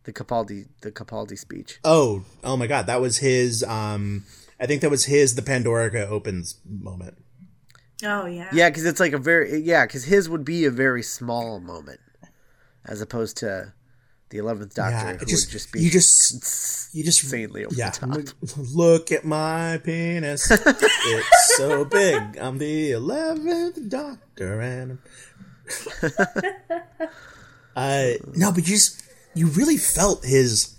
The 0.05 0.13
Capaldi 0.13 0.69
the 0.83 0.93
Capaldi 0.93 1.37
speech. 1.37 1.81
oh, 1.85 2.23
oh 2.45 2.57
my 2.57 2.69
God, 2.69 2.87
that 2.87 3.01
was 3.01 3.19
his. 3.19 3.65
Um, 3.65 4.25
I 4.61 4.67
think 4.67 4.83
that 4.83 4.91
was 4.91 5.07
his. 5.07 5.35
The 5.35 5.43
Pandorica 5.43 6.07
opens 6.07 6.61
moment. 6.69 7.17
Oh 8.05 8.27
yeah. 8.27 8.49
Yeah, 8.53 8.69
because 8.69 8.85
it's 8.85 9.01
like 9.01 9.13
a 9.13 9.19
very 9.19 9.59
yeah, 9.59 9.87
because 9.87 10.05
his 10.05 10.29
would 10.29 10.45
be 10.45 10.65
a 10.65 10.71
very 10.71 11.03
small 11.03 11.61
moment, 11.61 12.01
as 12.85 13.01
opposed 13.01 13.39
to 13.39 13.73
the 14.31 14.39
Eleventh 14.39 14.75
Doctor, 14.75 15.13
Yeah, 15.13 15.17
who 15.17 15.27
just, 15.27 15.49
would 15.49 15.53
just 15.53 15.73
be 15.73 15.81
you 15.81 15.91
just 15.91 16.95
you 16.95 17.05
just 17.05 17.23
insanely 17.23 17.65
over 17.65 17.75
yeah. 17.75 17.91
the 17.91 17.99
top. 17.99 18.11
Look, 18.11 18.35
look 18.75 19.13
at 19.13 19.25
my 19.25 19.81
penis. 19.83 20.51
it's 20.67 21.57
so 21.57 21.85
big. 21.85 22.39
I'm 22.39 22.59
the 22.59 22.93
eleventh 22.93 23.89
doctor, 23.89 24.61
and 24.61 24.99
uh, 27.77 28.11
no, 28.35 28.53
but 28.53 28.59
you 28.59 28.75
just 28.75 29.03
you 29.35 29.47
really 29.47 29.77
felt 29.77 30.25
his 30.25 30.77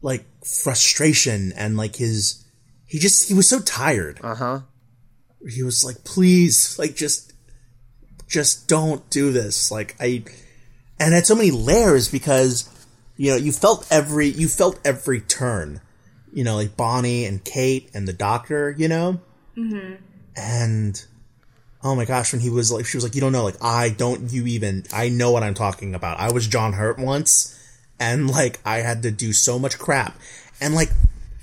like 0.00 0.24
frustration 0.44 1.52
and 1.56 1.76
like 1.76 1.96
his 1.96 2.41
he 2.92 2.98
just 2.98 3.26
he 3.26 3.32
was 3.32 3.48
so 3.48 3.58
tired. 3.58 4.20
Uh 4.22 4.34
huh. 4.34 4.60
He 5.48 5.62
was 5.62 5.82
like, 5.82 6.04
please, 6.04 6.78
like 6.78 6.94
just 6.94 7.32
just 8.28 8.68
don't 8.68 9.08
do 9.08 9.32
this. 9.32 9.70
Like 9.70 9.96
I 9.98 10.24
and 11.00 11.14
it 11.14 11.16
had 11.16 11.26
so 11.26 11.34
many 11.34 11.50
layers 11.50 12.10
because 12.10 12.68
you 13.16 13.30
know 13.30 13.36
you 13.36 13.50
felt 13.50 13.88
every 13.90 14.28
you 14.28 14.46
felt 14.46 14.78
every 14.84 15.22
turn 15.22 15.80
you 16.34 16.44
know 16.44 16.54
like 16.54 16.76
bonnie 16.76 17.24
and 17.24 17.44
kate 17.44 17.90
and 17.94 18.06
the 18.06 18.12
doctor 18.12 18.70
you 18.70 18.88
know 18.88 19.20
mm-hmm. 19.56 19.94
and 20.36 21.04
oh 21.82 21.94
my 21.94 22.04
gosh 22.04 22.32
when 22.32 22.40
he 22.40 22.50
was 22.50 22.72
like 22.72 22.86
she 22.86 22.96
was 22.96 23.04
like 23.04 23.14
you 23.14 23.20
don't 23.20 23.32
know 23.32 23.44
like 23.44 23.62
i 23.62 23.90
don't 23.90 24.32
you 24.32 24.46
even 24.46 24.84
i 24.92 25.08
know 25.08 25.30
what 25.30 25.42
i'm 25.42 25.54
talking 25.54 25.94
about 25.94 26.18
i 26.18 26.32
was 26.32 26.46
john 26.46 26.72
hurt 26.72 26.98
once 26.98 27.58
and 28.00 28.30
like 28.30 28.60
i 28.64 28.78
had 28.78 29.02
to 29.02 29.10
do 29.10 29.32
so 29.32 29.58
much 29.58 29.78
crap 29.78 30.16
and 30.60 30.74
like 30.74 30.90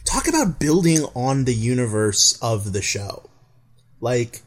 talk 0.09 0.27
about 0.27 0.59
building 0.59 1.03
on 1.15 1.45
the 1.45 1.53
universe 1.53 2.37
of 2.41 2.73
the 2.73 2.81
show 2.81 3.29
like 4.01 4.41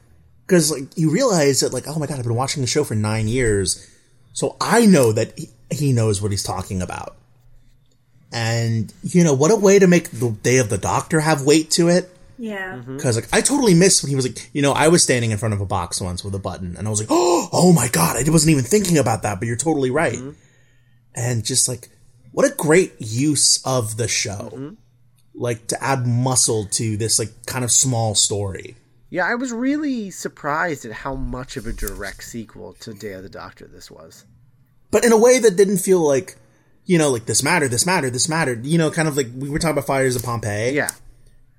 because 0.46 0.70
like 0.70 0.96
you 0.96 1.10
realize 1.10 1.60
that 1.60 1.72
like 1.72 1.84
oh 1.86 1.98
my 1.98 2.06
god 2.06 2.18
i've 2.18 2.24
been 2.24 2.34
watching 2.34 2.62
the 2.62 2.66
show 2.66 2.84
for 2.84 2.94
nine 2.94 3.28
years 3.28 3.88
so 4.32 4.56
I 4.60 4.86
know 4.86 5.12
that 5.12 5.38
he, 5.38 5.50
he 5.70 5.92
knows 5.92 6.20
what 6.20 6.30
he's 6.30 6.42
talking 6.42 6.82
about. 6.82 7.16
And 8.32 8.92
you 9.02 9.24
know 9.24 9.34
what 9.34 9.50
a 9.50 9.56
way 9.56 9.78
to 9.78 9.86
make 9.86 10.10
the 10.10 10.30
Day 10.30 10.56
of 10.56 10.70
the 10.70 10.78
Doctor 10.78 11.20
have 11.20 11.42
weight 11.42 11.70
to 11.72 11.88
it. 11.88 12.08
Yeah. 12.38 12.76
Mm-hmm. 12.76 12.96
Because 12.96 13.16
like 13.16 13.28
I 13.32 13.42
totally 13.42 13.74
missed 13.74 14.02
when 14.02 14.08
he 14.08 14.16
was 14.16 14.26
like, 14.26 14.50
you 14.54 14.62
know, 14.62 14.72
I 14.72 14.88
was 14.88 15.02
standing 15.02 15.32
in 15.32 15.38
front 15.38 15.52
of 15.52 15.60
a 15.60 15.66
box 15.66 16.00
once 16.00 16.24
with 16.24 16.34
a 16.34 16.38
button, 16.38 16.76
and 16.76 16.86
I 16.86 16.90
was 16.90 16.98
like, 16.98 17.10
oh, 17.10 17.48
oh 17.52 17.72
my 17.72 17.88
god, 17.88 18.16
I 18.16 18.30
wasn't 18.30 18.52
even 18.52 18.64
thinking 18.64 18.96
about 18.96 19.22
that, 19.22 19.38
but 19.38 19.46
you're 19.46 19.56
totally 19.56 19.90
right. 19.90 20.14
Mm-hmm. 20.14 20.30
And 21.14 21.44
just 21.44 21.68
like, 21.68 21.90
what 22.32 22.50
a 22.50 22.54
great 22.54 22.94
use 22.98 23.62
of 23.66 23.98
the 23.98 24.08
show, 24.08 24.50
Mm-hmm. 24.54 24.74
Like 25.34 25.66
to 25.68 25.82
add 25.82 26.06
muscle 26.06 26.66
to 26.66 26.96
this 26.96 27.18
like 27.18 27.30
kind 27.46 27.64
of 27.64 27.70
small 27.70 28.14
story. 28.14 28.76
Yeah, 29.10 29.26
I 29.26 29.34
was 29.34 29.52
really 29.52 30.10
surprised 30.10 30.84
at 30.84 30.92
how 30.92 31.14
much 31.14 31.56
of 31.56 31.66
a 31.66 31.72
direct 31.72 32.24
sequel 32.24 32.74
to 32.80 32.94
Day 32.94 33.12
of 33.12 33.22
the 33.22 33.28
Doctor 33.28 33.66
this 33.66 33.90
was. 33.90 34.24
but 34.90 35.04
in 35.04 35.12
a 35.12 35.18
way 35.18 35.38
that 35.38 35.56
didn't 35.56 35.78
feel 35.78 36.00
like, 36.00 36.36
you 36.86 36.98
know, 36.98 37.10
like 37.10 37.26
this 37.26 37.42
mattered, 37.42 37.70
this 37.70 37.84
mattered, 37.86 38.12
this 38.14 38.28
mattered. 38.28 38.64
You 38.66 38.78
know, 38.78 38.90
kind 38.90 39.08
of 39.08 39.16
like 39.16 39.28
we 39.36 39.48
were 39.50 39.58
talking 39.58 39.72
about 39.72 39.86
Fires 39.86 40.16
of 40.16 40.22
Pompeii. 40.22 40.74
Yeah. 40.74 40.90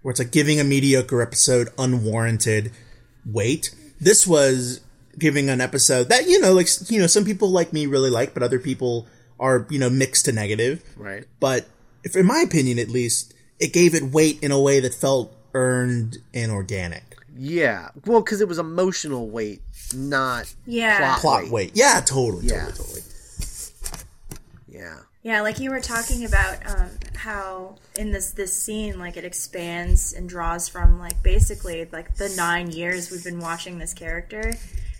where 0.01 0.11
it's 0.11 0.19
like 0.19 0.32
giving 0.32 0.59
a 0.59 0.63
mediocre 0.63 1.21
episode 1.21 1.69
unwarranted 1.78 2.71
weight. 3.26 3.74
This 3.99 4.28
was 4.28 4.82
giving 5.17 5.47
an 5.49 5.61
episode 5.61 6.09
that 6.09 6.28
you 6.28 6.39
know, 6.39 6.53
like 6.53 6.67
you 6.89 6.99
know, 6.99 7.07
some 7.07 7.24
people 7.26 7.49
like 7.49 7.71
me 7.71 7.86
really 7.86 8.09
like, 8.09 8.34
but 8.34 8.43
other 8.43 8.59
people 8.59 9.07
are 9.39 9.65
you 9.69 9.80
know 9.80 9.89
mixed 9.89 10.26
to 10.26 10.32
negative. 10.32 10.84
Right. 10.97 11.26
But 11.39 11.67
if, 12.03 12.15
in 12.15 12.26
my 12.26 12.39
opinion, 12.39 12.80
at 12.80 12.89
least, 12.89 13.33
it 13.60 13.74
gave 13.74 13.93
it 13.95 14.04
weight 14.12 14.39
in 14.41 14.51
a 14.51 14.60
way 14.60 14.80
that 14.80 14.93
felt 14.93 15.34
earned 15.54 16.18
and 16.34 16.51
organic. 16.51 17.18
Yeah. 17.38 17.89
Well, 18.06 18.22
because 18.22 18.41
it 18.41 18.47
was 18.47 18.58
emotional 18.60 19.28
weight, 19.30 19.62
not 19.95 20.54
Yeah. 20.66 20.97
plot, 20.99 21.20
Plot 21.22 21.41
weight. 21.43 21.51
weight, 21.51 21.72
yeah, 21.76 22.01
totally, 22.06 22.45
Yeah. 22.47 22.66
totally, 22.66 23.01
totally. 23.01 23.01
Yeah. 24.68 24.97
Yeah, 25.22 25.41
like 25.41 25.60
you 25.60 25.70
were 25.70 25.80
talking 25.80 26.26
about 26.26 26.58
um, 26.70 26.89
how 27.16 27.76
in 27.95 28.12
this 28.12 28.32
this 28.32 28.54
scene, 28.54 28.99
like 28.99 29.16
it 29.16 29.24
expands 29.24 30.12
and 30.12 30.28
draws 30.28 30.68
from 30.68 30.99
like 30.99 31.24
basically 31.24 31.88
like 31.91 32.16
the 32.18 32.28
nine 32.36 32.70
years 32.72 33.10
we've 33.10 33.24
been 33.24 33.39
watching 33.39 33.80
this 33.80 33.93
character, 33.93 34.54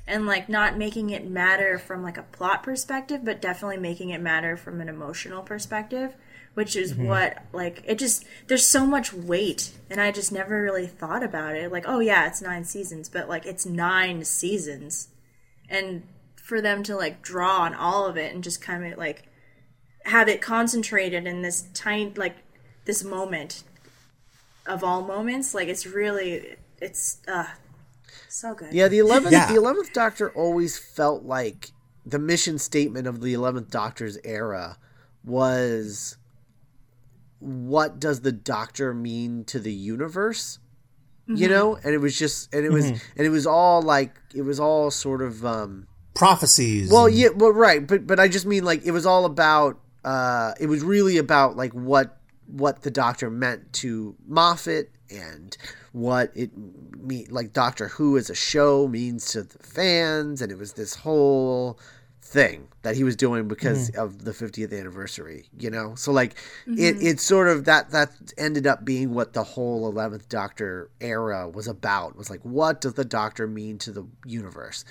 and 0.08 0.26
like 0.26 0.48
not 0.48 0.78
making 0.78 1.10
it 1.10 1.28
matter 1.30 1.78
from 1.78 2.04
like 2.04 2.18
a 2.18 2.24
plot 2.24 2.64
perspective, 2.64 3.26
but 3.26 3.42
definitely 3.42 3.78
making 3.78 4.12
it 4.12 4.22
matter 4.22 4.56
from 4.56 4.80
an 4.80 4.88
emotional 4.88 5.42
perspective, 5.44 6.14
which 6.54 6.76
is 6.76 6.94
what 6.94 7.44
like 7.52 7.84
it 7.86 7.98
just 7.98 8.26
there's 8.48 8.66
so 8.68 8.86
much 8.86 9.14
weight, 9.14 9.72
and 9.90 10.00
I 10.00 10.12
just 10.12 10.32
never 10.32 10.62
really 10.62 10.88
thought 10.88 11.24
about 11.24 11.56
it. 11.56 11.72
Like, 11.72 11.86
oh 11.88 12.00
yeah, 12.00 12.28
it's 12.28 12.42
nine 12.42 12.64
seasons, 12.64 13.10
but 13.10 13.28
like 13.30 13.46
it's 13.46 13.66
nine 13.66 14.24
seasons, 14.26 15.10
and 15.70 16.04
for 16.36 16.62
them 16.62 16.84
to 16.84 16.96
like 16.96 17.22
draw 17.22 17.62
on 17.62 17.74
all 17.74 18.06
of 18.06 18.18
it 18.18 18.34
and 18.34 18.44
just 18.44 18.62
kind 18.62 18.86
of 18.86 18.98
like 18.98 19.24
have 20.06 20.28
it 20.28 20.42
concentrated 20.42 21.26
in 21.26 21.42
this 21.42 21.64
tiny 21.74 22.12
like 22.18 22.36
this 22.86 23.04
moment 23.04 23.64
of 24.68 24.84
all 24.84 25.02
moments 25.02 25.54
like 25.54 25.70
it's 25.70 25.86
really 25.86 26.58
it's 26.82 27.20
uh 27.30 27.46
so 28.28 28.54
good 28.54 28.74
Yeah, 28.74 28.90
the 28.90 29.00
eleventh 29.00 29.32
Yeah. 29.32 29.48
the 29.48 29.56
eleventh 29.56 29.94
Doctor 29.94 30.30
always 30.32 30.78
felt 30.78 31.24
like 31.24 31.72
the 32.06 32.20
mission 32.20 32.58
statement 32.60 33.08
of 33.08 33.22
the 33.22 33.34
eleventh 33.34 33.70
Doctor's 33.70 34.18
era 34.26 34.78
was 35.24 36.18
what 37.44 38.00
does 38.00 38.22
the 38.22 38.32
Doctor 38.32 38.94
mean 38.94 39.44
to 39.46 39.60
the 39.60 39.74
universe? 39.74 40.60
You 41.28 41.48
know? 41.48 41.76
And 41.76 41.94
it 41.94 42.00
was 42.00 42.18
just 42.18 42.54
and 42.54 42.66
it 42.66 42.72
was 42.72 42.86
and 42.86 43.02
it 43.16 43.30
was 43.30 43.48
all 43.48 43.82
like 43.82 44.20
it 44.36 44.42
was 44.42 44.60
all 44.60 44.92
sort 44.92 45.22
of 45.22 45.46
um 45.46 45.88
Prophecies. 46.16 46.92
well 46.92 47.10
yeah 47.10 47.30
well 47.36 47.52
right, 47.52 47.86
but 47.86 48.06
but 48.06 48.20
I 48.20 48.28
just 48.28 48.46
mean 48.46 48.64
like 48.64 48.86
it 48.86 48.92
was 48.92 49.06
all 49.06 49.26
about 49.26 49.80
uh 50.04 50.54
it 50.60 50.68
was 50.68 50.84
really 50.84 51.18
about 51.18 51.56
like 51.56 51.72
what 51.74 52.20
what 52.48 52.82
the 52.82 52.92
doctor 52.92 53.30
meant 53.32 53.72
to 53.74 54.16
Moffat 54.28 54.92
and 55.10 55.56
what 55.94 56.32
it 56.36 56.52
mean 56.98 57.28
like 57.30 57.54
Doctor 57.54 57.88
Who 57.88 58.18
as 58.18 58.30
a 58.30 58.36
show 58.36 58.88
means 58.88 59.32
to 59.32 59.44
the 59.44 59.60
fans 59.60 60.42
and 60.42 60.52
it 60.52 60.58
was 60.58 60.74
this 60.74 60.96
whole 60.96 61.80
thing 62.34 62.68
that 62.82 62.96
he 62.96 63.04
was 63.04 63.16
doing 63.16 63.48
because 63.48 63.92
mm. 63.92 63.96
of 63.96 64.26
the 64.26 64.32
50th 64.32 64.78
anniversary 64.78 65.46
you 65.60 65.70
know 65.70 65.94
so 65.94 66.12
like 66.12 66.32
it 66.66 66.96
mm-hmm. 66.96 67.06
it 67.06 67.20
sort 67.20 67.48
of 67.48 67.66
that 67.66 67.92
that 67.92 68.10
ended 68.40 68.66
up 68.66 68.84
being 68.84 69.14
what 69.14 69.34
the 69.34 69.44
whole 69.44 69.94
11th 69.94 70.28
doctor 70.30 70.90
era 71.00 71.48
was 71.48 71.68
about 71.68 72.16
was 72.16 72.32
like 72.32 72.42
what 72.42 72.82
does 72.82 72.96
the 72.96 73.06
doctor 73.06 73.46
mean 73.46 73.78
to 73.78 73.92
the 73.92 74.04
universe 74.26 74.84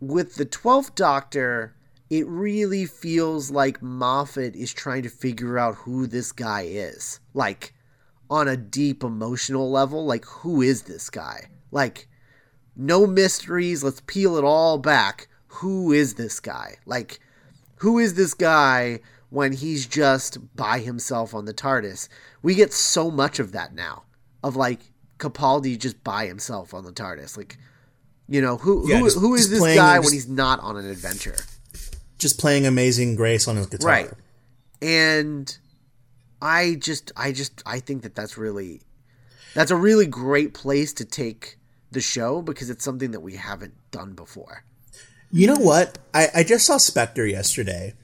with 0.00 0.36
the 0.36 0.46
12th 0.46 0.94
doctor 0.94 1.76
it 2.08 2.26
really 2.28 2.86
feels 2.86 3.50
like 3.50 3.82
Moffat 3.82 4.54
is 4.54 4.72
trying 4.72 5.02
to 5.02 5.08
figure 5.08 5.58
out 5.58 5.74
who 5.74 6.06
this 6.06 6.30
guy 6.32 6.62
is. 6.62 7.20
Like, 7.34 7.74
on 8.30 8.48
a 8.48 8.56
deep 8.56 9.02
emotional 9.02 9.70
level, 9.70 10.04
like, 10.04 10.24
who 10.24 10.62
is 10.62 10.82
this 10.82 11.10
guy? 11.10 11.48
Like, 11.70 12.08
no 12.76 13.06
mysteries, 13.06 13.82
let's 13.82 14.02
peel 14.06 14.36
it 14.36 14.44
all 14.44 14.78
back. 14.78 15.28
Who 15.60 15.92
is 15.92 16.14
this 16.14 16.40
guy? 16.40 16.76
Like, 16.86 17.18
who 17.76 17.98
is 17.98 18.14
this 18.14 18.34
guy 18.34 19.00
when 19.30 19.52
he's 19.52 19.86
just 19.86 20.38
by 20.56 20.78
himself 20.80 21.34
on 21.34 21.44
the 21.44 21.54
TARDIS? 21.54 22.08
We 22.42 22.54
get 22.54 22.72
so 22.72 23.10
much 23.10 23.38
of 23.38 23.52
that 23.52 23.74
now. 23.74 24.02
Of 24.42 24.56
like 24.56 24.80
Capaldi 25.18 25.78
just 25.78 26.02
by 26.04 26.26
himself 26.26 26.74
on 26.74 26.84
the 26.84 26.92
TARDIS. 26.92 27.36
Like, 27.36 27.58
you 28.28 28.40
know, 28.40 28.56
who 28.58 28.88
Yeah, 28.88 28.98
who, 28.98 29.04
just- 29.06 29.18
who 29.18 29.34
is 29.34 29.48
this 29.50 29.58
playing- 29.60 29.76
guy 29.78 29.96
just- 29.96 30.04
when 30.06 30.12
he's 30.14 30.28
not 30.28 30.60
on 30.60 30.76
an 30.76 30.86
adventure? 30.86 31.36
just 32.18 32.38
playing 32.38 32.64
Amazing 32.66 33.14
Grace 33.14 33.46
on 33.46 33.56
his 33.56 33.66
guitar. 33.66 33.88
Right. 33.90 34.10
And 34.80 35.56
I 36.40 36.76
just 36.80 37.12
I 37.16 37.32
just 37.32 37.62
I 37.66 37.78
think 37.80 38.02
that 38.02 38.14
that's 38.14 38.38
really 38.38 38.80
that's 39.54 39.70
a 39.70 39.76
really 39.76 40.06
great 40.06 40.54
place 40.54 40.92
to 40.94 41.04
take 41.04 41.58
the 41.90 42.00
show 42.00 42.40
because 42.42 42.68
it's 42.70 42.84
something 42.84 43.10
that 43.12 43.20
we 43.20 43.36
haven't 43.36 43.74
done 43.90 44.12
before. 44.14 44.64
You 45.30 45.48
know 45.48 45.56
what? 45.56 45.98
I, 46.14 46.28
I 46.36 46.42
just 46.44 46.66
saw 46.66 46.76
Spectre 46.78 47.26
yesterday, 47.26 47.94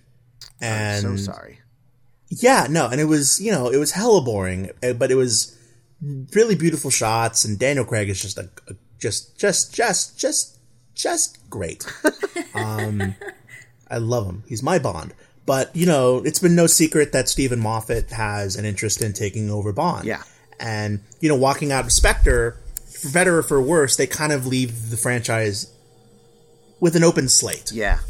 and 0.61 1.03
so 1.03 1.17
sorry. 1.17 1.61
Yeah, 2.29 2.67
no, 2.69 2.89
and 2.89 3.01
it 3.01 3.05
was 3.05 3.41
you 3.41 3.53
know 3.53 3.69
it 3.69 3.77
was 3.77 3.93
hella 3.93 4.23
boring, 4.23 4.71
eh, 4.83 4.93
but 4.93 5.11
it 5.11 5.17
was 5.17 5.57
really 6.35 6.55
beautiful 6.55 6.91
shots, 6.91 7.45
and 7.45 7.59
Daniel 7.59 7.85
Craig 7.85 8.09
is 8.09 8.21
just 8.21 8.39
a, 8.39 8.51
a 8.69 8.75
just 8.99 9.39
just 9.39 9.75
just 9.75 10.19
just 10.19 10.59
just 10.95 11.51
great. 11.51 11.87
um, 12.55 13.15
I 13.89 13.99
love 13.99 14.27
him. 14.27 14.45
He's 14.47 14.63
my 14.63 14.79
Bond. 14.79 15.15
But 15.45 15.75
you 15.75 15.87
know, 15.87 16.19
it's 16.19 16.39
been 16.39 16.55
no 16.55 16.67
secret 16.67 17.13
that 17.13 17.29
Steven 17.29 17.61
Moffat 17.61 18.11
has 18.11 18.57
an 18.57 18.65
interest 18.65 19.03
in 19.03 19.13
taking 19.13 19.51
over 19.51 19.73
Bond. 19.73 20.05
Yeah. 20.07 20.23
and 20.61 21.01
you 21.21 21.29
know, 21.29 21.37
walking 21.37 21.73
out 21.73 21.85
of 21.85 21.93
Spectre, 21.93 22.59
for 23.01 23.11
better 23.11 23.39
or 23.39 23.43
for 23.43 23.61
worse, 23.61 23.97
they 23.97 24.07
kind 24.07 24.33
of 24.33 24.47
leave 24.47 24.91
the 24.91 24.97
franchise 24.97 25.73
with 26.83 26.97
an 26.97 27.05
open 27.05 27.29
slate 27.29 27.71
Yeah. 27.73 28.01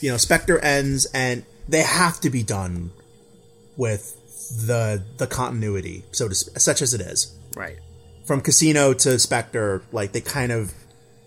you 0.00 0.08
know, 0.10 0.16
Spectre 0.16 0.58
ends, 0.60 1.04
and 1.12 1.44
they 1.68 1.82
have 1.82 2.20
to 2.20 2.30
be 2.30 2.42
done 2.42 2.92
with 3.76 4.14
the 4.66 5.02
the 5.18 5.26
continuity, 5.26 6.04
so 6.12 6.28
to 6.28 6.34
such 6.34 6.80
as 6.80 6.94
it 6.94 7.00
is, 7.00 7.32
Right. 7.56 7.78
from 8.24 8.40
Casino 8.40 8.94
to 8.94 9.18
Spectre. 9.18 9.82
Like 9.92 10.12
they 10.12 10.20
kind 10.22 10.52
of 10.52 10.72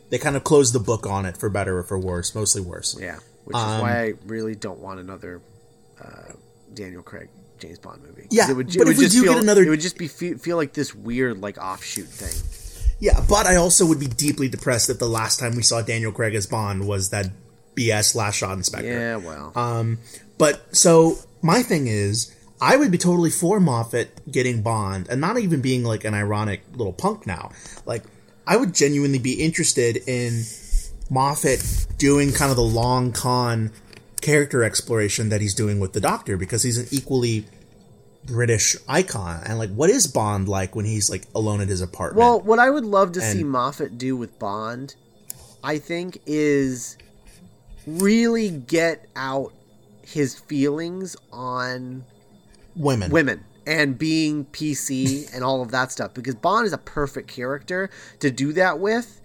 they 0.09 0.17
kind 0.17 0.36
of 0.36 0.43
close 0.43 0.72
the 0.72 0.80
book 0.80 1.05
on 1.05 1.26
it 1.26 1.38
for 1.38 1.49
better 1.49 1.78
or 1.78 1.84
for 1.84 1.99
worse, 1.99 2.34
mostly 2.34 2.61
worse. 2.61 2.97
Yeah. 2.99 3.19
Which 3.45 3.55
is 3.57 3.61
Um, 3.63 3.82
why 3.82 4.01
I 4.03 4.13
really 4.26 4.55
don't 4.55 4.80
want 4.80 4.99
another 4.99 5.41
uh, 6.03 6.34
Daniel 6.74 7.03
Craig 7.03 7.28
James 7.59 7.80
Bond 7.80 8.01
movie. 8.03 8.28
Yeah, 8.32 8.49
it 8.49 8.55
would, 8.55 8.67
but 8.67 8.80
would 8.88 8.89
if 8.93 8.97
we 8.97 9.03
just 9.05 9.15
do 9.15 9.24
feel, 9.24 9.34
get 9.34 9.43
another- 9.43 9.63
it 9.63 9.69
would 9.69 9.82
just 9.82 9.97
be 9.97 10.07
feel, 10.07 10.38
feel 10.38 10.57
like 10.57 10.74
this 10.74 10.95
weird 10.95 11.41
like 11.41 11.57
offshoot 11.57 12.07
thing. 12.07 12.36
Yeah, 13.02 13.20
but 13.28 13.47
I 13.47 13.56
also 13.56 13.86
would 13.88 13.99
be 13.99 14.06
deeply 14.06 14.47
depressed 14.47 14.88
that 14.88 14.99
the 14.99 15.10
last 15.10 15.39
time 15.39 15.56
we 15.56 15.64
saw 15.64 15.82
Daniel 15.82 16.12
Craig 16.12 16.36
as 16.36 16.45
Bond 16.45 16.88
was 16.88 17.10
that 17.10 17.26
BS 17.76 18.16
last 18.16 18.36
shot 18.36 18.56
in 18.56 18.64
Spectre. 18.64 18.88
Yeah, 18.88 19.16
well. 19.18 19.52
Um, 19.56 19.97
but 20.38 20.76
so 20.76 21.16
my 21.41 21.64
thing 21.64 21.88
is, 21.88 22.34
I 22.62 22.78
would 22.78 22.91
be 22.91 22.99
totally 22.99 23.32
for 23.32 23.60
Moffat 23.60 24.32
getting 24.32 24.62
Bond 24.62 25.08
and 25.10 25.20
not 25.20 25.39
even 25.39 25.62
being 25.62 25.84
like 25.84 26.04
an 26.04 26.14
ironic 26.14 26.62
little 26.74 26.93
punk 26.93 27.26
now. 27.26 27.52
Like, 27.88 28.04
I 28.45 28.56
would 28.56 28.76
genuinely 28.76 29.18
be 29.18 29.34
interested 29.34 29.97
in 30.08 30.43
Moffat 31.10 31.88
doing 31.97 32.32
kind 32.32 32.52
of 32.52 32.56
the 32.56 32.64
long 32.64 33.14
con 33.14 33.72
character 34.22 34.64
exploration 34.64 35.30
that 35.30 35.41
he's 35.41 35.56
doing 35.56 35.80
with 35.80 35.93
the 35.93 36.02
Doctor 36.02 36.38
because 36.38 36.62
he's 36.62 36.78
an 36.78 36.86
equally 36.91 37.45
British 38.26 38.76
icon. 38.88 39.41
And 39.45 39.57
like, 39.57 39.72
what 39.72 39.89
is 39.89 40.07
Bond 40.07 40.47
like 40.47 40.76
when 40.76 40.86
he's 40.86 41.09
like 41.09 41.24
alone 41.36 41.61
at 41.61 41.67
his 41.67 41.82
apartment? 41.82 42.17
Well, 42.19 42.39
what 42.41 42.59
I 42.59 42.69
would 42.69 42.86
love 42.86 43.11
to 43.13 43.22
see 43.22 43.43
Moffat 43.43 43.97
do 43.97 44.15
with 44.15 44.38
Bond, 44.39 44.95
I 45.63 45.78
think, 45.78 46.19
is 46.26 46.97
really 47.88 48.49
get 48.49 49.07
out 49.15 49.53
his 50.05 50.38
feelings 50.38 51.15
on 51.32 52.03
women. 52.76 53.11
women 53.11 53.43
and 53.65 53.97
being 53.97 54.45
PC 54.45 55.30
and 55.36 55.43
all 55.43 55.61
of 55.61 55.72
that 55.72 55.91
stuff 55.91 56.13
because 56.13 56.36
Bond 56.36 56.65
is 56.65 56.74
a 56.74 56.78
perfect 56.78 57.28
character 57.28 57.89
to 58.19 58.32
do 58.32 58.53
that 58.53 58.80
with. 58.80 59.19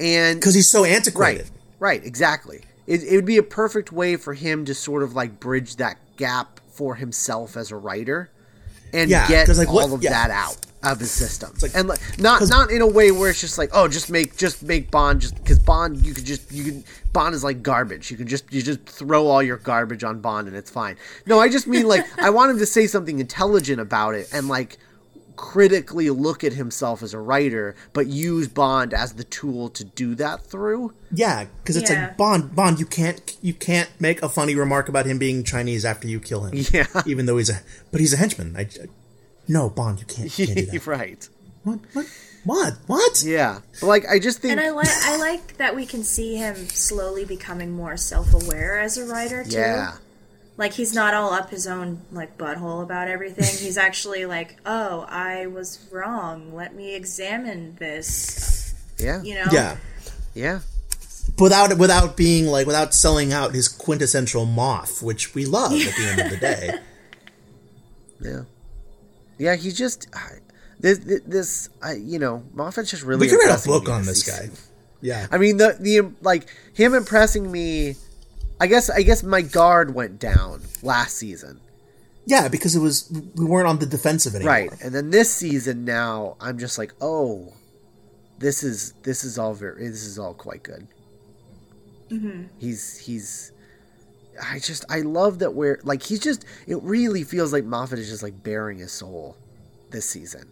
And 0.00 0.40
Because 0.40 0.54
he's 0.54 0.70
so 0.70 0.82
right, 0.82 0.92
antiquated. 0.92 1.50
right, 1.78 2.04
exactly. 2.04 2.62
it, 2.86 3.02
it 3.04 3.14
would 3.14 3.24
be 3.26 3.36
a 3.36 3.42
perfect 3.42 3.92
way 3.92 4.16
for 4.16 4.34
him 4.34 4.64
to 4.64 4.74
sort 4.74 5.02
of 5.02 5.14
like 5.14 5.38
bridge 5.38 5.76
that 5.76 5.96
gap 6.16 6.60
for 6.82 6.96
himself 6.96 7.56
as 7.56 7.70
a 7.70 7.76
writer 7.76 8.28
and 8.92 9.08
Yeah, 9.08 9.28
get 9.28 9.48
like, 9.56 9.68
all 9.68 9.74
what- 9.88 9.92
of 9.92 10.02
yeah. 10.02 10.10
that 10.10 10.30
out 10.32 10.56
of 10.82 10.98
his 10.98 11.12
system. 11.12 11.54
Like- 11.62 11.70
and 11.76 11.86
like 11.86 12.00
not 12.18 12.42
not 12.48 12.72
in 12.72 12.80
a 12.82 12.86
way 12.88 13.12
where 13.12 13.30
it's 13.30 13.40
just 13.40 13.56
like 13.56 13.70
oh 13.72 13.86
just 13.86 14.10
make 14.10 14.36
just 14.36 14.64
make 14.64 14.90
bond 14.90 15.20
just 15.20 15.36
because 15.36 15.60
bond 15.60 16.04
you 16.04 16.12
could 16.12 16.24
just 16.24 16.50
you 16.50 16.64
can 16.64 16.84
bond 17.12 17.36
is 17.36 17.44
like 17.44 17.62
garbage. 17.62 18.10
You 18.10 18.16
can 18.16 18.26
just 18.26 18.52
you 18.52 18.62
just 18.62 18.80
throw 18.84 19.28
all 19.28 19.44
your 19.44 19.58
garbage 19.58 20.02
on 20.02 20.20
bond 20.20 20.48
and 20.48 20.56
it's 20.56 20.70
fine. 20.72 20.96
No 21.24 21.38
i 21.38 21.48
just 21.48 21.68
mean 21.68 21.86
like 21.86 22.04
i 22.20 22.30
want 22.30 22.50
him 22.50 22.58
to 22.58 22.66
say 22.66 22.88
something 22.88 23.20
intelligent 23.20 23.80
about 23.80 24.16
it 24.16 24.28
and 24.32 24.48
like 24.48 24.76
critically 25.36 26.10
look 26.10 26.44
at 26.44 26.52
himself 26.52 27.02
as 27.02 27.14
a 27.14 27.18
writer 27.18 27.74
but 27.92 28.06
use 28.06 28.48
bond 28.48 28.92
as 28.94 29.14
the 29.14 29.24
tool 29.24 29.68
to 29.70 29.84
do 29.84 30.14
that 30.14 30.42
through 30.44 30.92
Yeah, 31.10 31.44
because 31.62 31.76
it's 31.76 31.90
Yeah. 31.90 32.06
like 32.06 32.16
Bond. 32.16 32.54
Bond, 32.54 32.78
you 32.80 32.86
can't 32.86 33.36
you 33.42 33.54
can't 33.54 33.90
make 34.00 34.22
a 34.22 34.28
funny 34.28 34.54
remark 34.54 34.88
about 34.88 35.06
him 35.06 35.18
being 35.18 35.44
Chinese 35.44 35.84
after 35.84 36.08
you 36.08 36.20
kill 36.20 36.44
him. 36.46 36.64
Yeah. 36.72 36.86
even 37.06 37.26
though 37.26 37.36
he's 37.38 37.50
a 37.50 37.60
but 37.90 38.00
he's 38.00 38.12
a 38.12 38.16
henchman. 38.16 38.54
I, 38.56 38.62
I- 38.62 38.88
no 39.48 39.68
Bond, 39.68 39.98
you 40.00 40.06
can't, 40.06 40.38
you 40.38 40.46
can't 40.46 40.58
do 40.58 40.66
that. 40.78 40.86
right 40.86 41.28
what? 41.64 41.78
What? 41.92 42.06
What? 42.44 42.74
What? 42.86 43.22
yeah 43.24 43.60
but 43.80 43.86
like 43.86 44.04
i 44.08 44.18
just 44.18 44.40
think 44.40 44.52
And 44.52 44.60
I 44.60 44.70
like 44.70 44.88
I 44.90 45.16
like 45.16 45.56
that 45.58 45.76
we 45.76 45.86
can 45.86 46.02
see 46.02 46.34
him 46.36 46.56
slowly 46.68 47.24
becoming 47.24 47.70
more 47.72 47.96
self-aware 47.96 48.80
as 48.80 48.98
a 48.98 49.04
writer 49.06 49.44
too. 49.44 49.50
yeah 49.58 49.92
Like 50.56 50.74
he's 50.74 50.92
not 50.94 51.14
all 51.14 51.32
up 51.32 51.50
his 51.50 51.66
own 51.66 52.02
like 52.12 52.36
butthole 52.36 52.82
about 52.82 53.08
everything. 53.08 53.44
He's 53.44 53.76
actually 53.88 54.26
like, 54.26 54.58
"Oh, 54.66 55.06
I 55.08 55.46
was 55.46 55.86
wrong. 55.90 56.54
Let 56.54 56.74
me 56.74 56.94
examine 56.94 57.76
this." 57.76 58.74
yeah 58.98 59.22
You 59.22 59.34
know? 59.36 59.46
Yeah, 59.50 59.76
yeah 60.34 60.60
without 61.38 61.76
without 61.78 62.16
being 62.16 62.46
like 62.46 62.66
without 62.66 62.94
selling 62.94 63.32
out 63.32 63.54
his 63.54 63.68
quintessential 63.68 64.44
moth, 64.44 65.02
which 65.02 65.34
we 65.34 65.46
love 65.46 65.72
at 65.72 65.94
the 65.96 66.06
end 66.10 66.20
of 66.20 66.30
the 66.30 66.36
day. 66.36 66.78
Yeah, 68.24 68.42
yeah. 69.36 69.56
He 69.56 69.72
just 69.72 70.06
I- 70.14 70.38
this 70.78 70.98
this 71.26 71.68
I 71.82 71.94
you 71.94 72.20
know 72.20 72.44
Moffat's 72.54 72.88
just 72.90 73.02
really. 73.02 73.26
We 73.26 73.28
could 73.28 73.38
write 73.44 73.64
a 73.64 73.66
book 73.66 73.88
on 73.88 74.06
this 74.06 74.22
guy. 74.22 74.50
Yeah, 75.04 75.26
I 75.32 75.38
mean 75.38 75.56
the 75.56 75.76
the 75.80 76.12
like 76.20 76.46
him 76.74 76.94
impressing 76.94 77.50
me. 77.50 77.96
I 78.62 78.68
guess 78.68 78.88
I 78.88 79.02
guess 79.02 79.24
my 79.24 79.42
guard 79.42 79.92
went 79.92 80.20
down 80.20 80.62
last 80.84 81.16
season, 81.16 81.60
yeah, 82.26 82.46
because 82.46 82.76
it 82.76 82.78
was 82.78 83.10
we 83.34 83.44
weren't 83.44 83.66
on 83.66 83.80
the 83.80 83.86
defensive 83.86 84.36
anymore. 84.36 84.52
right? 84.52 84.70
And 84.80 84.94
then 84.94 85.10
this 85.10 85.34
season 85.34 85.84
now 85.84 86.36
I'm 86.40 86.60
just 86.60 86.78
like, 86.78 86.94
oh, 87.00 87.54
this 88.38 88.62
is 88.62 88.92
this 89.02 89.24
is 89.24 89.36
all 89.36 89.52
very 89.52 89.88
this 89.88 90.04
is 90.04 90.16
all 90.16 90.32
quite 90.32 90.62
good. 90.62 90.86
Mm-hmm. 92.08 92.44
He's 92.60 92.98
he's. 92.98 93.50
I 94.40 94.60
just 94.60 94.84
I 94.88 95.00
love 95.00 95.40
that 95.40 95.54
we're 95.54 95.80
like 95.82 96.04
he's 96.04 96.20
just 96.20 96.44
it 96.68 96.80
really 96.84 97.24
feels 97.24 97.52
like 97.52 97.64
Moffat 97.64 97.98
is 97.98 98.08
just 98.08 98.22
like 98.22 98.44
bearing 98.44 98.78
his 98.78 98.92
soul 98.92 99.36
this 99.90 100.08
season, 100.08 100.48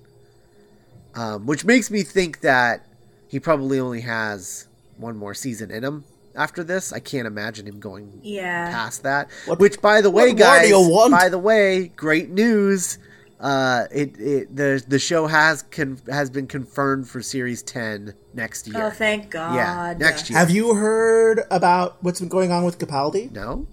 um, 1.15 1.47
which 1.47 1.65
makes 1.65 1.93
me 1.93 2.03
think 2.03 2.41
that 2.41 2.89
he 3.29 3.39
probably 3.39 3.79
only 3.79 4.01
has 4.01 4.67
one 4.97 5.17
more 5.17 5.33
season 5.33 5.71
in 5.71 5.85
him 5.85 6.03
after 6.41 6.65
this. 6.65 6.93
I 6.93 7.01
can't 7.01 7.27
imagine 7.27 7.67
him 7.67 7.79
going 7.81 8.21
Yeah. 8.23 8.71
past 8.71 9.03
that. 9.03 9.29
What- 9.47 9.59
which, 9.59 9.81
by 9.81 10.01
the 10.01 10.11
way, 10.11 10.23
what 10.23 10.29
more 10.29 10.37
do 10.37 11.09
guys, 11.09 11.11
by 11.23 11.29
the 11.29 11.39
way, 11.39 11.89
great 11.97 12.31
news. 12.31 12.99
Uh, 13.39 13.87
it, 13.91 14.19
it 14.21 14.55
the 14.55 14.83
the 14.87 14.99
show 14.99 15.27
has 15.27 15.63
con- 15.71 15.99
has 16.11 16.29
been 16.29 16.47
confirmed 16.47 17.09
for 17.09 17.23
series 17.23 17.63
ten 17.63 18.13
next 18.35 18.69
year. 18.69 18.87
Oh, 18.87 18.91
thank 18.91 19.31
God. 19.31 19.55
yeah, 19.55 19.95
next 19.97 20.29
year. 20.29 20.39
Have 20.39 20.51
you 20.51 20.75
heard 20.75 21.41
about 21.51 21.97
what's 22.03 22.21
been 22.21 22.29
going 22.29 22.53
on 22.53 22.65
with 22.65 22.79
Capaldi? 22.79 23.33
No. 23.33 23.67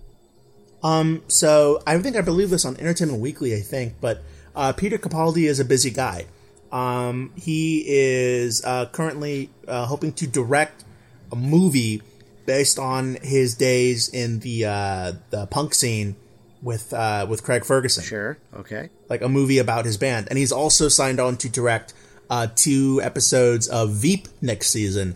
Um, 0.84 1.22
so 1.28 1.82
I 1.86 1.98
think 2.00 2.16
I 2.16 2.22
believe 2.22 2.50
this 2.50 2.64
on 2.64 2.78
Entertainment 2.78 3.20
Weekly, 3.20 3.54
I 3.56 3.60
think, 3.60 3.96
but 4.00 4.22
uh, 4.56 4.72
Peter 4.72 4.98
Capaldi 4.98 5.50
is 5.50 5.60
a 5.60 5.66
busy 5.66 5.90
guy. 5.92 6.28
Um, 6.72 7.32
he 7.36 7.84
is 7.88 8.64
uh, 8.64 8.86
currently 8.88 9.50
uh, 9.68 9.86
hoping 9.86 10.14
to 10.14 10.28
direct 10.28 10.86
a 11.32 11.36
movie 11.36 12.02
based 12.48 12.80
on 12.80 13.18
his 13.22 13.54
days 13.54 14.10
in 14.10 14.40
the 14.40 14.66
uh, 14.66 15.12
the 15.30 15.46
punk 15.46 15.76
scene 15.76 16.16
with 16.64 16.92
uh, 16.94 17.28
with 17.30 17.44
Craig 17.44 17.64
Ferguson, 17.64 18.04
Sure. 18.04 18.40
Okay. 18.56 18.90
like 19.10 19.22
a 19.22 19.30
movie 19.30 19.60
about 19.60 19.86
his 19.86 19.98
band, 19.98 20.28
and 20.30 20.40
he's 20.40 20.52
also 20.52 20.88
signed 20.88 21.20
on 21.20 21.38
to 21.38 21.48
direct 21.50 21.94
uh, 22.32 22.48
two 22.56 23.00
episodes 23.04 23.68
of 23.68 23.92
Veep 23.92 24.28
next 24.42 24.72
season, 24.72 25.16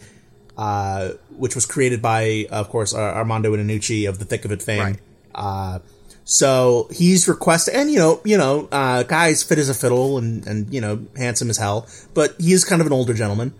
uh, 0.57 1.09
which 1.35 1.55
was 1.55 1.65
created 1.65 1.99
by, 2.01 2.45
of 2.51 2.69
course, 2.69 2.93
Ar- 2.93 3.15
Armando 3.15 3.55
Iannucci 3.55 4.07
of 4.07 4.19
the 4.19 4.25
Thick 4.25 4.45
of 4.45 4.51
It 4.51 4.61
fame. 4.61 4.79
Right. 4.79 4.99
Uh, 5.33 5.79
so 6.23 6.87
he's 6.91 7.27
requested, 7.27 7.73
and 7.73 7.89
you 7.91 7.97
know, 7.97 8.21
you 8.23 8.37
know, 8.37 8.69
uh, 8.71 9.01
guy's 9.03 9.41
fit 9.41 9.57
as 9.57 9.67
a 9.69 9.73
fiddle 9.73 10.19
and 10.19 10.45
and 10.45 10.71
you 10.71 10.79
know, 10.79 11.03
handsome 11.17 11.49
as 11.49 11.57
hell, 11.57 11.87
but 12.13 12.35
he's 12.39 12.63
kind 12.63 12.79
of 12.81 12.85
an 12.87 12.93
older 12.93 13.13
gentleman, 13.15 13.53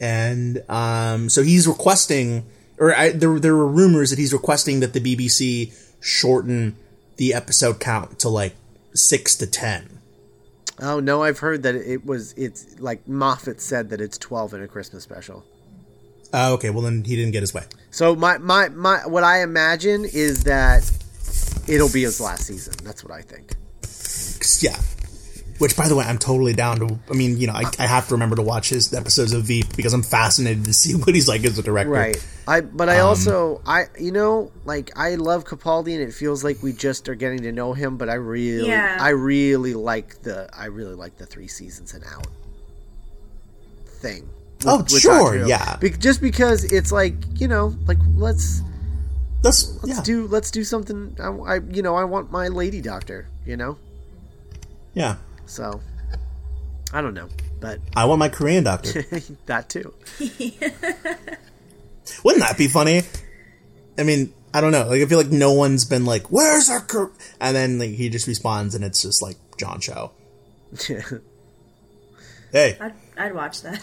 and 0.00 0.62
um, 0.68 1.28
so 1.30 1.42
he's 1.42 1.66
requesting, 1.66 2.44
or 2.80 2.96
I, 2.96 3.10
there 3.10 3.38
there 3.38 3.54
were 3.54 3.68
rumors 3.68 4.10
that 4.10 4.18
he's 4.18 4.32
requesting 4.32 4.80
that 4.80 4.94
the 4.94 5.00
BBC 5.00 5.72
shorten 6.00 6.76
the 7.16 7.34
episode 7.34 7.78
count 7.78 8.18
to 8.20 8.28
like 8.28 8.56
six 8.94 9.36
to 9.36 9.46
ten. 9.46 10.00
Oh 10.80 10.98
no, 10.98 11.22
I've 11.22 11.38
heard 11.38 11.62
that 11.62 11.74
it 11.74 12.04
was 12.06 12.32
it's 12.32 12.80
like 12.80 13.06
Moffat 13.06 13.60
said 13.60 13.90
that 13.90 14.00
it's 14.00 14.16
twelve 14.18 14.54
in 14.54 14.62
a 14.62 14.66
Christmas 14.66 15.04
special. 15.04 15.44
Uh, 16.32 16.52
okay, 16.54 16.70
well 16.70 16.82
then 16.82 17.04
he 17.04 17.16
didn't 17.16 17.32
get 17.32 17.42
his 17.42 17.52
way. 17.52 17.64
So 17.90 18.16
my 18.16 18.38
my 18.38 18.70
my 18.70 19.06
what 19.06 19.24
I 19.24 19.42
imagine 19.42 20.06
is 20.06 20.44
that 20.44 20.90
it'll 21.68 21.92
be 21.92 22.02
his 22.02 22.20
last 22.20 22.46
season. 22.46 22.74
That's 22.82 23.04
what 23.04 23.12
I 23.12 23.20
think. 23.20 23.56
Yeah. 24.62 24.78
Which, 25.60 25.76
by 25.76 25.88
the 25.88 25.94
way, 25.94 26.06
I'm 26.06 26.16
totally 26.16 26.54
down 26.54 26.78
to. 26.78 26.98
I 27.10 27.12
mean, 27.12 27.36
you 27.36 27.46
know, 27.46 27.52
I, 27.52 27.64
I 27.78 27.86
have 27.86 28.08
to 28.08 28.14
remember 28.14 28.34
to 28.36 28.42
watch 28.42 28.70
his 28.70 28.94
episodes 28.94 29.34
of 29.34 29.44
Veep 29.44 29.76
because 29.76 29.92
I'm 29.92 30.02
fascinated 30.02 30.64
to 30.64 30.72
see 30.72 30.94
what 30.96 31.14
he's 31.14 31.28
like 31.28 31.44
as 31.44 31.58
a 31.58 31.62
director. 31.62 31.90
Right. 31.92 32.26
I 32.48 32.62
but 32.62 32.88
Um, 32.88 32.96
I 32.96 33.00
also 33.00 33.60
I 33.66 33.84
you 33.98 34.10
know 34.10 34.52
like 34.64 34.90
I 34.96 35.16
love 35.16 35.44
Capaldi 35.44 35.92
and 35.92 36.02
it 36.02 36.14
feels 36.14 36.42
like 36.42 36.62
we 36.62 36.72
just 36.72 37.10
are 37.10 37.14
getting 37.14 37.42
to 37.42 37.52
know 37.52 37.74
him. 37.74 37.98
But 37.98 38.08
I 38.08 38.14
really 38.14 38.68
Yeah. 38.68 38.96
I 38.98 39.10
really 39.10 39.74
like 39.74 40.22
the 40.22 40.48
I 40.56 40.64
really 40.66 40.94
like 40.94 41.18
the 41.18 41.26
three 41.26 41.46
seasons 41.46 41.92
and 41.92 42.04
out 42.04 42.26
thing. 43.86 44.30
Oh, 44.64 44.78
with 44.78 44.98
sure, 44.98 45.34
Doctor 45.36 45.46
yeah. 45.46 45.76
Be- 45.76 45.90
just 45.90 46.22
because 46.22 46.64
it's 46.72 46.90
like 46.90 47.14
you 47.38 47.48
know 47.48 47.76
like 47.86 47.98
let's 48.16 48.62
Let's, 49.42 49.82
let's 49.82 49.98
yeah, 49.98 50.02
do 50.04 50.26
let's 50.26 50.50
do 50.50 50.64
something. 50.64 51.16
I, 51.20 51.28
I 51.28 51.60
you 51.70 51.82
know 51.82 51.96
I 51.96 52.04
want 52.04 52.30
my 52.30 52.48
lady 52.48 52.80
doctor. 52.80 53.28
You 53.44 53.58
know 53.58 53.76
yeah. 54.94 55.16
So 55.50 55.80
I 56.92 57.02
don't 57.02 57.14
know, 57.14 57.28
but 57.60 57.80
I 57.96 58.04
want 58.06 58.20
my 58.20 58.28
Korean 58.28 58.64
doctor. 58.64 59.02
that 59.46 59.68
too. 59.68 59.92
Wouldn't 62.24 62.42
that 62.42 62.56
be 62.56 62.68
funny? 62.68 63.02
I 63.98 64.04
mean, 64.04 64.32
I 64.54 64.60
don't 64.60 64.72
know. 64.72 64.88
Like, 64.88 65.02
I 65.02 65.06
feel 65.06 65.18
like 65.18 65.30
no 65.30 65.52
one's 65.52 65.84
been 65.84 66.04
like, 66.04 66.30
"Where's 66.30 66.70
our?" 66.70 66.80
Kor-? 66.80 67.12
And 67.40 67.54
then 67.54 67.78
like 67.78 67.90
he 67.90 68.08
just 68.08 68.26
responds, 68.26 68.74
and 68.74 68.84
it's 68.84 69.02
just 69.02 69.22
like 69.22 69.36
John 69.58 69.80
Cho. 69.80 70.12
Hey, 72.52 72.76
I'd, 72.80 72.94
I'd 73.16 73.34
watch 73.34 73.62
that. 73.62 73.80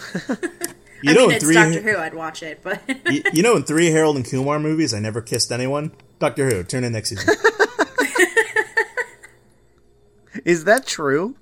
you 1.02 1.12
I 1.12 1.14
know 1.14 1.22
mean, 1.22 1.30
in 1.32 1.36
it's 1.36 1.46
three, 1.46 1.56
Doctor 1.56 1.82
Who. 1.82 1.98
I'd 1.98 2.14
watch 2.14 2.44
it, 2.44 2.62
but 2.64 2.82
you, 3.10 3.24
you 3.34 3.44
know 3.44 3.56
in 3.56 3.64
three 3.64 3.88
Harold 3.88 4.18
and 4.18 4.26
Kumar 4.26 4.60
movies, 4.60 4.94
I 4.94 5.00
never 5.00 5.22
kissed 5.22 5.52
anyone. 5.52 5.92
Doctor 6.20 6.50
Who, 6.50 6.64
turn 6.64 6.84
in 6.84 6.94
next 6.94 7.10
season. 7.10 7.34
Is 10.46 10.66
that 10.66 10.86
true? 10.86 11.36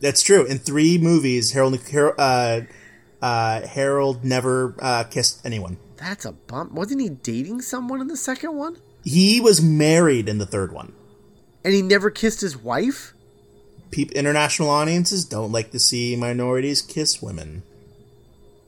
That's 0.00 0.22
true. 0.22 0.44
In 0.44 0.58
three 0.58 0.98
movies, 0.98 1.52
Harold 1.52 1.80
uh, 2.18 2.60
uh, 3.22 3.66
Harold 3.66 4.24
never 4.24 4.74
uh, 4.78 5.04
kissed 5.04 5.44
anyone. 5.44 5.78
That's 5.96 6.24
a 6.24 6.32
bump. 6.32 6.72
Wasn't 6.72 7.00
he 7.00 7.08
dating 7.08 7.62
someone 7.62 8.00
in 8.00 8.08
the 8.08 8.16
second 8.16 8.54
one? 8.56 8.76
He 9.04 9.40
was 9.40 9.62
married 9.62 10.28
in 10.28 10.38
the 10.38 10.46
third 10.46 10.72
one. 10.72 10.92
And 11.64 11.72
he 11.74 11.82
never 11.82 12.10
kissed 12.10 12.40
his 12.42 12.56
wife? 12.56 13.14
Peop- 13.90 14.12
international 14.12 14.68
audiences 14.68 15.24
don't 15.24 15.52
like 15.52 15.70
to 15.70 15.78
see 15.78 16.16
minorities 16.16 16.82
kiss 16.82 17.22
women. 17.22 17.62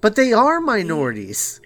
But 0.01 0.16
they 0.16 0.33
are 0.33 0.61
minorities. 0.61 1.61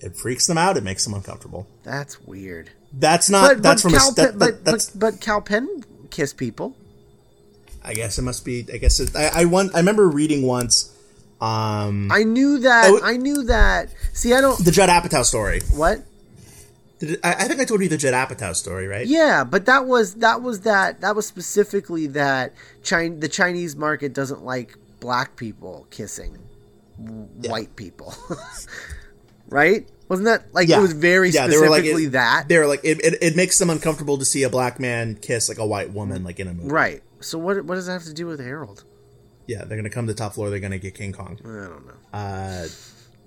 It 0.00 0.16
freaks 0.16 0.46
them 0.46 0.58
out. 0.58 0.76
It 0.76 0.84
makes 0.84 1.04
them 1.04 1.14
uncomfortable. 1.14 1.66
That's 1.82 2.20
weird. 2.22 2.70
That's 2.92 3.28
not. 3.30 3.48
But, 3.48 3.62
that's 3.62 3.82
but, 3.82 3.90
from 3.90 3.98
Cal 3.98 4.10
a. 4.10 4.14
That, 4.14 4.38
that- 4.38 4.64
but, 4.64 4.64
but, 4.64 4.90
but 4.94 5.20
Kal 5.20 5.40
Penn 5.40 5.84
kissed 6.10 6.36
people. 6.36 6.76
I 7.86 7.94
guess 7.94 8.18
it 8.18 8.22
must 8.22 8.44
be. 8.44 8.66
I 8.72 8.78
guess 8.78 8.98
it, 9.00 9.14
I. 9.14 9.42
I 9.42 9.44
want. 9.44 9.74
I 9.74 9.78
remember 9.78 10.08
reading 10.08 10.42
once. 10.42 10.92
Um, 11.40 12.10
I 12.10 12.22
knew 12.24 12.58
that. 12.60 12.86
Oh, 12.90 13.00
I 13.02 13.16
knew 13.16 13.44
that. 13.44 13.90
See, 14.12 14.34
I 14.34 14.40
don't. 14.40 14.62
the 14.64 14.70
Judd 14.72 14.88
Apatow 14.88 15.24
story. 15.24 15.60
What? 15.74 16.02
Did 16.98 17.20
I, 17.22 17.32
I 17.34 17.44
think 17.44 17.60
I 17.60 17.64
told 17.66 17.82
you 17.82 17.88
the 17.90 17.98
Judd 17.98 18.14
Apatow 18.14 18.54
story, 18.56 18.86
right? 18.88 19.06
Yeah, 19.06 19.44
but 19.44 19.66
that 19.66 19.86
was 19.86 20.14
that 20.14 20.40
was 20.42 20.60
that 20.62 21.02
that 21.02 21.14
was 21.14 21.26
specifically 21.26 22.06
that 22.08 22.54
China, 22.82 23.14
the 23.16 23.28
Chinese 23.28 23.76
market 23.76 24.14
doesn't 24.14 24.42
like 24.44 24.76
black 25.00 25.36
people 25.36 25.86
kissing 25.90 26.38
Yeah. 27.42 27.50
white 27.50 27.76
people, 27.76 28.14
right? 29.48 29.86
Wasn't 30.08 30.24
that 30.26 30.54
like 30.54 30.68
Yeah. 30.68 30.78
it 30.78 30.82
was 30.82 30.92
very 30.92 31.30
Yeah, 31.30 31.46
they 31.48 31.54
specifically 31.56 31.92
like 31.92 32.02
it- 32.04 32.12
that? 32.12 32.44
They're 32.48 32.66
like 32.66 32.80
it, 32.84 33.04
it, 33.04 33.18
it 33.20 33.36
makes 33.36 33.58
them 33.58 33.70
uncomfortable 33.70 34.18
to 34.18 34.24
see 34.24 34.42
a 34.44 34.48
black 34.50 34.80
man 34.80 35.16
kiss 35.16 35.48
like 35.48 35.58
a 35.58 35.66
white 35.66 35.92
woman 35.92 36.24
like 36.24 36.40
in 36.40 36.48
a 36.48 36.54
movie. 36.54 36.68
Right. 36.70 37.02
So 37.26 37.38
what 37.38 37.64
what 37.64 37.74
does 37.74 37.86
that 37.86 37.92
have 37.92 38.04
to 38.04 38.14
do 38.14 38.26
with 38.26 38.40
Harold? 38.40 38.84
Yeah, 39.46 39.64
they're 39.64 39.76
gonna 39.76 39.90
come 39.90 40.06
to 40.06 40.12
the 40.12 40.18
top 40.18 40.34
floor. 40.34 40.48
They're 40.48 40.60
gonna 40.60 40.78
get 40.78 40.94
King 40.94 41.12
Kong. 41.12 41.38
I 41.42 41.46
don't 41.46 41.86
know. 41.86 41.92
Uh, 42.12 42.66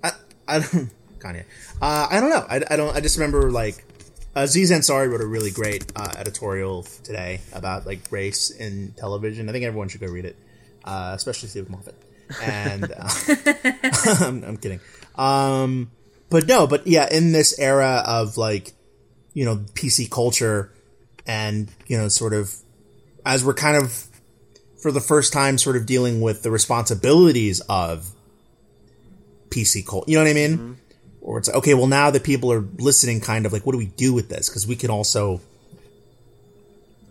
I 0.02 0.12
I 0.48 0.58
don't 0.60 0.90
Kanye. 1.18 1.44
Uh, 1.82 2.08
I 2.10 2.20
don't 2.20 2.30
know. 2.30 2.46
I, 2.48 2.62
I 2.70 2.76
don't. 2.76 2.96
I 2.96 3.00
just 3.00 3.18
remember 3.18 3.50
like 3.50 3.84
Aziz 4.34 4.70
Ansari 4.70 5.10
wrote 5.10 5.20
a 5.20 5.26
really 5.26 5.50
great 5.50 5.92
uh, 5.94 6.12
editorial 6.16 6.84
today 7.04 7.40
about 7.52 7.86
like 7.86 8.00
race 8.10 8.50
in 8.50 8.94
television. 8.96 9.48
I 9.50 9.52
think 9.52 9.66
everyone 9.66 9.88
should 9.88 10.00
go 10.00 10.06
read 10.06 10.24
it, 10.24 10.36
uh, 10.84 11.12
especially 11.14 11.50
Steve 11.50 11.68
Moffat. 11.68 11.94
And 12.42 12.90
uh, 12.90 13.08
I'm, 14.24 14.44
I'm 14.44 14.56
kidding. 14.56 14.80
Um, 15.16 15.90
but 16.30 16.46
no, 16.46 16.66
but 16.66 16.86
yeah, 16.86 17.06
in 17.10 17.32
this 17.32 17.58
era 17.58 18.02
of 18.06 18.38
like 18.38 18.72
you 19.34 19.44
know 19.44 19.56
PC 19.74 20.10
culture 20.10 20.72
and 21.26 21.70
you 21.86 21.98
know 21.98 22.08
sort 22.08 22.32
of 22.32 22.54
as 23.24 23.44
we're 23.44 23.54
kind 23.54 23.76
of 23.76 24.06
for 24.80 24.90
the 24.90 25.00
first 25.00 25.32
time 25.32 25.58
sort 25.58 25.76
of 25.76 25.86
dealing 25.86 26.20
with 26.20 26.42
the 26.42 26.50
responsibilities 26.50 27.60
of 27.68 28.10
PC 29.50 29.86
cult. 29.86 30.08
You 30.08 30.16
know 30.16 30.24
what 30.24 30.30
I 30.30 30.34
mean? 30.34 30.78
Or 31.20 31.38
it's 31.38 31.48
like, 31.48 31.58
okay, 31.58 31.74
well 31.74 31.86
now 31.86 32.10
that 32.10 32.24
people 32.24 32.50
are 32.52 32.60
listening, 32.78 33.20
kind 33.20 33.44
of 33.44 33.52
like, 33.52 33.66
what 33.66 33.72
do 33.72 33.78
we 33.78 33.86
do 33.86 34.14
with 34.14 34.28
this? 34.28 34.48
Because 34.48 34.66
we 34.66 34.76
can 34.76 34.90
also 34.90 35.40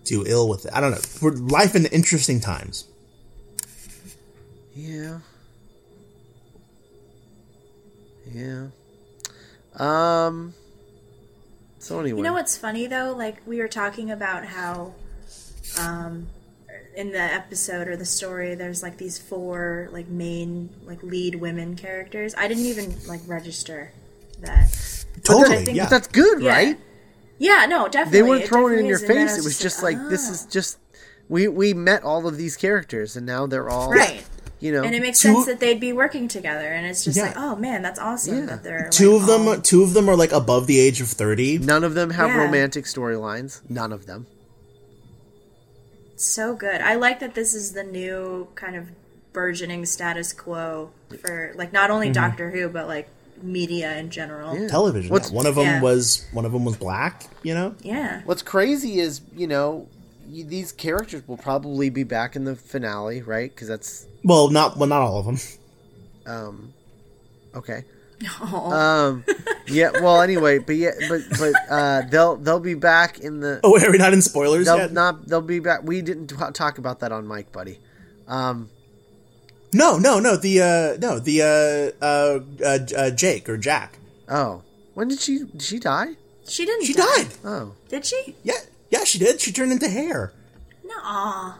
do 0.05 0.23
ill 0.25 0.49
with 0.49 0.65
it. 0.65 0.73
I 0.73 0.81
don't 0.81 0.91
know. 0.91 0.97
For 0.97 1.31
life 1.31 1.75
in 1.75 1.85
interesting 1.85 2.39
times. 2.39 2.85
Yeah. 4.75 5.19
Yeah. 8.33 8.67
Um. 9.75 10.53
So 11.79 11.99
anyway, 11.99 12.17
You 12.17 12.23
know 12.23 12.33
what's 12.33 12.57
funny 12.57 12.87
though? 12.87 13.13
Like 13.15 13.37
we 13.45 13.59
were 13.59 13.67
talking 13.67 14.11
about 14.11 14.45
how, 14.45 14.93
um, 15.77 16.27
in 16.95 17.11
the 17.11 17.19
episode 17.21 17.87
or 17.87 17.95
the 17.97 18.05
story, 18.05 18.55
there's 18.55 18.81
like 18.81 18.97
these 18.97 19.17
four 19.17 19.89
like 19.91 20.07
main 20.07 20.69
like 20.85 21.01
lead 21.03 21.35
women 21.35 21.75
characters. 21.75 22.33
I 22.37 22.47
didn't 22.47 22.65
even 22.65 22.95
like 23.07 23.21
register 23.27 23.91
that. 24.41 24.69
Totally. 25.23 25.57
I 25.57 25.63
think- 25.65 25.77
yeah. 25.77 25.83
But 25.85 25.89
that's 25.91 26.07
good, 26.07 26.41
Yeah. 26.41 26.51
right? 26.53 26.79
Yeah, 27.37 27.65
no, 27.69 27.87
definitely. 27.87 28.19
They 28.21 28.23
weren't 28.29 28.43
It 28.43 28.47
throwing 28.47 28.73
it 28.75 28.79
in 28.79 28.85
your 28.85 28.95
is, 28.97 29.03
and 29.03 29.13
face. 29.13 29.37
It 29.37 29.43
was 29.45 29.57
like, 29.57 29.63
just 29.63 29.83
like 29.83 30.09
this 30.09 30.27
"Ah." 30.27 30.31
is 30.33 30.45
just 30.45 30.77
we 31.29 31.47
we 31.47 31.73
met 31.73 32.03
all 32.03 32.27
of 32.27 32.35
these 32.37 32.57
characters 32.57 33.15
and 33.15 33.25
now 33.25 33.45
they're 33.47 33.69
all 33.69 33.91
right. 33.91 34.23
You 34.61 34.73
know, 34.73 34.83
And 34.83 34.93
it 34.93 35.01
makes 35.01 35.21
Two- 35.21 35.35
sense 35.35 35.45
that 35.45 35.61
they'd 35.61 35.79
be 35.79 35.93
working 35.93 36.27
together, 36.27 36.67
and 36.67 36.85
it's 36.85 37.05
just 37.05 37.15
Yeah. 37.15 37.27
like, 37.27 37.37
oh 37.37 37.55
man, 37.55 37.81
that's 37.81 37.97
awesome 37.97 38.39
Yeah. 38.39 38.45
that 38.47 38.63
they're 38.63 38.89
two 38.91 39.13
like, 39.13 39.21
of 39.21 39.27
them, 39.27 39.47
all- 39.47 39.57
two 39.61 39.83
of 39.83 39.93
them 39.93 40.09
are 40.09 40.17
like 40.17 40.33
above 40.33 40.67
the 40.67 40.77
age 40.81 40.99
of 40.99 41.07
thirty. 41.07 41.57
none 41.57 41.85
of 41.85 41.93
them 41.93 42.09
have 42.09 42.27
Yeah. 42.27 42.43
romantic 42.43 42.83
storylines. 42.83 43.61
None 43.69 43.93
of 43.93 44.05
them. 44.05 44.27
So 46.19 46.55
good. 46.55 46.81
I 46.81 46.95
like 46.95 47.19
that 47.19 47.33
this 47.35 47.53
is 47.53 47.73
the 47.73 47.83
new 47.83 48.47
kind 48.55 48.75
of 48.75 48.89
burgeoning 49.33 49.85
status 49.85 50.33
quo 50.33 50.91
for 51.21 51.53
like 51.55 51.71
not 51.71 51.91
only 51.91 52.09
Doctor 52.11 52.49
Who 52.51 52.67
but 52.69 52.87
like 52.87 53.07
media 53.41 53.95
in 53.97 54.09
general. 54.09 54.57
Yeah. 54.57 54.67
Television. 54.67 55.11
What's- 55.11 55.29
yeah. 55.31 55.35
One 55.37 55.45
of 55.45 55.55
them 55.55 55.63
Yeah. 55.65 55.81
was 55.81 56.25
one 56.33 56.45
of 56.45 56.51
them 56.51 56.65
was 56.65 56.75
black. 56.77 57.23
You 57.43 57.53
know. 57.53 57.75
Yeah. 57.81 58.21
What's 58.25 58.41
crazy 58.41 58.99
is 58.99 59.21
you 59.35 59.47
know 59.47 59.87
y- 60.27 60.43
these 60.45 60.71
characters 60.71 61.25
will 61.27 61.37
probably 61.37 61.89
be 61.89 62.03
back 62.03 62.35
in 62.35 62.43
the 62.43 62.55
finale, 62.55 63.21
right? 63.21 63.49
Because 63.53 63.67
that's 63.67 64.05
Well, 64.23 64.49
not 64.49 64.77
well, 64.77 64.89
not 64.89 65.01
all 65.01 65.19
of 65.19 65.25
them. 65.25 65.37
um 66.25 66.73
okay. 67.55 67.85
Aw. 68.41 68.71
Um, 69.07 69.23
yeah. 69.67 69.91
Well, 69.93 70.21
anyway, 70.21 70.59
but 70.59 70.75
yeah, 70.75 70.91
but 71.07 71.21
but 71.37 71.53
uh, 71.69 72.01
they'll 72.09 72.35
they'll 72.35 72.59
be 72.59 72.73
back 72.73 73.19
in 73.19 73.39
the. 73.39 73.59
Oh, 73.63 73.79
are 73.79 73.91
we 73.91 73.97
not 73.97 74.13
in 74.13 74.21
spoilers 74.21 74.65
They'll 74.65 74.77
yet? 74.77 74.91
not. 74.91 75.27
They'll 75.27 75.41
be 75.41 75.59
back. 75.59 75.83
We 75.83 76.01
didn't 76.01 76.27
t- 76.27 76.35
talk 76.53 76.77
about 76.77 76.99
that 76.99 77.11
on 77.11 77.25
Mike, 77.27 77.51
buddy. 77.51 77.79
Um, 78.27 78.69
No, 79.73 79.97
no, 79.97 80.19
no. 80.19 80.35
The 80.35 80.61
uh, 80.61 80.97
no, 80.99 81.19
the 81.19 81.41
uh, 82.01 82.03
uh, 82.05 82.39
uh, 82.65 82.79
uh, 82.97 83.09
Jake 83.11 83.47
or 83.47 83.57
Jack. 83.57 83.97
oh, 84.27 84.63
when 84.95 85.07
did 85.07 85.19
she? 85.21 85.39
Did 85.45 85.61
she 85.61 85.79
die? 85.79 86.15
she 86.47 86.65
didn't. 86.65 86.85
She 86.85 86.93
die. 86.93 87.05
died. 87.17 87.27
Oh, 87.45 87.73
Did 87.89 88.05
she? 88.05 88.35
Yeah, 88.43 88.57
yeah, 88.89 89.03
she 89.03 89.19
did. 89.19 89.39
She 89.39 89.51
turned 89.51 89.71
into 89.71 89.87
hair. 89.87 90.33
No. 90.83 91.53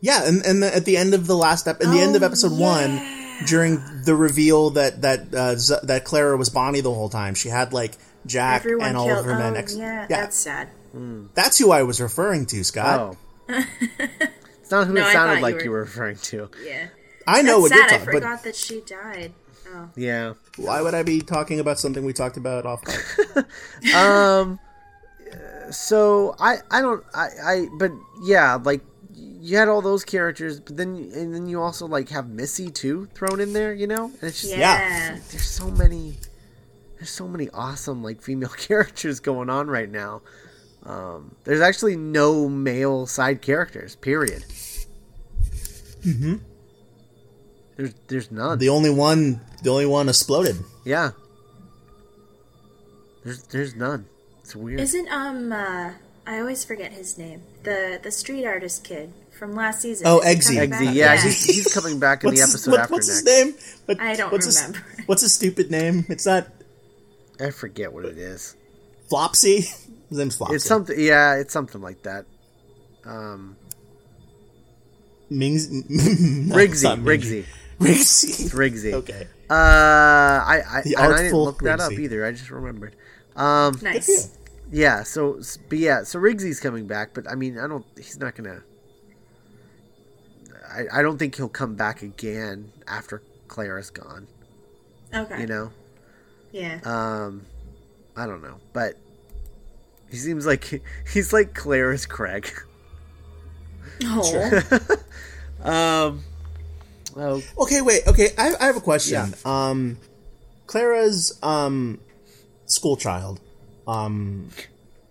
Yeah, 0.00 0.24
and 0.28 0.44
and 0.46 0.62
the, 0.62 0.74
at 0.74 0.84
the 0.84 0.96
end 0.96 1.14
of 1.14 1.26
the 1.26 1.34
last 1.36 1.66
ep- 1.66 1.80
in 1.82 1.90
the 1.90 1.98
end 2.00 2.14
of 2.14 2.22
Oh, 2.22 2.26
episode 2.26 2.52
yeah. 2.52 2.66
one, 2.66 3.23
during 3.46 3.82
the 4.04 4.14
reveal 4.14 4.70
that 4.70 5.02
that 5.02 5.34
uh, 5.34 5.56
Z- 5.56 5.74
that 5.84 6.04
Clara 6.04 6.36
was 6.36 6.50
Bonnie 6.50 6.80
the 6.80 6.92
whole 6.94 7.08
time, 7.08 7.34
she 7.34 7.48
had 7.48 7.72
like 7.72 7.92
Jack 8.26 8.62
Everyone 8.62 8.86
and 8.88 8.96
all 8.96 9.06
killed. 9.06 9.18
of 9.20 9.24
her 9.26 9.38
men. 9.38 9.54
oh, 9.54 9.58
Ex- 9.58 9.76
yeah, 9.76 10.00
yeah, 10.02 10.06
that's 10.08 10.36
sad. 10.36 10.68
that's 11.34 11.58
who 11.58 11.70
I 11.72 11.82
was 11.82 12.00
referring 12.00 12.46
to, 12.46 12.62
Scott. 12.64 13.16
oh. 13.48 13.64
it's 14.58 14.70
not 14.70 14.86
who 14.86 14.92
No, 14.94 15.06
it 15.06 15.12
sounded 15.12 15.34
thought 15.34 15.36
you 15.36 15.42
like 15.42 15.54
were- 15.56 15.64
you 15.64 15.70
were 15.70 15.80
referring 15.80 16.16
to. 16.16 16.48
Yeah. 16.64 16.86
I 17.26 17.42
know 17.42 17.60
That's 17.60 17.62
what 17.62 17.70
sad. 17.70 17.76
you're 17.78 17.88
talking. 17.88 18.08
I 18.08 18.12
forgot 18.12 18.36
but 18.38 18.44
that 18.44 18.56
she 18.56 18.80
died. 18.82 19.32
Oh. 19.74 19.88
Yeah. 19.96 20.34
why 20.56 20.80
would 20.82 20.94
I 20.94 21.02
be 21.02 21.20
talking 21.20 21.58
about 21.58 21.78
something 21.80 22.04
we 22.04 22.12
talked 22.12 22.36
about 22.36 22.64
off? 22.66 22.82
Um. 23.94 24.58
So 25.70 26.34
I 26.38 26.56
I 26.70 26.80
don't 26.82 27.02
I 27.14 27.28
I 27.44 27.68
but 27.78 27.90
yeah 28.24 28.58
like 28.62 28.82
you 29.46 29.56
had 29.58 29.68
all 29.68 29.82
those 29.82 30.04
characters 30.04 30.58
but 30.60 30.76
then 30.76 31.10
and 31.14 31.34
then 31.34 31.46
you 31.46 31.60
also 31.60 31.86
like 31.86 32.08
have 32.08 32.28
Missy 32.28 32.70
too 32.70 33.06
thrown 33.14 33.40
in 33.40 33.52
there 33.52 33.74
you 33.74 33.86
know? 33.86 34.06
And 34.06 34.22
it's 34.22 34.40
just 34.40 34.56
Yeah. 34.56 35.18
there's 35.30 35.46
so 35.48 35.70
many 35.70 36.16
there's 36.96 37.10
so 37.10 37.28
many 37.28 37.50
awesome 37.50 38.02
like 38.02 38.22
female 38.22 38.48
characters 38.56 39.20
going 39.20 39.50
on 39.50 39.68
right 39.68 39.90
now. 39.90 40.22
Um 40.84 41.34
there's 41.44 41.60
actually 41.60 41.96
no 41.96 42.48
male 42.48 43.06
side 43.06 43.42
characters 43.42 43.96
period. 43.96 44.44
Mm-hmm. 46.06 46.36
There's 47.76 47.94
there's 48.08 48.30
none. 48.30 48.58
The 48.58 48.68
only 48.68 48.90
one, 48.90 49.40
the 49.62 49.70
only 49.70 49.86
one 49.86 50.08
exploded. 50.08 50.56
yeah. 50.84 51.10
There's 53.24 53.42
there's 53.44 53.74
none. 53.74 54.06
It's 54.40 54.54
weird. 54.54 54.80
Isn't 54.80 55.08
um 55.10 55.52
uh 55.52 55.92
I 56.26 56.38
always 56.40 56.64
forget 56.64 56.92
his 56.92 57.18
name. 57.18 57.42
The 57.64 57.98
the 58.02 58.10
street 58.10 58.44
artist 58.46 58.84
kid 58.84 59.12
from 59.38 59.52
last 59.54 59.82
season. 59.82 60.06
Oh, 60.06 60.20
Is 60.20 60.48
he 60.48 60.56
Eggsy. 60.56 60.66
Eggsy, 60.68 60.70
back? 60.86 60.94
yeah, 60.94 61.16
He's, 61.22 61.44
he's 61.44 61.74
coming 61.74 61.98
back 61.98 62.24
in 62.24 62.30
the 62.30 62.36
What's 62.40 62.52
his- 62.52 62.54
episode 62.54 62.70
what- 62.72 62.80
after 62.80 62.92
what's 62.94 63.08
next 63.08 63.28
his 63.28 63.44
name? 63.44 63.54
What- 63.86 64.00
I 64.00 64.14
don't 64.16 64.32
what's 64.32 64.46
his- 64.46 64.56
remember. 64.62 64.86
what's 65.06 65.22
his 65.22 65.32
stupid 65.34 65.70
name? 65.70 66.06
It's 66.08 66.26
not 66.26 66.48
I 67.40 67.50
forget 67.50 67.92
what 67.92 68.04
it 68.04 68.16
is. 68.18 68.56
Flopsy. 69.10 69.56
His 70.08 70.18
name's 70.18 70.36
Flopsy. 70.38 70.54
It's 70.54 70.64
something. 70.64 70.98
Yeah, 70.98 71.34
it's 71.36 71.52
something 71.52 71.80
like 71.80 72.02
that. 72.04 72.26
Um, 73.04 73.56
Mings. 75.30 75.70
no, 75.72 76.56
it's 76.58 76.82
Rigsy, 76.82 76.84
not 76.84 76.98
Ming- 77.00 77.20
Rigsy, 77.20 77.44
Rigsy. 77.80 78.50
Rigsy. 78.54 78.92
Okay. 78.94 79.26
Uh, 79.50 79.54
I, 79.54 80.42
I, 80.46 80.60
and 80.62 80.64
I 80.76 80.82
didn't 80.82 80.96
artful 81.24 81.44
look 81.44 81.60
that 81.62 81.80
up 81.80 81.92
either. 81.92 82.24
I 82.24 82.32
just 82.32 82.50
remembered. 82.50 82.94
Um, 83.36 83.78
Nice. 83.82 84.36
yeah. 84.70 85.02
So, 85.02 85.40
but 85.68 85.78
yeah. 85.78 86.02
So 86.04 86.18
Rigsy's 86.18 86.60
coming 86.60 86.86
back, 86.86 87.10
but 87.14 87.28
I 87.30 87.34
mean, 87.34 87.58
I 87.58 87.66
don't. 87.66 87.84
He's 87.96 88.18
not 88.18 88.34
gonna. 88.36 88.62
I, 90.74 90.98
I 90.98 91.02
don't 91.02 91.18
think 91.18 91.36
he'll 91.36 91.48
come 91.48 91.74
back 91.74 92.02
again 92.02 92.72
after 92.86 93.22
Clara's 93.48 93.90
gone. 93.90 94.26
Okay. 95.14 95.42
You 95.42 95.46
know. 95.46 95.70
Yeah. 96.52 96.80
Um, 96.84 97.46
I 98.16 98.26
don't 98.26 98.42
know, 98.42 98.56
but 98.72 98.96
he 100.10 100.16
seems 100.16 100.46
like 100.46 100.82
he's 101.12 101.32
like 101.32 101.54
Clara's 101.54 102.06
Craig. 102.06 102.50
oh. 104.04 104.80
Um, 105.64 106.22
oh, 107.16 107.42
Okay, 107.56 107.80
wait. 107.80 108.06
Okay, 108.06 108.28
I, 108.36 108.54
I 108.60 108.66
have 108.66 108.76
a 108.76 108.82
question. 108.82 109.14
Yeah. 109.14 109.68
Um, 109.70 109.96
Clara's 110.66 111.38
um 111.42 112.00
school 112.66 112.98
child, 112.98 113.40
um, 113.88 114.50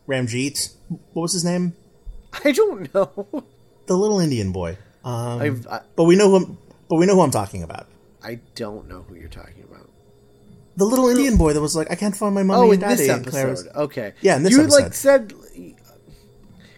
Ramjeet. 0.07 0.75
What 1.13 1.23
was 1.23 1.33
his 1.33 1.43
name? 1.43 1.73
I 2.45 2.51
don't 2.51 2.93
know. 2.93 3.43
The 3.87 3.95
little 3.97 4.19
Indian 4.19 4.51
boy. 4.51 4.77
Um, 5.03 5.41
I've, 5.41 5.67
I, 5.67 5.81
but 5.95 6.03
we 6.05 6.15
know 6.15 6.29
who. 6.29 6.35
I'm, 6.37 6.57
but 6.89 6.97
we 6.97 7.05
know 7.05 7.15
who 7.15 7.21
I'm 7.21 7.31
talking 7.31 7.63
about. 7.63 7.87
I 8.23 8.39
don't 8.55 8.87
know 8.87 9.01
who 9.03 9.15
you're 9.15 9.27
talking 9.29 9.63
about. 9.69 9.89
The 10.77 10.85
little 10.85 11.07
Indian 11.09 11.37
boy 11.37 11.53
that 11.53 11.61
was 11.61 11.75
like, 11.75 11.91
I 11.91 11.95
can't 11.95 12.15
find 12.15 12.33
my 12.33 12.41
mommy 12.43 12.59
Oh, 12.69 12.71
and 12.71 12.73
in 12.81 12.89
daddy. 12.89 12.95
this 12.95 13.09
and 13.09 13.27
Clara's- 13.27 13.65
episode. 13.67 13.79
Okay. 13.83 14.13
Yeah, 14.21 14.37
in 14.37 14.43
this 14.43 14.53
you 14.53 14.61
episode. 14.61 14.81
like 14.83 14.93
said 14.93 15.33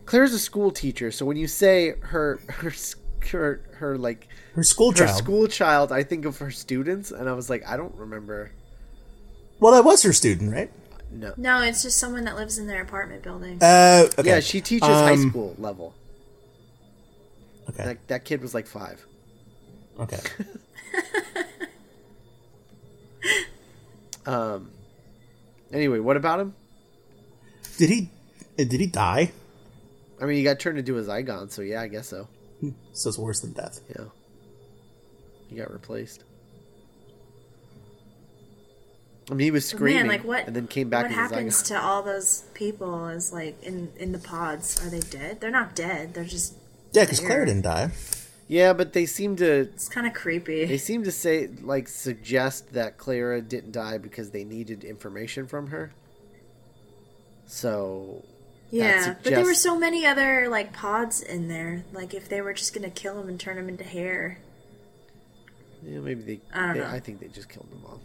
Claire's 0.05 0.33
a 0.33 0.39
school 0.39 0.71
teacher, 0.71 1.11
so 1.11 1.25
when 1.25 1.37
you 1.37 1.47
say 1.47 1.95
her 2.01 2.39
her 2.49 2.69
s- 2.69 2.95
her, 3.31 3.61
her 3.75 3.97
like 3.97 4.27
her 4.53 4.63
school 4.63 4.91
her 4.91 4.97
child. 5.05 5.17
school 5.17 5.47
child, 5.47 5.91
I 5.91 6.03
think 6.03 6.25
of 6.25 6.37
her 6.39 6.51
students, 6.51 7.11
and 7.11 7.27
I 7.29 7.33
was 7.33 7.49
like, 7.49 7.67
I 7.67 7.75
don't 7.77 7.95
remember. 7.95 8.51
Well, 9.59 9.73
that 9.73 9.83
was 9.85 10.03
her 10.03 10.13
student, 10.13 10.51
right? 10.53 10.71
No. 11.11 11.33
No, 11.37 11.61
it's 11.61 11.81
just 11.81 11.97
someone 11.97 12.25
that 12.25 12.35
lives 12.35 12.57
in 12.57 12.67
their 12.67 12.81
apartment 12.81 13.23
building. 13.23 13.57
Uh, 13.61 14.07
okay. 14.19 14.27
Yeah, 14.29 14.39
she 14.41 14.59
teaches 14.61 14.87
high 14.89 15.13
Um, 15.13 15.29
school 15.29 15.55
level. 15.57 15.93
Okay. 17.75 17.83
That 17.85 18.07
that 18.07 18.25
kid 18.25 18.41
was 18.41 18.53
like 18.53 18.67
five. 18.67 19.05
Okay. 19.99 20.19
Um, 24.25 24.71
Anyway, 25.71 25.99
what 25.99 26.15
about 26.15 26.39
him? 26.39 26.53
Did 27.77 27.89
he? 27.89 28.09
Did 28.55 28.71
he 28.71 28.87
die? 28.87 29.31
I 30.21 30.25
mean, 30.25 30.37
he 30.37 30.43
got 30.43 30.59
turned 30.59 30.77
into 30.79 30.97
a 30.97 31.01
Zygon, 31.03 31.51
so 31.51 31.61
yeah, 31.61 31.81
I 31.81 31.87
guess 31.87 32.07
so. 32.07 32.27
So 32.93 33.09
it's 33.09 33.17
worse 33.17 33.41
than 33.41 33.51
death. 33.51 33.81
Yeah. 33.89 34.05
He 35.49 35.55
got 35.57 35.71
replaced. 35.73 36.23
I 39.29 39.33
mean, 39.33 39.45
he 39.45 39.51
was 39.51 39.67
screaming, 39.67 40.03
Man, 40.03 40.07
like 40.07 40.23
what? 40.23 40.47
and 40.47 40.55
then 40.55 40.67
came 40.67 40.87
back 40.89 41.03
What 41.05 41.11
as 41.11 41.17
a 41.17 41.19
happens 41.19 41.63
Zygon. 41.63 41.67
to 41.67 41.81
all 41.81 42.03
those 42.03 42.43
people? 42.53 43.07
Is 43.09 43.33
like 43.33 43.61
in 43.63 43.91
in 43.97 44.11
the 44.11 44.19
pods? 44.19 44.83
Are 44.85 44.89
they 44.89 45.01
dead? 45.01 45.41
They're 45.41 45.51
not 45.51 45.75
dead. 45.75 46.13
They're 46.13 46.23
just. 46.23 46.53
Yeah, 46.95 47.03
because 47.03 47.19
there. 47.19 47.27
Claire 47.29 47.45
didn't 47.45 47.63
die. 47.63 47.91
Yeah, 48.47 48.73
but 48.73 48.93
they 48.93 49.05
seem 49.07 49.35
to 49.37 49.51
It's 49.61 49.89
kind 49.89 50.05
of 50.05 50.13
creepy. 50.13 50.59
they 50.61 50.65
creepy. 50.67 50.77
seem 50.77 51.03
to 51.03 51.11
say 51.11 51.47
like 51.61 51.87
suggest 51.87 52.73
that 52.73 52.97
Clara 52.97 53.41
didn't 53.41 53.71
die 53.71 53.97
because 53.97 54.29
they 54.31 54.43
needed 54.43 54.83
information 54.83 55.47
from 55.47 55.67
her. 55.67 55.91
So 57.47 58.23
Yeah, 58.71 59.13
but 59.23 59.23
there 59.23 59.39
were 59.39 59.45
suggests- 59.45 59.63
so 59.63 59.77
many 59.79 60.05
other 60.05 60.47
like 60.49 60.73
pods 60.73 61.21
in 61.21 61.47
there. 61.47 61.83
Like 61.93 62.13
if 62.13 62.29
they 62.29 62.41
were 62.41 62.53
just 62.53 62.73
gonna 62.73 62.89
kill 62.89 63.19
him 63.19 63.29
and 63.29 63.39
turn 63.39 63.57
him 63.57 63.69
into 63.69 63.83
hair, 63.83 64.37
yeah, 65.83 65.99
maybe 65.99 66.21
they. 66.21 66.39
I 66.53 66.65
don't 66.67 66.73
they 66.75 66.79
know. 66.81 66.87
I 66.87 66.99
think 66.99 67.19
they 67.19 67.27
just 67.27 67.49
killed 67.49 67.69
them 67.71 67.81
all. 67.85 67.99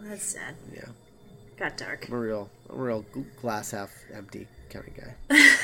that's 0.00 0.24
sad. 0.24 0.54
Yeah, 0.74 0.86
Got 1.58 1.76
dark. 1.76 2.06
I'm 2.08 2.14
a 2.14 2.18
real, 2.18 2.50
I'm 2.70 2.78
a 2.78 2.82
real 2.82 3.04
gl- 3.14 3.26
glass 3.40 3.70
half 3.72 3.92
empty 4.14 4.46
kind 4.70 4.86
of 4.88 4.96
guy. 4.96 5.46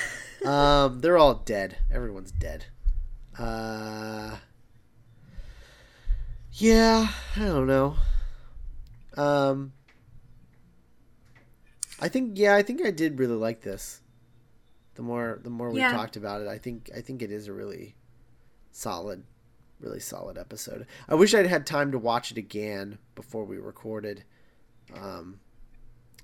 um, 0.47 1.01
they're 1.01 1.19
all 1.19 1.35
dead. 1.35 1.79
Everyone's 1.91 2.33
dead. 2.33 2.67
Uh, 3.39 4.37
yeah, 6.53 7.09
I 7.37 7.41
don't 7.41 7.67
know. 7.67 7.97
Um, 9.17 9.73
I 12.01 12.09
think 12.09 12.39
yeah, 12.39 12.55
I 12.55 12.63
think 12.63 12.85
I 12.85 12.91
did 12.91 13.19
really 13.19 13.35
like 13.37 13.63
this. 13.63 14.01
The 14.95 15.03
more 15.03 15.39
the 15.43 15.51
more 15.51 15.71
we 15.71 15.81
Yeah. 15.81 15.93
talked 15.93 16.17
about 16.17 16.41
it, 16.41 16.49
I 16.49 16.59
think 16.59 16.91
I 16.97 17.01
think 17.01 17.23
it 17.23 17.31
is 17.31 17.49
a 17.49 17.53
really 17.53 17.95
solid, 18.73 19.25
really 19.81 20.01
solid 20.01 20.39
episode. 20.39 20.87
I 21.09 21.15
wish 21.15 21.35
I'd 21.35 21.47
had 21.47 21.67
time 21.67 21.93
to 21.93 21.99
watch 21.99 22.31
it 22.31 22.39
again 22.39 22.99
before 23.15 23.45
we 23.45 23.59
recorded, 23.59 24.25
um, 24.95 25.41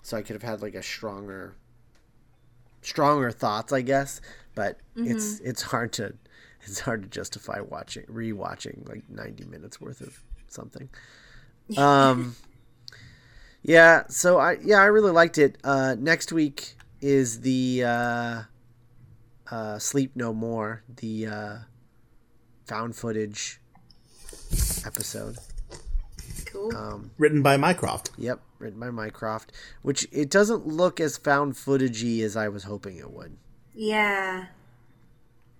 so 0.03 0.17
I 0.17 0.23
could 0.23 0.35
have 0.35 0.43
had 0.43 0.63
like 0.63 0.75
a 0.75 0.83
stronger, 0.83 1.55
stronger 2.83 3.31
thoughts, 3.31 3.73
I 3.73 3.81
guess. 3.81 4.21
But 4.55 4.79
it's 4.97 5.41
it's 5.41 5.63
hard 5.63 5.93
to 5.95 6.15
it's 6.63 6.81
hard 6.81 7.03
to 7.05 7.09
justify 7.09 7.61
watching 7.61 8.05
rewatching 8.05 8.89
like 8.89 9.09
ninety 9.09 9.45
minutes 9.45 9.81
worth 9.81 10.01
of 10.01 10.21
something. 10.49 10.89
Um, 11.79 12.35
yeah. 13.63 14.03
So 14.09 14.39
I 14.39 14.59
yeah 14.63 14.79
I 14.79 14.87
really 14.87 15.13
liked 15.13 15.39
it. 15.39 15.57
Uh, 15.65 15.95
next 15.99 16.33
week 16.33 16.75
is 17.01 17.41
the 17.41 17.85
uh, 17.85 18.43
uh, 19.51 19.79
Sleep 19.79 20.11
No 20.15 20.35
More, 20.35 20.83
the 20.97 21.27
uh, 21.27 21.57
found 22.67 22.97
footage 22.97 23.61
episode. 24.85 25.37
Cool. 26.53 26.77
Um, 26.77 27.11
Written 27.19 27.43
by 27.43 27.57
Mycroft. 27.57 28.11
Yep, 28.19 28.41
written 28.59 28.79
by 28.79 28.91
Mycroft, 28.91 29.53
which 29.83 30.07
it 30.13 30.31
doesn't 30.31 30.67
look 30.67 31.01
as 31.01 31.17
found 31.17 31.55
footagey 31.55 32.21
as 32.23 32.37
I 32.37 32.49
was 32.49 32.65
hoping 32.65 32.97
it 32.99 33.11
would. 33.11 33.37
yeah. 33.75 34.47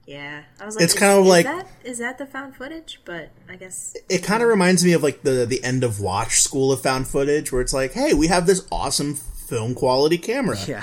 Yeah. 0.05 0.43
I 0.61 0.67
was 0.67 0.75
like, 0.75 0.83
It's 0.83 0.95
is- 0.95 0.99
kind 0.99 1.13
of 1.17 1.25
is 1.25 1.29
like- 1.31 1.47
that, 1.47 1.69
is 1.85 1.99
that 1.99 2.19
the 2.19 2.27
found 2.27 2.57
footage? 2.57 3.01
But 3.05 3.31
I 3.49 3.55
guess 3.55 3.95
It 4.09 4.25
kind 4.25 4.43
of 4.43 4.49
reminds 4.49 4.85
me 4.85 4.93
of 4.95 5.03
like 5.05 5.23
the 5.23 5.47
the 5.47 5.63
end 5.63 5.85
of 5.85 6.01
Watch 6.01 6.43
School 6.43 6.73
of 6.73 6.81
Found 6.83 7.07
Footage, 7.07 7.53
where 7.53 7.61
it's 7.63 7.73
like, 7.73 7.93
hey, 7.93 8.13
we 8.13 8.27
have 8.27 8.45
this 8.47 8.67
awesome 8.73 9.15
film 9.15 9.77
quality 9.77 10.19
camera. 10.19 10.57
Yeah. 10.67 10.83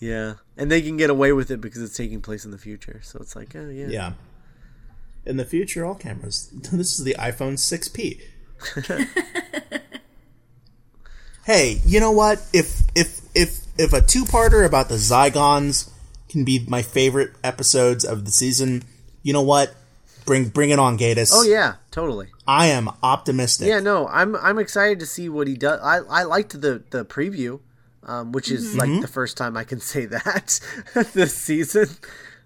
Yeah. 0.00 0.34
And 0.56 0.70
they 0.70 0.82
can 0.82 0.96
get 0.96 1.10
away 1.10 1.32
with 1.32 1.50
it 1.50 1.60
because 1.60 1.80
it's 1.80 1.96
taking 1.96 2.20
place 2.20 2.44
in 2.44 2.50
the 2.50 2.58
future. 2.58 3.00
So 3.04 3.18
it's 3.20 3.36
like, 3.36 3.54
oh, 3.54 3.68
yeah. 3.68 3.86
Yeah. 3.86 4.12
In 5.24 5.36
the 5.36 5.44
future, 5.44 5.84
all 5.84 5.94
cameras. 5.94 6.50
This 6.72 6.98
is 6.98 7.04
the 7.04 7.14
iPhone 7.14 7.54
6P. 7.54 8.20
hey, 11.44 11.80
you 11.84 12.00
know 12.00 12.12
what? 12.12 12.44
If 12.52 12.82
if 12.94 13.20
if 13.34 13.66
if 13.78 13.92
a 13.92 14.00
two-parter 14.00 14.64
about 14.64 14.88
the 14.88 14.96
Zygons 14.96 15.90
can 16.28 16.44
be 16.44 16.64
my 16.68 16.82
favorite 16.82 17.32
episodes 17.42 18.04
of 18.04 18.24
the 18.24 18.30
season, 18.30 18.84
you 19.22 19.32
know 19.32 19.42
what? 19.42 19.74
Bring 20.24 20.48
bring 20.48 20.70
it 20.70 20.78
on, 20.78 20.98
Gatiss. 20.98 21.30
Oh, 21.32 21.42
yeah, 21.42 21.74
totally. 21.90 22.28
I 22.46 22.66
am 22.66 22.88
optimistic. 23.02 23.68
Yeah, 23.68 23.80
no, 23.80 24.06
I'm 24.08 24.36
I'm 24.36 24.58
excited 24.58 25.00
to 25.00 25.06
see 25.06 25.28
what 25.28 25.48
he 25.48 25.56
does. 25.56 25.80
I, 25.82 25.98
I 25.98 26.22
liked 26.24 26.60
the, 26.60 26.82
the 26.90 27.04
preview, 27.04 27.60
um, 28.04 28.32
which 28.32 28.50
is 28.50 28.76
like 28.76 29.00
the 29.00 29.08
first 29.08 29.36
time 29.36 29.56
I 29.56 29.64
can 29.64 29.80
say 29.80 30.06
that 30.06 30.60
this 31.12 31.36
season. 31.36 31.88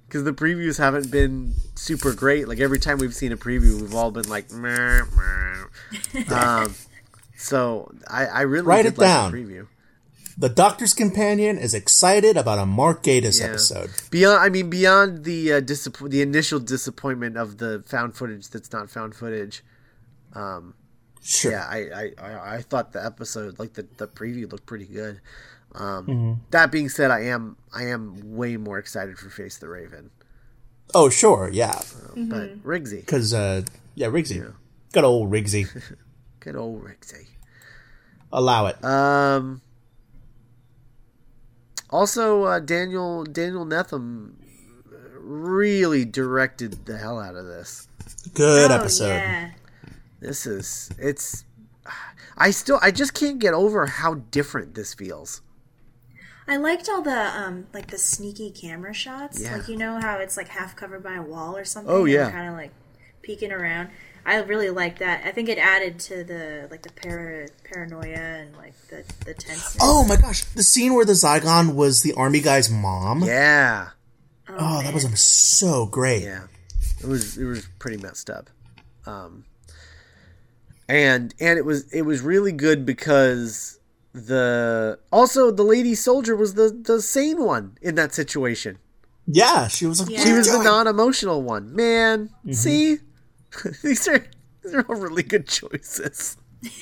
Because 0.07 0.23
the 0.25 0.33
previews 0.33 0.79
haven't 0.79 1.11
been 1.11 1.53
super 1.75 2.13
great. 2.13 2.47
Like 2.49 2.61
every 2.61 2.79
time 2.79 2.99
we've 2.99 3.15
seen 3.15 3.33
a 3.33 3.37
preview, 3.37 3.81
we've 3.81 3.95
all 3.95 4.11
been 4.13 4.29
like, 4.29 4.51
meh, 4.53 5.03
meh. 5.17 6.23
um, 6.35 6.75
so 7.37 7.93
I, 8.09 8.27
I 8.27 8.41
really 8.43 8.67
Write 8.67 8.87
it 8.87 8.97
like 8.99 9.09
down. 9.09 9.33
the 9.33 9.39
preview. 9.39 9.67
The 10.39 10.49
Doctor's 10.51 10.93
Companion 10.95 11.57
is 11.59 11.73
excited 11.75 12.37
about 12.37 12.59
a 12.59 12.67
Mark 12.67 13.03
Gatiss 13.03 13.41
Yeah. 13.41 13.47
episode. 13.47 13.91
Beyond, 14.11 14.39
I 14.45 14.49
mean, 14.51 14.69
beyond 14.71 15.25
the 15.25 15.55
uh, 15.55 15.61
disapp- 15.63 16.11
the 16.11 16.21
initial 16.23 16.61
disappointment 16.61 17.37
of 17.39 17.57
the 17.59 17.83
found 17.87 18.15
footage 18.15 18.49
that's 18.51 18.71
not 18.71 18.91
found 18.91 19.15
footage. 19.15 19.63
Sure. 21.23 21.51
Yeah, 21.53 21.67
I, 21.69 21.79
I, 21.79 22.11
I, 22.23 22.55
I 22.57 22.63
thought 22.63 22.93
the 22.93 23.05
episode, 23.05 23.59
like 23.59 23.73
the, 23.73 23.87
the 23.97 24.07
preview, 24.07 24.51
looked 24.51 24.67
pretty 24.67 24.85
good. 24.85 25.21
Um, 25.77 26.07
Mm-hmm. 26.07 26.33
That 26.51 26.73
being 26.73 26.89
said, 26.89 27.11
I 27.11 27.21
am 27.25 27.57
I 27.75 27.85
am 27.85 28.37
way 28.37 28.57
more 28.57 28.79
excited 28.79 29.19
for 29.19 29.29
Face 29.31 29.59
the 29.59 29.69
Raven, 29.69 30.11
Oh, 30.95 31.09
sure, 31.11 31.51
yeah. 31.53 31.81
but 32.17 32.63
Rigsy, 32.65 33.01
Because, 33.01 33.35
uh, 33.35 33.63
yeah, 33.95 34.07
Rigsy. 34.07 34.53
Good 34.93 35.05
old 35.05 35.31
Rigsy. 35.31 35.69
good 36.41 36.57
old 36.57 36.83
Rigsy. 36.85 37.27
Allow 38.33 38.67
it. 38.67 38.85
Um, 38.85 39.61
also, 41.91 42.45
uh, 42.45 42.61
Daniel 42.61 43.25
Daniel 43.25 43.65
Nettheim 43.65 44.33
really 45.21 46.05
directed 46.05 46.87
the 46.87 46.97
hell 46.97 47.21
out 47.21 47.35
of 47.37 47.47
this. 47.47 47.89
Good 48.35 48.71
oh, 48.71 48.75
episode. 48.75 49.09
Yeah. 49.09 49.51
This 50.21 50.47
is 50.47 50.91
it's. 50.99 51.45
I 52.37 52.51
still 52.51 52.79
I 52.83 52.91
just 52.91 53.15
can't 53.15 53.39
get 53.39 53.55
over 53.55 53.87
how 53.87 54.15
different 54.15 54.75
this 54.75 54.95
feels. 54.95 55.41
I 56.49 56.57
liked 56.57 56.89
all 56.89 57.03
the 57.03 57.11
um 57.37 57.67
like 57.73 57.89
the 57.89 57.99
sneaky 57.99 58.51
camera 58.51 58.95
shots. 58.95 59.41
Yeah. 59.43 59.57
Like 59.57 59.69
you 59.69 59.77
know 59.77 59.99
how 60.01 60.19
it's 60.19 60.37
like 60.37 60.49
half 60.49 60.77
covered 60.77 61.03
by 61.03 61.15
a 61.15 61.23
wall 61.23 61.57
or 61.57 61.65
something. 61.65 61.93
Oh, 61.93 62.05
yeah. 62.05 62.31
kind 62.31 62.49
of 62.49 62.55
like 62.55 62.71
peeking 63.23 63.53
around. 63.53 63.91
I 64.25 64.37
really 64.39 64.71
liked 64.71 64.99
that. 64.99 65.25
I 65.25 65.31
think 65.31 65.49
it 65.49 65.57
added 65.59 65.99
to 66.01 66.25
the 66.25 66.67
like 66.71 66.83
the 66.83 66.91
para, 66.93 67.49
paranoia 67.65 68.15
and 68.17 68.57
like 68.57 68.75
the 68.89 69.05
the 69.25 69.35
tenseness. 69.35 69.79
Oh 69.81 70.05
my 70.05 70.17
gosh, 70.17 70.45
the 70.45 70.63
scene 70.65 70.95
where 70.95 71.05
the 71.05 71.13
Zygon 71.13 71.75
was 71.75 72.03
the 72.03 72.13
army 72.15 72.41
guy's 72.41 72.69
mom. 72.71 73.23
Yeah, 73.23 73.91
Oh, 74.49 74.83
that 74.83 74.93
was 74.95 75.21
so 75.21 75.87
great. 75.87 76.23
yeah. 76.23 76.45
It 77.01 77.07
was 77.07 77.37
it 77.39 77.45
was 77.45 77.69
pretty 77.79 77.99
messed 77.99 78.31
up. 78.31 78.51
Um, 79.07 79.45
and 80.89 81.35
and 81.41 81.59
it 81.59 81.65
was 81.65 81.93
it 81.93 82.03
was 82.03 82.21
really 82.21 82.53
good 82.53 82.85
because 82.87 83.76
the 84.17 84.99
also 85.13 85.51
the 85.51 85.63
lady 85.63 85.95
soldier 85.95 86.35
was 86.35 86.55
the 86.55 86.71
the 86.71 87.03
sane 87.03 87.45
one 87.45 87.77
in 87.83 87.97
that 87.97 88.15
situation. 88.15 88.79
Yeah, 89.27 89.69
she 89.69 89.87
was 89.87 90.01
like, 90.01 90.11
Yeah. 90.11 90.25
She 90.25 90.33
was 90.33 90.51
the 90.51 90.63
non-emotional 90.63 91.43
one. 91.43 91.75
Man, 91.75 92.31
see, 92.51 92.99
these 93.83 94.09
are 94.09 94.25
these 94.63 94.75
are 94.75 94.87
all 94.89 94.97
really 94.97 95.23
good 95.23 95.47
choices. 95.47 96.39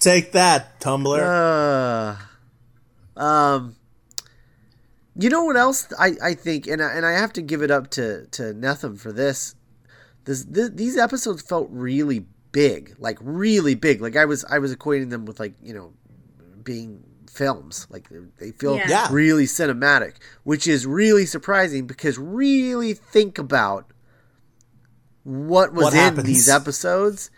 Take 0.00 0.30
that, 0.32 0.78
Tumblr. 0.80 1.18
Uh, 3.18 3.20
um, 3.20 3.74
you 5.16 5.28
know 5.28 5.44
what 5.44 5.56
else 5.56 5.88
I, 5.98 6.12
I 6.22 6.34
think, 6.34 6.68
and 6.68 6.80
I, 6.80 6.92
and 6.92 7.04
I 7.04 7.12
have 7.12 7.32
to 7.32 7.42
give 7.42 7.62
it 7.62 7.72
up 7.72 7.90
to 7.92 8.26
to 8.26 8.54
Nettheim 8.54 8.98
for 8.98 9.10
this. 9.10 9.56
This, 10.24 10.44
th 10.44 10.72
these 10.74 10.96
episodes 10.96 11.42
felt 11.42 11.68
really 11.72 12.26
big, 12.58 12.94
like 12.98 13.18
really 13.20 13.74
big. 13.76 14.00
Like 14.00 14.16
I 14.16 14.24
was 14.24 14.44
I 14.44 14.58
was 14.58 14.74
equating 14.74 15.10
them 15.10 15.24
with 15.26 15.38
like 15.38 15.54
you 15.62 15.74
know 15.74 15.92
being 16.64 17.04
films. 17.30 17.86
Like 17.90 18.08
they- 18.08 18.26
they 18.46 18.50
feel 18.52 18.76
Yeah. 18.76 18.88
Yeah. 18.88 19.08
really 19.12 19.44
cinematic, 19.46 20.14
which 20.42 20.66
is 20.66 20.86
really 20.86 21.24
surprising 21.26 21.86
because 21.86 22.18
really 22.18 22.94
think 22.94 23.38
about 23.38 23.92
what 25.24 25.72
was 25.72 25.84
What 25.84 25.92
in 25.94 25.98
happens? 26.00 26.26
these 26.26 26.48
episodes. 26.48 27.30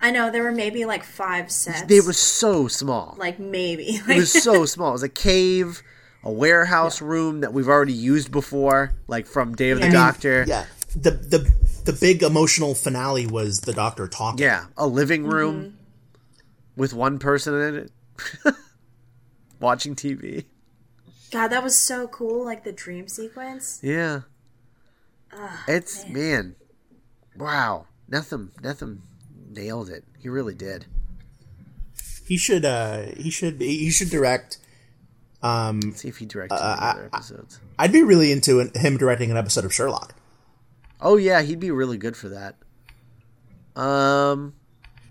I 0.00 0.10
know 0.10 0.30
there 0.30 0.42
were 0.42 0.52
maybe 0.52 0.84
like 0.84 1.02
five 1.04 1.50
sets. 1.50 1.82
They 1.82 2.00
were 2.00 2.12
so 2.12 2.68
small. 2.68 3.16
like 3.18 3.38
maybe. 3.38 3.84
It 4.08 4.16
was 4.16 4.30
so 4.48 4.64
small. 4.66 4.90
It 4.90 4.92
was 4.92 5.02
a 5.02 5.08
cave, 5.08 5.82
a 6.22 6.30
warehouse 6.30 7.00
room 7.00 7.40
that 7.40 7.52
we've 7.52 7.68
already 7.68 7.92
used 7.92 8.30
before, 8.30 8.92
like 9.08 9.26
from 9.26 9.54
Day 9.54 9.70
of 9.70 9.78
the 9.78 9.84
I 9.86 9.88
mean, 9.88 9.94
Doctor. 9.96 10.44
Yeah, 10.46 10.66
the 10.94 11.10
the 11.12 11.38
the 11.84 11.92
big 11.92 12.22
emotional 12.22 12.74
finale 12.74 13.26
was 13.26 13.60
the 13.60 13.72
Doctor 13.72 14.08
talking. 14.08 14.42
Yeah, 14.42 14.66
a 14.76 14.86
living 14.86 15.22
mm-hmm. 15.22 15.32
room. 15.32 15.78
with 16.76 16.94
one 16.94 17.18
person 17.18 17.54
in 17.54 17.76
it 17.76 18.54
watching 19.60 19.94
TV. 19.94 20.44
God, 21.30 21.48
that 21.48 21.62
was 21.62 21.76
so 21.76 22.08
cool. 22.08 22.44
Like 22.44 22.64
the 22.64 22.72
dream 22.72 23.08
sequence. 23.08 23.80
Yeah. 23.82 24.20
Ah, 25.32 25.64
it's 25.66 26.06
man. 26.08 26.56
Wow. 27.36 27.86
Nothing 28.08 28.50
nothing 28.62 29.02
nailed 29.48 29.88
it. 29.88 30.04
He 30.18 30.28
really 30.28 30.54
did. 30.54 30.86
He 32.26 32.36
should. 32.36 32.64
Uh, 32.64 33.06
he 33.16 33.30
should. 33.30 33.60
He 33.60 33.90
should 33.90 34.10
direct. 34.10 34.58
Um, 35.42 35.80
Let's 35.80 36.02
see 36.02 36.08
if 36.08 36.18
he 36.18 36.26
directed 36.26 36.54
uh, 36.54 36.76
any 36.78 36.90
other 36.90 37.10
episodes. 37.12 37.58
I'd 37.78 37.92
be 37.92 38.02
really 38.02 38.30
into 38.30 38.60
an, 38.60 38.70
him 38.74 38.96
directing 38.96 39.30
an 39.30 39.36
episode 39.36 39.64
of 39.64 39.74
Sherlock. 39.74 40.14
Oh 41.02 41.16
yeah, 41.16 41.42
he'd 41.42 41.60
be 41.60 41.70
really 41.70 41.98
good 41.98 42.16
for 42.16 42.28
that. 42.30 42.54
Um 43.80 44.54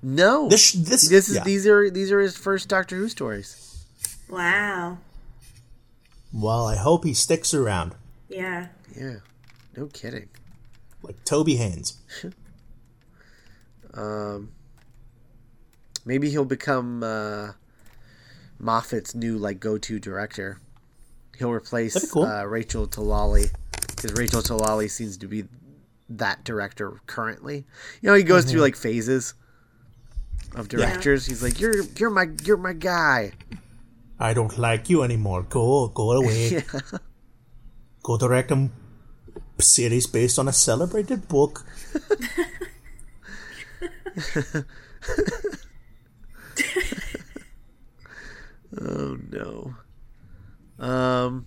no. 0.01 0.49
This. 0.49 0.71
This. 0.71 1.07
This 1.07 1.29
is 1.29 1.35
yeah. 1.35 1.43
these 1.43 1.67
are 1.67 1.89
these 1.91 2.11
are 2.11 2.19
his 2.19 2.35
first 2.35 2.67
Doctor 2.69 2.95
Who 2.95 3.07
stories. 3.09 3.85
Wow. 4.29 4.97
Well, 6.33 6.65
I 6.65 6.75
hope 6.77 7.03
he 7.03 7.13
sticks 7.13 7.53
around, 7.53 7.93
Yeah. 8.29 8.67
Yeah. 8.97 9.17
No 9.75 9.87
kidding. 9.87 10.29
like 11.03 11.23
Toby 11.25 11.55
Haynes. 11.57 11.97
Um. 13.93 14.53
Maybe 16.05 16.29
he'll 16.29 16.45
become 16.45 17.03
uh, 17.03 17.51
Moffat's 18.57 19.13
new 19.13 19.37
like 19.37 19.59
go-to 19.59 19.99
director. 19.99 20.59
He'll 21.37 21.51
replace 21.51 22.09
cool. 22.09 22.23
uh, 22.23 22.45
Rachel 22.45 22.87
Talalay 22.87 23.51
because 23.71 24.13
Rachel 24.13 24.41
Talalay 24.41 24.89
seems 24.89 25.17
to 25.17 25.27
be 25.27 25.43
that 26.17 26.43
director 26.43 26.99
currently. 27.07 27.65
You 28.01 28.09
know, 28.09 28.15
he 28.15 28.23
goes 28.23 28.43
Mm-hmm. 28.43 28.51
through 28.51 28.61
like 28.61 28.75
phases 28.75 29.33
of 30.55 30.67
directors. 30.67 31.25
He's 31.25 31.41
like, 31.43 31.59
"You're 31.59 31.83
you're 31.97 32.09
my 32.09 32.27
you're 32.43 32.57
my 32.57 32.73
guy." 32.73 33.31
I 34.19 34.33
don't 34.33 34.57
like 34.57 34.89
you 34.89 35.01
anymore. 35.03 35.43
Go, 35.43 35.87
go 35.89 36.11
away. 36.11 36.63
Go 38.03 38.17
direct 38.17 38.51
a 38.51 38.69
series 39.59 40.07
based 40.07 40.37
on 40.39 40.47
a 40.47 40.53
celebrated 40.53 41.27
book. 41.27 41.65
Oh 48.79 49.17
no. 49.29 49.75
Um, 50.79 51.45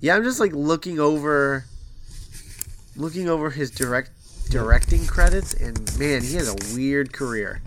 yeah, 0.00 0.16
I'm 0.16 0.24
just 0.24 0.40
like 0.40 0.52
looking 0.52 0.98
over, 0.98 1.64
looking 2.96 3.28
over 3.28 3.50
his 3.50 3.70
direct 3.70 4.10
directing 4.50 5.06
credits, 5.06 5.54
and 5.54 5.76
man, 5.98 6.22
he 6.22 6.34
has 6.34 6.48
a 6.48 6.74
weird 6.74 7.12
career. 7.12 7.60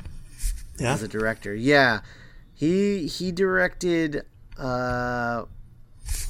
Yeah. 0.79 0.93
as 0.93 1.03
a 1.03 1.07
director. 1.07 1.53
Yeah, 1.53 2.01
he 2.53 3.07
he 3.07 3.31
directed. 3.31 4.23
Uh, 4.57 5.45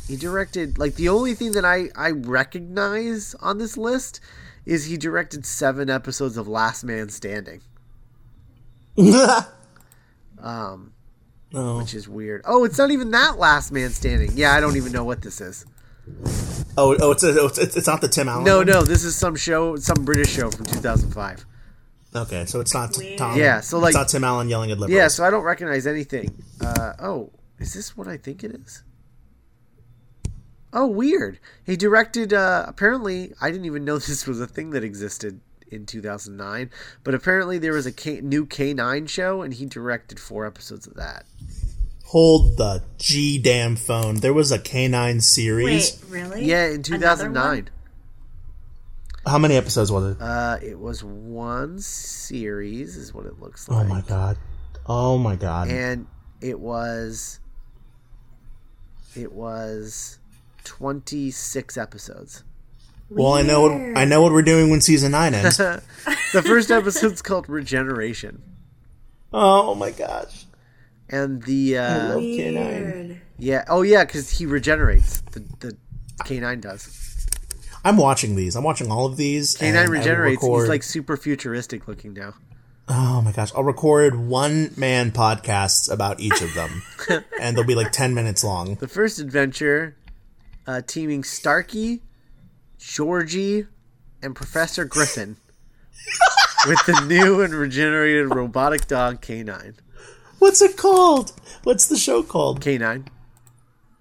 he 0.08 0.16
directed 0.16 0.78
like 0.78 0.96
the 0.96 1.10
only 1.10 1.36
thing 1.36 1.52
that 1.54 1.66
I 1.66 1.90
I 1.96 2.12
recognize 2.12 3.36
on 3.36 3.58
this 3.60 3.78
list 3.78 4.20
is 4.66 4.86
he 4.86 4.98
directed 4.98 5.46
seven 5.46 5.90
episodes 5.90 6.38
of 6.38 6.48
Last 6.48 6.84
Man 6.84 7.10
Standing, 7.10 7.62
oh, 11.54 11.78
which 11.78 11.94
is 11.94 12.08
weird. 12.10 12.42
Oh, 12.46 12.64
it's 12.64 12.78
not 12.78 12.92
even 12.92 13.12
that 13.12 13.38
Last 13.38 13.72
Man 13.72 13.92
Standing. 13.92 14.32
Yeah, 14.34 14.54
I 14.54 14.60
don't 14.60 14.78
even 14.78 14.92
know 14.92 15.04
what 15.04 15.22
this 15.22 15.42
is. 15.42 15.66
Oh, 16.78 16.96
oh! 17.00 17.12
It's, 17.12 17.24
a, 17.24 17.46
it's 17.46 17.78
it's 17.78 17.88
not 17.88 18.02
the 18.02 18.08
Tim 18.08 18.28
Allen. 18.30 18.44
No, 18.44 18.58
one? 18.60 18.68
no, 18.68 18.82
this 18.84 19.04
is 19.04 19.16
some 19.16 19.36
show, 19.36 19.76
some 19.76 20.06
British 20.06 20.30
show 20.34 20.50
from 20.50 20.66
2005. 20.66 21.46
Okay, 22.16 22.46
so 22.46 22.60
it's 22.60 22.74
not 22.74 22.98
Weird. 22.98 23.18
Tom. 23.18 23.38
Yeah, 23.38 23.60
so, 23.62 23.78
like- 23.78 23.90
it's 23.90 23.98
not 23.98 24.08
Tim 24.10 24.24
Allen 24.24 24.50
yelling 24.50 24.72
at 24.72 24.80
liberals. 24.80 24.98
Yeah, 24.98 25.08
so 25.10 25.24
I 25.24 25.30
don't 25.30 25.44
recognize 25.44 25.86
anything. 25.86 26.44
Uh, 26.60 26.94
oh, 27.00 27.32
is 27.60 27.74
this 27.74 27.96
what 27.96 28.08
I 28.08 28.18
think 28.18 28.44
it 28.44 28.52
is? 28.52 28.84
Oh, 30.72 30.88
weird. 30.88 31.40
He 31.66 31.76
directed. 31.76 32.34
Uh, 32.34 32.66
apparently, 32.68 33.34
I 33.42 33.52
didn't 33.52 33.66
even 33.66 33.86
know 33.86 33.98
this 34.00 34.26
was 34.28 34.40
a 34.40 34.48
thing 34.48 34.72
that 34.72 34.84
existed 34.84 35.42
in 35.68 35.86
2009. 35.86 36.70
But 37.04 37.14
apparently, 37.14 37.58
there 37.60 37.74
was 37.74 37.86
a 37.86 37.92
K- 37.92 38.22
new 38.22 38.46
K9 38.46 39.08
show, 39.10 39.42
and 39.42 39.54
he 39.54 39.66
directed 39.66 40.20
four 40.20 40.46
episodes 40.46 40.88
of 40.88 40.96
that. 40.96 41.26
Hold 42.10 42.58
the 42.58 42.82
G 42.98 43.38
damn 43.38 43.76
phone. 43.76 44.16
There 44.16 44.34
was 44.34 44.52
a 44.52 44.58
K9 44.58 45.22
series. 45.22 46.04
Wait, 46.10 46.12
really? 46.12 46.44
Yeah, 46.44 46.66
in 46.66 46.82
2009. 46.82 47.70
How 49.28 49.38
many 49.38 49.56
episodes 49.56 49.92
was 49.92 50.16
it? 50.16 50.18
Uh, 50.20 50.58
it 50.60 50.80
was 50.80 51.04
one 51.04 51.78
series, 51.78 52.98
is 52.98 53.14
what 53.14 53.28
it 53.28 53.40
looks 53.40 53.70
like. 53.70 53.86
oh 53.86 53.88
my 53.88 54.02
god. 54.02 54.38
Oh 54.88 55.20
my 55.20 55.36
god. 55.36 55.68
and 55.70 56.08
it 56.42 56.60
was 56.60 57.40
it 59.16 59.32
was 59.32 60.18
26 60.64 61.78
episodes 61.78 62.44
well, 63.12 63.34
I 63.34 63.44
know 63.44 63.62
what 63.62 63.72
I 63.98 64.06
know 64.06 64.22
what 64.22 64.32
we're 64.32 64.42
doing 64.42 64.72
when 64.72 64.82
season 64.82 65.12
nine 65.12 65.36
ends. 65.36 65.58
the 65.58 66.44
first 66.44 66.72
episode's 66.72 67.22
called 67.22 67.48
regeneration 67.48 68.42
oh 69.32 69.76
my 69.76 69.92
gosh. 69.92 70.46
And 71.10 71.42
the 71.44 71.78
uh 71.78 72.10
love 72.10 72.22
K9. 72.22 73.20
Yeah 73.38 73.64
oh 73.68 73.82
yeah 73.82 74.06
because 74.06 74.30
he 74.30 74.46
regenerates 74.46 75.22
the, 75.32 75.40
the 75.60 75.78
k9 76.26 76.60
does 76.62 77.28
I'm 77.86 77.96
watching 77.96 78.36
these. 78.36 78.56
I'm 78.58 78.64
watching 78.66 78.92
all 78.92 79.06
of 79.06 79.16
these. 79.18 79.60
and 79.62 79.78
I 79.78 79.86
k9 79.86 79.90
regenerates 79.90 80.44
record- 80.44 80.60
he's 80.62 80.70
like 80.70 80.84
super 80.84 81.16
futuristic 81.18 81.88
looking 81.88 82.14
now 82.14 82.34
Oh 82.92 83.22
my 83.22 83.32
gosh. 83.32 83.52
I'll 83.56 83.64
record 83.64 84.16
one 84.20 84.72
man 84.76 85.12
podcasts 85.12 85.92
about 85.92 86.20
each 86.20 86.42
of 86.42 86.52
them. 86.56 86.82
and 87.40 87.56
they'll 87.56 87.64
be 87.64 87.76
like 87.76 87.92
10 87.92 88.14
minutes 88.16 88.44
long. 88.44 88.76
the 88.76 88.88
first 88.88 89.20
adventure 89.20 89.96
uh 90.68 90.82
teaming 90.86 91.24
starkey 91.24 92.02
georgie 92.78 93.66
and 94.22 94.36
professor 94.36 94.86
gryffen 94.86 95.36
with 96.68 96.86
the 96.86 97.06
new 97.08 97.42
and 97.42 97.54
regenerated 97.54 98.34
robotic 98.34 98.88
dog 98.88 99.22
k9 99.22 99.76
What's 100.40 100.62
it 100.62 100.78
called? 100.78 101.34
What's 101.64 101.88
the 101.88 101.98
show 101.98 102.24
called? 102.24 102.62
k9 102.62 103.08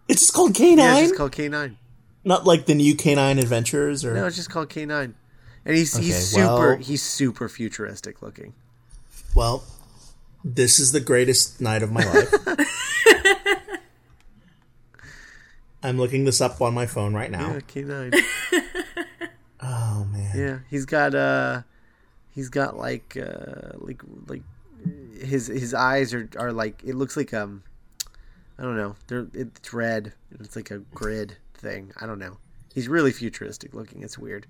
It's 0.09 0.23
just 0.23 0.33
called 0.35 0.55
K9? 0.55 0.77
Yeah, 0.79 0.93
it's 0.99 1.09
just 1.09 1.17
called 1.17 1.33
K9. 1.33 1.77
Not 2.25 2.45
like 2.47 2.67
the 2.67 2.75
new 2.75 2.95
K9 2.95 3.39
Adventures 3.41 4.05
or 4.05 4.15
No, 4.15 4.27
it's 4.27 4.37
just 4.37 4.51
called 4.51 4.69
K9. 4.71 5.15
And 5.65 5.77
he's 5.77 5.95
Okay, 5.95 6.05
he's 6.07 6.29
super 6.31 6.47
well- 6.47 6.77
he's 6.77 7.03
super 7.03 7.49
futuristic 7.49 8.23
looking. 8.23 8.55
Well, 9.35 9.65
this 10.45 10.79
is 10.79 10.93
the 10.93 11.01
greatest 11.01 11.61
night 11.61 11.83
of 11.83 11.93
my 11.93 12.05
life. 12.05 12.33
I'm 15.83 15.97
looking 15.99 16.25
this 16.25 16.41
up 16.41 16.61
on 16.61 16.75
my 16.75 16.87
phone 16.87 17.15
right 17.15 17.31
now. 17.31 17.53
Yeah, 17.53 17.61
K9. 17.61 18.15
Oh 19.61 20.07
man. 20.13 20.39
yeah, 20.39 20.59
he's 20.71 20.85
got 20.85 21.17
uh 21.17 21.63
he's 22.31 22.49
got 22.49 22.77
like 22.77 23.17
uh 23.21 23.73
like 23.79 24.01
like 24.29 24.43
his 25.21 25.47
his 25.49 25.75
eyes 25.75 26.15
are 26.15 26.29
are 26.39 26.53
like 26.53 26.83
it 26.85 26.95
looks 26.95 27.17
like 27.17 27.35
um 27.35 27.63
I 28.59 28.63
don't 28.63 28.77
know. 28.77 28.97
They're 29.07 29.27
it's 29.35 29.73
red. 29.73 30.13
It's 30.41 30.57
like 30.57 30.71
a 30.71 30.79
grid 30.79 31.37
thing. 31.55 31.93
I 32.01 32.07
don't 32.07 32.19
know. 32.19 32.39
He's 32.75 32.89
really 32.89 33.13
futuristic 33.13 33.75
looking. 33.75 34.03
It's 34.03 34.19
weird. 34.19 34.47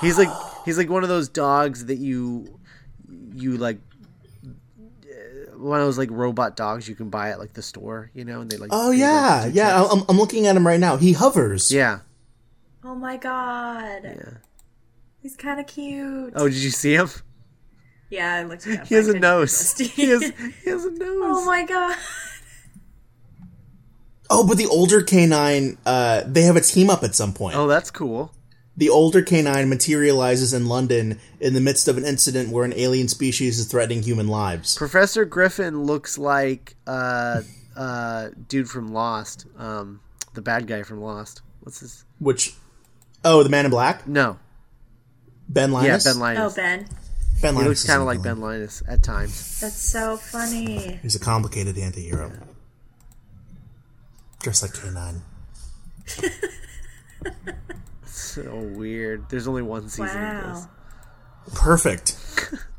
He's 0.00 0.18
like 0.18 0.28
he's 0.64 0.78
like 0.78 0.88
one 0.88 1.02
of 1.02 1.08
those 1.08 1.28
dogs 1.28 1.86
that 1.86 1.96
you 1.98 2.58
you 3.34 3.56
like 3.56 3.78
uh, 4.88 5.56
one 5.58 5.80
of 5.80 5.86
those 5.86 5.98
like 5.98 6.10
robot 6.10 6.56
dogs 6.56 6.88
you 6.88 6.94
can 6.94 7.10
buy 7.10 7.30
at 7.30 7.38
like 7.38 7.52
the 7.52 7.62
store, 7.62 8.10
you 8.14 8.24
know, 8.24 8.40
and 8.40 8.50
they 8.50 8.56
like 8.56 8.70
Oh 8.72 8.90
they, 8.90 8.98
yeah, 8.98 9.48
do 9.48 9.54
yeah. 9.54 9.84
I'm, 9.84 10.04
I'm 10.08 10.18
looking 10.18 10.46
at 10.46 10.56
him 10.56 10.66
right 10.66 10.80
now. 10.80 10.96
He 10.96 11.12
hovers. 11.12 11.72
yeah. 11.72 12.00
Oh 12.84 12.94
my 12.94 13.16
god. 13.16 14.02
Yeah. 14.04 14.30
He's 15.22 15.36
kind 15.36 15.58
of 15.58 15.66
cute. 15.66 16.34
Oh, 16.36 16.48
did 16.48 16.56
you 16.58 16.70
see 16.70 16.94
him? 16.94 17.08
Yeah, 18.14 18.34
I 18.34 18.42
looked 18.44 18.66
it 18.66 18.80
up. 18.80 18.86
He 18.86 18.94
has 18.94 19.06
I 19.06 19.10
a 19.10 19.12
couldn't 19.14 19.20
nose. 19.22 19.78
He 19.78 20.08
has 20.08 20.22
he 20.62 20.70
has 20.70 20.84
a 20.84 20.90
nose. 21.04 21.20
oh 21.22 21.44
my 21.46 21.64
god. 21.64 21.96
Oh, 24.30 24.46
but 24.46 24.56
the 24.56 24.66
older 24.66 25.00
K9, 25.02 25.76
uh, 25.84 26.22
they 26.26 26.42
have 26.42 26.56
a 26.56 26.60
team 26.60 26.88
up 26.90 27.02
at 27.02 27.14
some 27.14 27.32
point. 27.34 27.56
Oh, 27.56 27.66
that's 27.66 27.90
cool. 27.90 28.32
The 28.76 28.88
older 28.88 29.22
K9 29.22 29.68
materializes 29.68 30.52
in 30.52 30.66
London 30.66 31.20
in 31.40 31.54
the 31.54 31.60
midst 31.60 31.86
of 31.88 31.96
an 31.98 32.04
incident 32.04 32.48
where 32.50 32.64
an 32.64 32.72
alien 32.74 33.06
species 33.08 33.58
is 33.60 33.66
threatening 33.66 34.02
human 34.02 34.26
lives. 34.26 34.76
Professor 34.76 35.24
Gryffen 35.26 35.84
looks 35.86 36.18
like 36.18 36.74
uh 36.86 37.42
uh 37.76 38.30
dude 38.48 38.68
from 38.68 38.92
Lost. 38.92 39.46
Um 39.58 40.00
the 40.32 40.42
bad 40.42 40.66
guy 40.66 40.82
from 40.82 41.00
Lost. 41.00 41.42
What's 41.60 41.80
his 41.80 42.04
Which, 42.18 42.54
oh, 43.24 43.42
the 43.44 43.48
Man 43.50 43.64
in 43.66 43.70
Black, 43.70 44.08
No. 44.08 44.38
Ben 45.48 45.70
Yeah, 45.70 45.76
Linus. 45.78 46.04
Ben 46.04 46.18
Linus. 46.18 46.52
Oh, 46.52 46.56
Ben. 46.56 46.88
Ben 47.44 47.56
He 47.56 47.62
looks 47.62 47.84
kind 47.86 48.00
of 48.00 48.06
like 48.06 48.22
Ben 48.22 48.40
Linus 48.40 48.82
at 48.88 49.02
times. 49.02 49.60
That's 49.60 49.76
so 49.76 50.16
funny. 50.16 50.98
He's 51.02 51.14
a 51.14 51.20
complicated 51.20 51.76
anti-hero. 51.76 52.32
Dressed 54.40 54.62
like 54.62 54.72
K9. 54.72 55.20
So 58.06 58.56
weird. 58.74 59.28
There's 59.28 59.46
only 59.46 59.62
one 59.62 59.88
season 59.88 60.06
of 60.06 60.44
Wow. 60.44 60.68
this. 61.46 61.54
Perfect. 61.54 62.16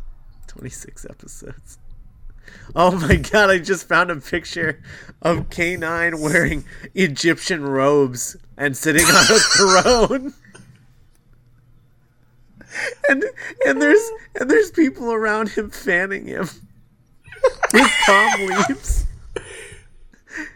26 0.47 1.05
episodes. 1.09 1.78
Oh 2.76 2.91
my 2.91 3.16
god, 3.18 3.49
I 3.49 3.59
just 3.59 3.88
found 3.88 4.11
a 4.11 4.16
picture 4.18 4.82
of 5.22 5.49
K9 5.49 6.20
wearing 6.20 6.66
Egyptian 6.93 7.63
robes 7.63 8.36
and 8.57 8.76
sitting 8.76 9.05
on 9.05 9.11
a 9.13 9.39
throne. 9.39 10.34
And 13.09 13.23
and 13.65 13.82
there's 13.82 14.09
and 14.39 14.49
there's 14.49 14.71
people 14.71 15.11
around 15.13 15.49
him 15.49 15.69
fanning 15.69 16.26
him 16.28 16.49
with 17.73 17.91
palm 18.05 18.41
leaves. 18.47 19.05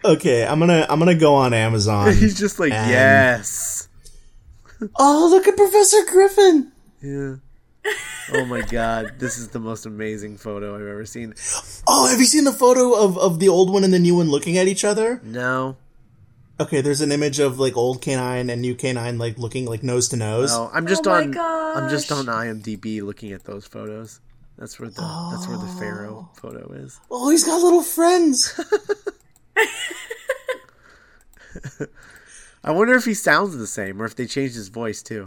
Okay, 0.03 0.45
I'm 0.45 0.59
gonna 0.59 0.85
I'm 0.89 0.99
gonna 0.99 1.15
go 1.15 1.35
on 1.35 1.53
Amazon. 1.53 2.13
He's 2.13 2.37
just 2.37 2.59
like, 2.59 2.73
And- 2.73 2.89
yes. 2.91 3.87
oh, 4.97 5.27
look 5.29 5.47
at 5.47 5.55
Professor 5.55 5.97
Gryffen. 6.11 6.71
Yeah. 7.01 7.35
Oh 8.33 8.45
my 8.45 8.61
god, 8.61 9.13
this 9.19 9.37
is 9.37 9.47
the 9.49 9.59
most 9.59 9.85
amazing 9.85 10.37
photo 10.37 10.75
I've 10.75 10.81
ever 10.85 11.05
seen. 11.05 11.33
Oh, 11.87 12.07
have 12.09 12.19
you 12.19 12.25
seen 12.25 12.43
the 12.43 12.51
photo 12.51 12.93
of 12.93 13.17
of 13.17 13.39
the 13.39 13.47
old 13.49 13.71
one 13.71 13.83
and 13.83 13.93
the 13.93 13.99
new 13.99 14.15
one 14.15 14.29
looking 14.29 14.57
at 14.57 14.67
each 14.67 14.83
other? 14.83 15.21
No. 15.23 15.77
Okay, 16.59 16.81
there's 16.81 16.99
an 16.99 17.13
image 17.13 17.39
of 17.39 17.57
like 17.57 17.77
old 17.77 18.01
K9 18.01 18.51
and 18.51 18.61
new 18.61 18.75
K9 18.75 19.17
like 19.17 19.37
looking 19.37 19.65
like 19.65 19.81
nose 19.81 20.09
to 20.09 20.17
nose. 20.17 20.51
Oh, 20.51 20.69
I'm 20.73 20.87
just 20.87 21.07
Oh 21.07 21.11
on 21.11 21.37
I'm 21.37 21.89
just 21.89 22.11
on 22.11 22.25
IMDb 22.25 23.01
looking 23.01 23.31
at 23.31 23.45
those 23.45 23.65
photos. 23.65 24.19
That's 24.57 24.77
where 24.77 24.89
the 24.89 25.29
that's 25.31 25.47
where 25.47 25.57
the 25.57 25.73
pharaoh 25.79 26.29
photo 26.35 26.69
is. 26.73 26.99
Oh, 27.09 27.29
he's 27.29 27.45
got 27.45 27.61
little 27.61 27.81
friends. 27.81 28.59
I 32.61 32.71
wonder 32.71 32.93
if 32.95 33.05
he 33.05 33.13
sounds 33.13 33.55
the 33.57 33.67
same 33.67 34.01
or 34.01 34.05
if 34.05 34.15
they 34.15 34.25
changed 34.25 34.55
his 34.55 34.67
voice 34.67 35.01
too. 35.01 35.25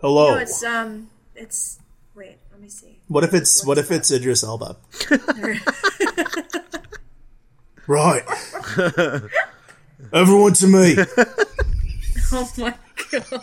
Hello. 0.00 0.30
No, 0.34 0.38
it's 0.38 0.64
um, 0.64 1.10
it's 1.36 1.78
wait. 2.14 2.38
Let 2.52 2.60
me 2.62 2.70
see. 2.70 3.00
what 3.08 3.22
if 3.22 3.34
it's 3.34 3.66
what 3.66 3.76
if 3.76 3.90
it's 3.90 4.10
Idris 4.10 4.42
Elba? 4.42 4.76
right. 7.86 8.24
Everyone 10.12 10.52
to 10.54 10.66
me. 10.66 10.96
Oh 12.32 12.48
my 12.58 12.72
god. 13.10 13.42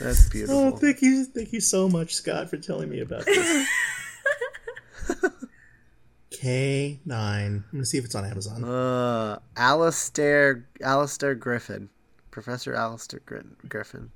That's 0.00 0.28
beautiful. 0.30 0.56
Oh, 0.58 0.70
thank 0.70 1.02
you, 1.02 1.24
thank 1.26 1.52
you 1.52 1.60
so 1.60 1.86
much, 1.88 2.14
Scott, 2.14 2.48
for 2.48 2.56
telling 2.56 2.88
me 2.88 3.00
about 3.00 3.26
this. 3.26 3.68
K 6.30 7.00
nine. 7.04 7.64
I'm 7.66 7.78
gonna 7.78 7.84
see 7.84 7.98
if 7.98 8.04
it's 8.06 8.14
on 8.14 8.24
Amazon. 8.24 8.64
Uh, 8.64 9.38
Alistair 9.56 10.66
Alistair 10.82 11.34
Gryffen, 11.36 11.88
Professor 12.30 12.74
Alistair 12.74 13.20
Grin- 13.26 13.56
Gryffen, 13.68 14.08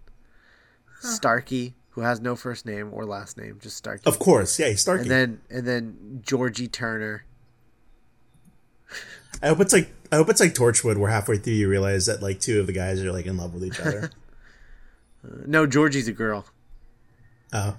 Starkey, 1.01 1.75
who 1.91 2.03
has 2.03 2.21
no 2.21 2.37
first 2.37 2.65
name 2.65 2.91
or 2.93 3.05
last 3.05 3.37
name, 3.39 3.59
just 3.61 3.77
Starkey. 3.77 4.05
of 4.07 4.19
course, 4.19 4.59
yeah, 4.59 4.69
he's 4.69 4.81
Starkey. 4.83 5.03
and 5.03 5.11
then 5.11 5.41
and 5.51 5.67
then 5.67 6.21
Georgie 6.25 6.69
Turner. 6.69 7.25
I 9.43 9.49
hope 9.49 9.61
it's 9.61 9.73
like 9.73 9.91
I 10.13 10.17
hope 10.17 10.29
it's 10.29 10.41
like 10.41 10.55
Torchwood, 10.55 10.97
where 10.97 11.11
halfway 11.11 11.37
through 11.39 11.55
you 11.55 11.69
realize 11.69 12.07
that 12.07 12.23
like 12.23 12.41
two 12.41 12.61
of 12.61 12.67
the 12.67 12.73
guys 12.73 13.03
are 13.03 13.13
like 13.13 13.27
in 13.27 13.37
love 13.37 13.55
with 13.55 13.65
each 13.65 13.81
other. 13.81 14.11
No, 15.47 15.67
Georgie's 15.67 16.09
a 16.09 16.13
girl. 16.13 16.47
oh, 17.53 17.77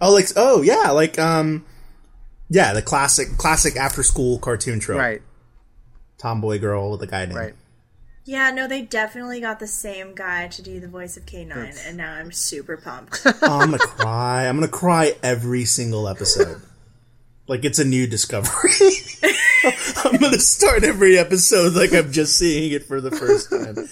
oh, 0.00 0.12
like 0.12 0.26
oh 0.36 0.62
yeah, 0.62 0.90
like 0.92 1.18
um, 1.18 1.66
yeah, 2.48 2.72
the 2.72 2.80
classic 2.80 3.36
classic 3.38 3.74
after 3.76 4.04
school 4.04 4.38
cartoon 4.38 4.78
trope. 4.78 5.00
Right, 5.00 5.20
tomboy 6.18 6.60
girl 6.60 6.92
with 6.92 7.02
a 7.02 7.08
guy 7.08 7.24
named. 7.24 7.34
right. 7.36 7.54
Yeah, 8.24 8.52
no, 8.52 8.68
they 8.68 8.82
definitely 8.82 9.40
got 9.40 9.58
the 9.58 9.66
same 9.66 10.14
guy 10.14 10.46
to 10.46 10.62
do 10.62 10.78
the 10.78 10.86
voice 10.86 11.16
of 11.16 11.26
K9, 11.26 11.88
and 11.88 11.96
now 11.96 12.12
I'm 12.12 12.30
super 12.30 12.76
pumped. 12.76 13.20
Oh, 13.24 13.32
I'm 13.42 13.72
gonna 13.72 13.78
cry. 13.78 14.46
I'm 14.46 14.54
gonna 14.56 14.68
cry 14.68 15.16
every 15.24 15.64
single 15.64 16.06
episode. 16.06 16.62
Like 17.50 17.64
it's 17.64 17.80
a 17.80 17.84
new 17.84 18.06
discovery. 18.06 18.70
I'm 20.04 20.18
gonna 20.18 20.38
start 20.38 20.84
every 20.84 21.18
episode 21.18 21.72
like 21.74 21.92
I'm 21.92 22.12
just 22.12 22.38
seeing 22.38 22.70
it 22.70 22.84
for 22.84 23.00
the 23.00 23.10
first 23.10 23.50
time. 23.50 23.88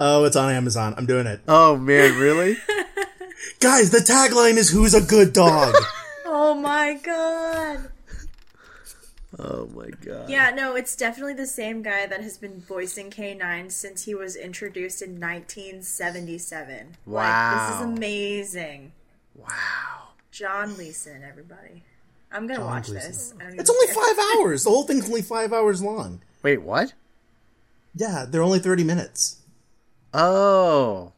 Oh, 0.00 0.24
it's 0.24 0.36
on 0.36 0.50
Amazon. 0.50 0.94
I'm 0.96 1.04
doing 1.04 1.26
it. 1.26 1.42
Oh 1.46 1.76
man, 1.76 2.18
really? 2.18 2.56
Guys, 3.60 3.90
the 3.90 3.98
tagline 3.98 4.56
is 4.56 4.70
"Who's 4.70 4.94
a 4.94 5.02
good 5.02 5.34
dog." 5.34 5.74
oh 6.24 6.54
my 6.54 6.94
god. 6.94 7.90
Oh 9.38 9.66
my 9.74 9.90
god. 9.90 10.30
Yeah, 10.30 10.52
no, 10.56 10.74
it's 10.74 10.96
definitely 10.96 11.34
the 11.34 11.46
same 11.46 11.82
guy 11.82 12.06
that 12.06 12.22
has 12.22 12.38
been 12.38 12.58
voicing 12.58 13.10
K9 13.10 13.70
since 13.70 14.06
he 14.06 14.14
was 14.14 14.34
introduced 14.34 15.02
in 15.02 15.20
1977. 15.20 16.96
Like, 17.06 17.68
this 17.68 17.76
is 17.76 17.82
amazing. 17.82 18.92
Wow. 19.34 20.12
John 20.30 20.78
Leeson, 20.78 21.22
everybody. 21.22 21.82
I'm 22.30 22.46
gonna 22.46 22.64
watch 22.64 22.86
Gleason. 22.86 23.10
this. 23.10 23.34
I 23.40 23.44
don't 23.50 23.60
It's 23.60 23.70
only 23.70 23.86
care. 23.86 23.94
five 23.94 24.16
hours. 24.36 24.64
The 24.64 24.70
whole 24.70 24.84
thing's 24.84 25.06
only 25.06 25.22
five 25.22 25.52
hours 25.52 25.82
long. 25.82 26.20
Wait, 26.42 26.62
what? 26.62 26.92
Yeah, 27.94 28.26
they're 28.28 28.42
only 28.42 28.58
thirty 28.58 28.84
minutes. 28.84 29.36
Oh, 30.14 31.12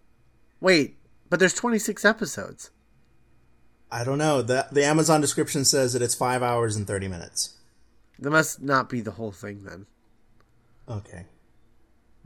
wait, 0.61 0.97
but 1.29 1.39
there's 1.39 1.55
26 1.55 2.05
episodes. 2.05 2.71
I 3.93 4.05
don't 4.05 4.19
know. 4.19 4.41
The 4.43 4.67
the 4.71 4.85
Amazon 4.85 5.21
description 5.21 5.65
says 5.65 5.93
that 5.95 6.03
it's 6.03 6.15
five 6.15 6.43
hours 6.43 6.77
and 6.77 6.87
thirty 6.87 7.09
minutes. 7.09 7.55
That 8.21 8.31
must 8.31 8.63
not 8.63 8.89
be 8.89 9.01
the 9.01 9.13
whole 9.13 9.33
thing 9.33 9.65
then. 9.65 9.87
Okay. 10.89 11.27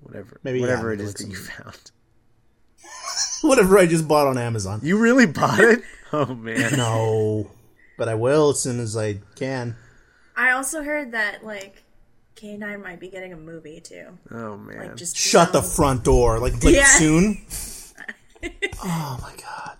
Whatever, 0.02 0.40
Maybe, 0.42 0.60
whatever 0.60 0.92
it 0.92 0.96
maybe 0.98 1.04
is 1.04 1.10
it's 1.14 1.22
that 1.24 1.30
you 1.30 1.36
found. 1.36 1.90
Whatever 3.42 3.78
I 3.78 3.86
just 3.86 4.06
bought 4.08 4.26
on 4.26 4.36
Amazon. 4.36 4.80
You 4.82 4.98
really 4.98 5.26
bought 5.26 5.60
it? 5.60 5.82
Oh 6.12 6.32
man. 6.34 6.76
No, 6.76 7.50
but 7.96 8.08
I 8.08 8.14
will 8.14 8.50
as 8.50 8.60
soon 8.60 8.80
as 8.80 8.96
I 8.96 9.20
can. 9.36 9.76
I 10.36 10.50
also 10.50 10.82
heard 10.82 11.12
that, 11.12 11.44
like, 11.44 11.84
K9 12.36 12.82
might 12.82 12.98
be 13.00 13.08
getting 13.08 13.32
a 13.32 13.36
movie, 13.36 13.80
too. 13.80 14.18
Oh 14.30 14.56
man. 14.56 14.78
Like, 14.78 14.96
just 14.96 15.16
Shut 15.16 15.52
the 15.52 15.62
front 15.62 16.02
door, 16.04 16.38
like 16.40 16.62
like 16.64 16.74
Yeah. 16.74 16.86
soon. 16.86 17.44
oh 18.82 19.18
my 19.22 19.32
god! 19.40 19.76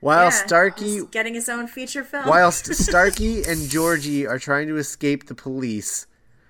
While 0.00 0.24
Yeah, 0.24 0.30
Starkey, 0.30 1.00
getting 1.10 1.32
his 1.34 1.48
own 1.48 1.66
feature 1.66 2.04
film. 2.04 2.26
whilst 2.28 2.66
Starkey 2.74 3.42
and 3.44 3.68
Georgie 3.70 4.26
are 4.26 4.38
trying 4.38 4.68
to 4.68 4.76
escape 4.76 5.26
the 5.26 5.34
police. 5.34 6.06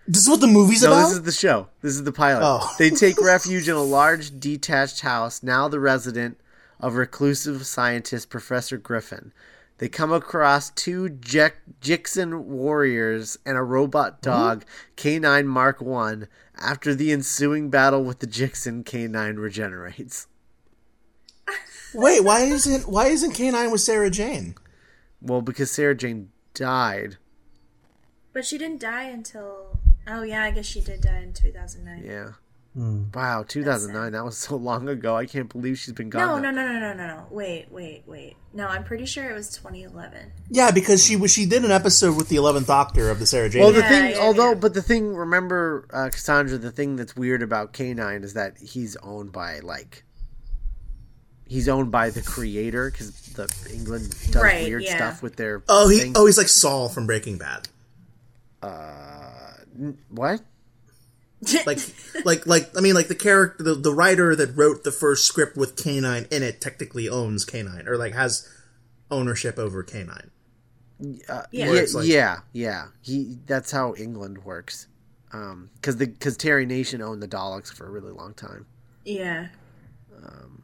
This 0.09 0.23
is 0.25 0.29
what 0.29 0.41
the 0.41 0.49
movie's 0.49 0.83
about. 0.83 0.91
No, 0.95 0.99
about. 1.01 1.09
this 1.09 1.17
is 1.19 1.23
the 1.23 1.33
show. 1.33 1.69
This 1.81 1.93
is 1.95 2.03
the 2.03 2.13
pilot. 2.13 2.41
Oh. 2.43 2.75
They 2.79 2.91
take 2.91 3.21
refuge 3.23 3.69
in 3.69 3.75
a 3.77 3.83
large 3.83 4.39
detached 4.41 5.01
house, 5.03 5.43
now 5.43 5.69
the 5.69 5.79
resident 5.81 6.37
of 6.81 6.95
reclusive 6.95 7.67
scientist 7.67 8.31
Professor 8.31 8.79
Gryffen. 8.79 9.33
They 9.79 9.89
come 9.89 10.13
across 10.13 10.71
two 10.71 11.09
Jek- 11.09 11.63
Jixen 11.81 12.45
warriors 12.45 13.39
and 13.45 13.57
a 13.57 13.63
robot 13.63 14.19
hmm? 14.23 14.31
dog, 14.31 14.65
K9 14.97 15.47
Mark 15.47 15.81
1. 15.81 16.29
After 16.57 16.95
the 16.95 17.11
ensuing 17.11 17.69
battle 17.71 18.05
with 18.05 18.21
the 18.21 18.27
Jixen, 18.27 18.85
K9 18.85 19.39
regenerates. 19.39 20.29
Wait, 21.95 22.25
why 22.25 22.41
isn't 22.41 22.89
why 22.89 23.07
isn't 23.07 23.33
K9 23.33 23.71
with 23.71 23.81
Sarah 23.81 24.11
Jane? 24.11 24.57
Well, 25.21 25.43
because 25.43 25.71
Sarah 25.71 25.95
Jane 25.95 26.31
died. 26.53 27.17
But 28.33 28.45
she 28.45 28.59
didn't 28.59 28.81
die 28.81 29.05
until. 29.05 29.79
Oh, 30.07 30.23
yeah, 30.23 30.43
I 30.43 30.51
guess 30.51 30.67
she 30.67 30.81
did 30.81 31.01
die 31.01 31.21
in 31.21 31.33
2009. 31.33 32.05
Yeah. 32.05 32.33
Wow, 32.77 33.45
2009. 33.47 34.13
That 34.13 34.25
was 34.25 34.37
so 34.49 34.57
long 34.57 34.89
ago. 34.89 35.17
I 35.17 35.27
can't 35.27 35.49
believe 35.49 35.79
she's 35.79 35.95
been 35.95 36.09
No, 36.09 36.19
gone. 36.19 36.43
no, 36.43 36.49
that- 36.49 36.55
no, 36.57 36.67
no, 36.73 36.81
no, 36.81 36.93
no, 36.95 37.07
no. 37.07 37.27
Wait, 37.31 37.67
wait, 37.71 38.03
wait. 38.07 38.37
No, 38.53 38.67
I'm 38.67 38.83
pretty 38.83 39.07
sure 39.07 39.31
it 39.31 39.35
was 39.35 39.49
2011. 39.51 40.33
Yeah, 40.51 40.71
because 40.73 41.05
she 41.05 41.15
was 41.17 41.31
she 41.33 41.47
did 41.47 41.65
an 41.65 41.71
episode 41.71 42.17
with 42.17 42.29
the 42.29 42.37
Eleventh 42.37 42.67
Doctor 42.67 43.11
of 43.11 43.19
the 43.21 43.27
Sarah 43.27 43.49
Jane. 43.49 43.63
Well, 43.63 43.73
the 43.73 43.79
Yeah, 43.81 43.89
thing, 43.89 44.11
yeah, 44.13 44.19
although, 44.19 44.51
yeah. 44.51 44.55
but 44.55 44.75
the 44.75 44.83
thing, 44.83 45.15
remember, 45.15 45.87
uh, 45.93 46.09
Cassandra, 46.11 46.59
the 46.59 46.71
thing 46.73 46.97
that's 46.97 47.15
weird 47.15 47.43
about 47.43 47.73
K9 47.73 48.25
is 48.25 48.35
that 48.35 48.59
he's 48.59 48.97
owned 48.97 49.31
by, 49.33 49.61
like, 49.61 50.05
he's 51.47 51.69
owned 51.69 51.91
by 51.93 52.11
the 52.11 52.23
creator 52.23 52.91
because 52.91 53.13
the 53.35 53.49
England 53.73 54.11
does 54.31 54.43
Right, 54.43 54.65
weird 54.65 54.83
yeah. 54.83 54.97
stuff 54.97 55.23
with 55.23 55.37
their. 55.37 55.63
oh, 55.69 55.89
he 55.89 55.99
thing. 56.01 56.13
oh 56.17 56.27
he's 56.27 56.39
like 56.39 56.49
Saul 56.49 56.89
from 56.89 57.07
Breaking 57.07 57.39
Bad. 57.39 57.69
Uh, 58.63 59.91
what? 60.11 60.41
Like 61.67 61.79
like 62.25 62.47
like 62.47 62.77
I 62.77 62.81
mean 62.81 62.95
like 62.95 63.09
the 63.09 63.15
character 63.15 63.63
the, 63.63 63.75
the 63.75 63.93
writer 63.93 64.35
that 64.37 64.57
wrote 64.57 64.85
the 64.85 64.93
first 64.93 65.27
script 65.27 65.57
with 65.57 65.77
K9 65.77 66.31
in 66.33 66.43
it 66.43 66.61
technically 66.61 67.09
owns 67.09 67.45
K9 67.45 67.87
or 67.87 67.97
like 67.97 68.15
has 68.15 68.49
ownership 69.11 69.59
over 69.59 69.83
K9. 69.85 70.29
yeah. 71.01 71.43
Yeah, 71.51 71.85
like- 71.95 72.07
yeah, 72.07 72.39
yeah. 72.53 72.87
He. 73.03 73.39
That's 73.47 73.71
how 73.71 73.95
England 73.97 74.45
works. 74.45 74.87
Um, 75.33 75.71
because 75.75 75.97
the 75.97 76.07
because 76.07 76.37
Terry 76.37 76.65
Nation 76.67 77.03
owned 77.03 77.21
the 77.23 77.27
Daleks 77.29 77.73
for 77.73 77.87
a 77.87 77.91
really 77.91 78.13
long 78.13 78.35
time, 78.35 78.67
Yeah. 79.05 79.49
Um, 80.25 80.63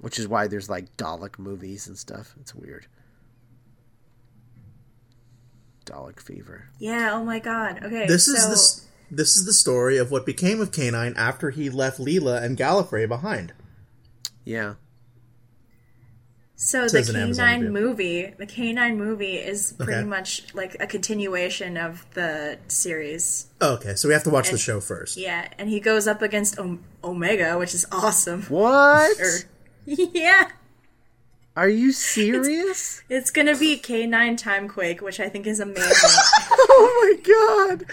which 0.00 0.18
is 0.18 0.26
why 0.26 0.48
there's 0.48 0.68
like 0.68 0.96
Dalek 0.96 1.38
movies 1.38 1.86
and 1.86 1.96
stuff. 1.96 2.34
It's 2.40 2.52
weird. 2.54 2.86
Dalek 5.86 6.20
fever. 6.20 6.68
Yeah, 6.78 7.12
oh 7.14 7.24
my 7.24 7.38
god. 7.38 7.80
Okay. 7.82 8.06
This 8.06 8.26
so, 8.26 8.32
is 8.32 8.46
the 8.46 8.52
s- 8.52 8.86
this 9.10 9.36
is 9.36 9.44
the 9.46 9.52
story 9.52 9.96
of 9.98 10.10
what 10.10 10.26
became 10.26 10.60
of 10.60 10.70
K9 10.70 11.14
after 11.16 11.50
he 11.50 11.70
left 11.70 11.98
Leela 11.98 12.42
and 12.42 12.56
Gallifrey 12.56 13.06
behind. 13.08 13.52
Yeah. 14.44 14.74
So 16.60 16.82
the 16.82 16.88
Says 16.88 17.08
an 17.10 17.16
Amazon 17.16 17.46
K9 17.46 17.54
review. 17.60 17.70
movie, 17.72 18.34
the 18.36 18.46
K9 18.46 18.96
movie 18.96 19.36
is 19.36 19.74
pretty 19.74 19.92
Okay. 19.92 20.04
much 20.04 20.42
like 20.54 20.76
a 20.80 20.88
continuation 20.88 21.76
of 21.76 22.04
the 22.14 22.58
series. 22.66 23.46
Oh, 23.60 23.74
okay, 23.74 23.94
so 23.94 24.08
we 24.08 24.14
have 24.14 24.24
to 24.24 24.30
watch 24.30 24.50
the 24.50 24.58
show 24.58 24.80
first. 24.80 25.16
Yeah, 25.16 25.46
and 25.56 25.68
he 25.68 25.78
goes 25.78 26.08
up 26.08 26.20
against 26.20 26.58
o- 26.58 26.80
Omega, 27.04 27.56
which 27.58 27.74
is 27.74 27.86
awesome. 27.92 28.42
What? 28.44 29.20
Or, 29.20 29.30
yeah, 29.86 30.48
Are 31.56 31.68
you 31.68 31.92
serious? 31.92 33.02
it's 33.08 33.30
gonna 33.30 33.56
be 33.56 33.78
K9 33.78 34.36
Timequake, 34.36 35.00
which 35.00 35.20
I 35.20 35.28
think 35.28 35.46
is 35.46 35.60
amazing. 35.60 35.84
oh 36.50 37.16
my 37.24 37.76
god! 37.76 37.84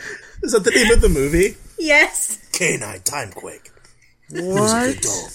Is 0.44 0.52
that 0.52 0.64
the 0.64 0.72
name 0.72 0.92
of 0.92 1.02
the 1.02 1.10
movie? 1.10 1.56
yes, 1.78 2.40
K9 2.52 3.04
Timequake. 3.04 3.72
What? 4.30 5.02
Dog. 5.02 5.32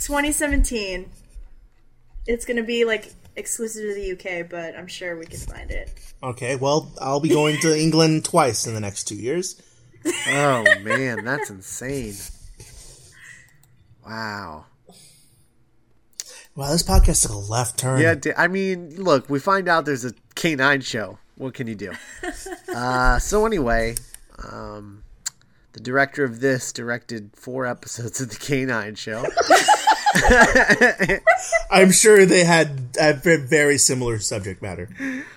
2017. 0.00 1.10
It's 2.26 2.44
gonna 2.44 2.62
be 2.62 2.84
like 2.84 3.12
exclusive 3.36 3.82
to 3.82 3.94
the 3.94 4.12
UK, 4.12 4.48
but 4.48 4.76
I'm 4.76 4.86
sure 4.86 5.16
we 5.16 5.26
can 5.26 5.38
find 5.38 5.70
it. 5.70 5.90
Okay, 6.22 6.56
well, 6.56 6.90
I'll 7.00 7.20
be 7.20 7.28
going 7.28 7.60
to 7.60 7.78
England 7.78 8.24
twice 8.24 8.66
in 8.66 8.74
the 8.74 8.80
next 8.80 9.04
two 9.04 9.16
years. 9.16 9.60
Oh 10.28 10.64
man, 10.82 11.24
that's 11.24 11.50
insane. 11.50 12.14
Wow. 14.06 14.66
Wow, 16.54 16.72
this 16.72 16.82
podcast 16.82 17.22
took 17.22 17.30
a 17.30 17.36
left 17.36 17.78
turn. 17.78 18.00
Yeah, 18.00 18.14
I 18.36 18.48
mean, 18.48 18.96
look, 18.96 19.30
we 19.30 19.38
find 19.38 19.68
out 19.68 19.84
there's 19.84 20.04
a 20.04 20.12
K9 20.34 20.82
show. 20.84 21.18
What 21.36 21.54
can 21.54 21.68
you 21.68 21.76
do? 21.76 21.92
uh, 22.74 23.20
so 23.20 23.46
anyway, 23.46 23.94
um, 24.50 25.04
the 25.72 25.80
director 25.80 26.24
of 26.24 26.40
this 26.40 26.72
directed 26.72 27.30
four 27.34 27.66
episodes 27.66 28.20
of 28.20 28.30
the 28.30 28.36
K9 28.36 28.96
show. 28.96 29.24
I'm 31.70 31.92
sure 31.92 32.26
they 32.26 32.44
had 32.44 32.96
a 32.98 33.12
very 33.14 33.78
similar 33.78 34.18
subject 34.18 34.62
matter. 34.62 34.88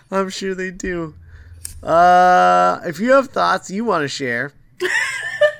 I'm 0.10 0.30
sure 0.30 0.56
they 0.56 0.72
do. 0.72 1.16
Uh, 1.84 2.80
if 2.86 2.99
you 2.99 3.12
have 3.12 3.30
thoughts 3.30 3.70
you 3.70 3.84
want 3.86 4.04
to 4.04 4.08
share, 4.08 4.54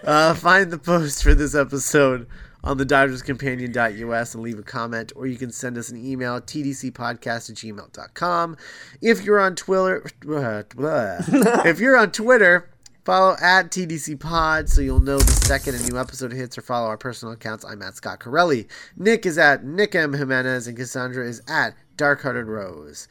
uh, 0.04 0.34
find 0.34 0.72
the 0.72 0.78
post 0.78 1.24
for 1.24 1.34
this 1.34 1.56
episode 1.56 2.28
on 2.64 2.78
the 2.78 2.86
doctorscompanion.us 2.86 4.34
and 4.36 4.44
leave 4.44 4.60
a 4.60 4.64
comment, 4.64 5.12
or 5.16 5.26
you 5.26 5.38
can 5.38 5.52
send 5.52 5.78
us 5.78 5.90
an 5.90 5.98
email 5.98 6.36
at 6.36 6.46
tdcpodcast 6.46 7.50
at 7.50 7.56
gmail.com. 7.56 8.58
If 9.02 9.24
you're 9.24 9.40
on 9.40 9.56
Twitter, 9.56 10.06
if 11.66 11.80
you're 11.80 11.98
on 11.98 12.12
Twitter, 12.12 12.71
follow 13.04 13.36
at 13.42 13.72
TDC 13.72 14.20
Pod 14.20 14.70
so 14.70 14.82
you'll 14.82 15.00
know 15.00 15.18
the 15.18 15.32
second 15.32 15.76
a 15.76 15.90
new 15.90 16.00
episode 16.00 16.32
hits, 16.32 16.58
or 16.58 16.62
follow 16.62 16.88
our 16.88 16.98
personal 16.98 17.34
accounts. 17.34 17.66
I'm 17.66 17.82
at 17.82 17.96
Scott 17.96 18.20
Corelli. 18.20 18.68
Nick 18.96 19.26
is 19.26 19.38
at 19.38 19.64
Nick 19.64 19.96
M. 19.96 20.14
Jimenez, 20.14 20.68
and 20.68 20.78
Cassandra 20.78 21.26
is 21.26 21.42
at 21.48 21.76
Darkhearted 21.98 22.48
Rose. 22.48 23.08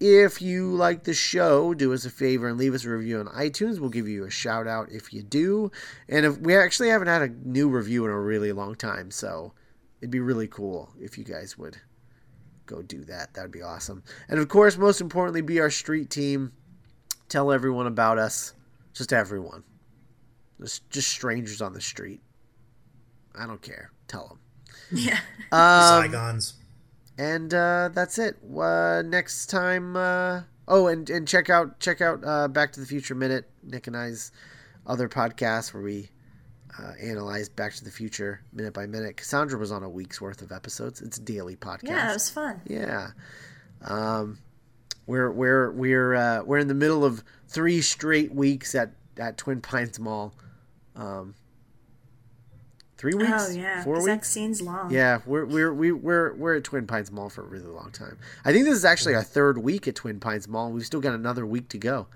If 0.00 0.42
you 0.42 0.74
like 0.74 1.04
the 1.04 1.14
show, 1.14 1.72
do 1.72 1.92
us 1.94 2.04
a 2.04 2.10
favor 2.10 2.48
and 2.48 2.58
leave 2.58 2.74
us 2.74 2.84
a 2.84 2.90
review 2.90 3.20
on 3.20 3.26
iTunes. 3.28 3.78
We'll 3.78 3.90
give 3.90 4.08
you 4.08 4.24
a 4.24 4.30
shout 4.30 4.66
out 4.66 4.90
if 4.90 5.12
you 5.12 5.22
do. 5.22 5.70
And 6.08 6.26
if 6.26 6.38
we 6.38 6.56
actually 6.56 6.88
haven't 6.88 7.08
had 7.08 7.22
a 7.22 7.28
new 7.28 7.68
review 7.68 8.04
in 8.04 8.10
a 8.10 8.20
really 8.20 8.52
long 8.52 8.74
time, 8.74 9.10
so 9.10 9.52
it'd 10.00 10.10
be 10.10 10.20
really 10.20 10.48
cool 10.48 10.90
if 11.00 11.16
you 11.16 11.24
guys 11.24 11.56
would 11.56 11.78
go 12.66 12.82
do 12.82 13.04
that. 13.04 13.34
That'd 13.34 13.52
be 13.52 13.62
awesome. 13.62 14.02
And 14.28 14.40
of 14.40 14.48
course, 14.48 14.76
most 14.76 15.00
importantly, 15.00 15.42
be 15.42 15.60
our 15.60 15.70
street 15.70 16.10
team. 16.10 16.52
Tell 17.28 17.52
everyone 17.52 17.86
about 17.86 18.18
us. 18.18 18.52
Just 18.94 19.12
everyone. 19.12 19.64
Just 20.60 20.88
just 20.90 21.08
strangers 21.08 21.60
on 21.60 21.72
the 21.72 21.80
street. 21.80 22.20
I 23.38 23.46
don't 23.46 23.60
care. 23.60 23.90
Tell 24.08 24.28
them. 24.28 24.38
Yeah. 24.92 25.18
Um, 25.52 26.10
Zygons. 26.10 26.54
and 27.18 27.52
uh, 27.54 27.90
that's 27.92 28.18
it. 28.18 28.36
Uh, 28.56 29.02
next 29.02 29.46
time. 29.46 29.96
Uh, 29.96 30.42
oh, 30.66 30.88
and, 30.88 31.08
and 31.10 31.28
check 31.28 31.48
out 31.50 31.78
check 31.78 32.00
out 32.00 32.24
uh, 32.24 32.48
Back 32.48 32.72
to 32.72 32.80
the 32.80 32.86
Future 32.86 33.14
Minute, 33.14 33.48
Nick 33.62 33.86
and 33.86 33.96
I's 33.96 34.32
other 34.86 35.08
podcast 35.08 35.72
where 35.74 35.82
we 35.82 36.10
uh, 36.78 36.92
analyze 37.00 37.48
Back 37.48 37.74
to 37.74 37.84
the 37.84 37.90
Future 37.90 38.40
minute 38.52 38.74
by 38.74 38.86
minute. 38.86 39.16
Cassandra 39.16 39.58
was 39.58 39.70
on 39.70 39.82
a 39.84 39.88
week's 39.88 40.20
worth 40.20 40.42
of 40.42 40.50
episodes. 40.50 41.00
It's 41.02 41.18
a 41.18 41.22
daily 41.22 41.54
podcast. 41.56 41.84
Yeah, 41.88 42.10
it 42.10 42.14
was 42.14 42.30
fun. 42.30 42.60
Yeah. 42.66 43.10
Um, 43.82 44.38
we're 45.06 45.30
we're 45.30 45.70
we're 45.70 46.14
uh, 46.14 46.42
we're 46.44 46.58
in 46.58 46.68
the 46.68 46.74
middle 46.74 47.04
of 47.04 47.22
three 47.48 47.80
straight 47.80 48.34
weeks 48.34 48.74
at 48.74 48.92
at 49.18 49.36
Twin 49.36 49.60
Pines 49.60 49.98
Mall. 49.98 50.34
Um, 50.96 51.34
three 52.96 53.14
weeks. 53.14 53.30
Oh 53.32 53.50
yeah, 53.52 53.82
Four 53.84 53.96
'cause 53.96 54.04
weeks. 54.04 54.14
that 54.16 54.24
scene's 54.26 54.62
long. 54.62 54.90
Yeah, 54.90 55.20
we're 55.26 55.44
we're 55.44 55.72
we, 55.74 55.92
we're 55.92 56.34
we're 56.34 56.56
at 56.56 56.64
Twin 56.64 56.86
Pines 56.86 57.10
Mall 57.10 57.28
for 57.28 57.42
a 57.42 57.46
really 57.46 57.66
long 57.66 57.90
time. 57.92 58.18
I 58.44 58.52
think 58.52 58.64
this 58.64 58.74
is 58.74 58.84
actually 58.84 59.14
our 59.14 59.22
third 59.22 59.58
week 59.58 59.86
at 59.88 59.94
Twin 59.94 60.20
Pines 60.20 60.48
Mall. 60.48 60.70
We've 60.70 60.86
still 60.86 61.00
got 61.00 61.14
another 61.14 61.44
week 61.46 61.68
to 61.70 61.78
go. 61.78 62.06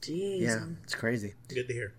Jeez. 0.00 0.40
Yeah, 0.40 0.64
it's 0.82 0.94
crazy. 0.94 1.34
Good 1.48 1.68
to 1.68 1.72
hear. 1.74 1.94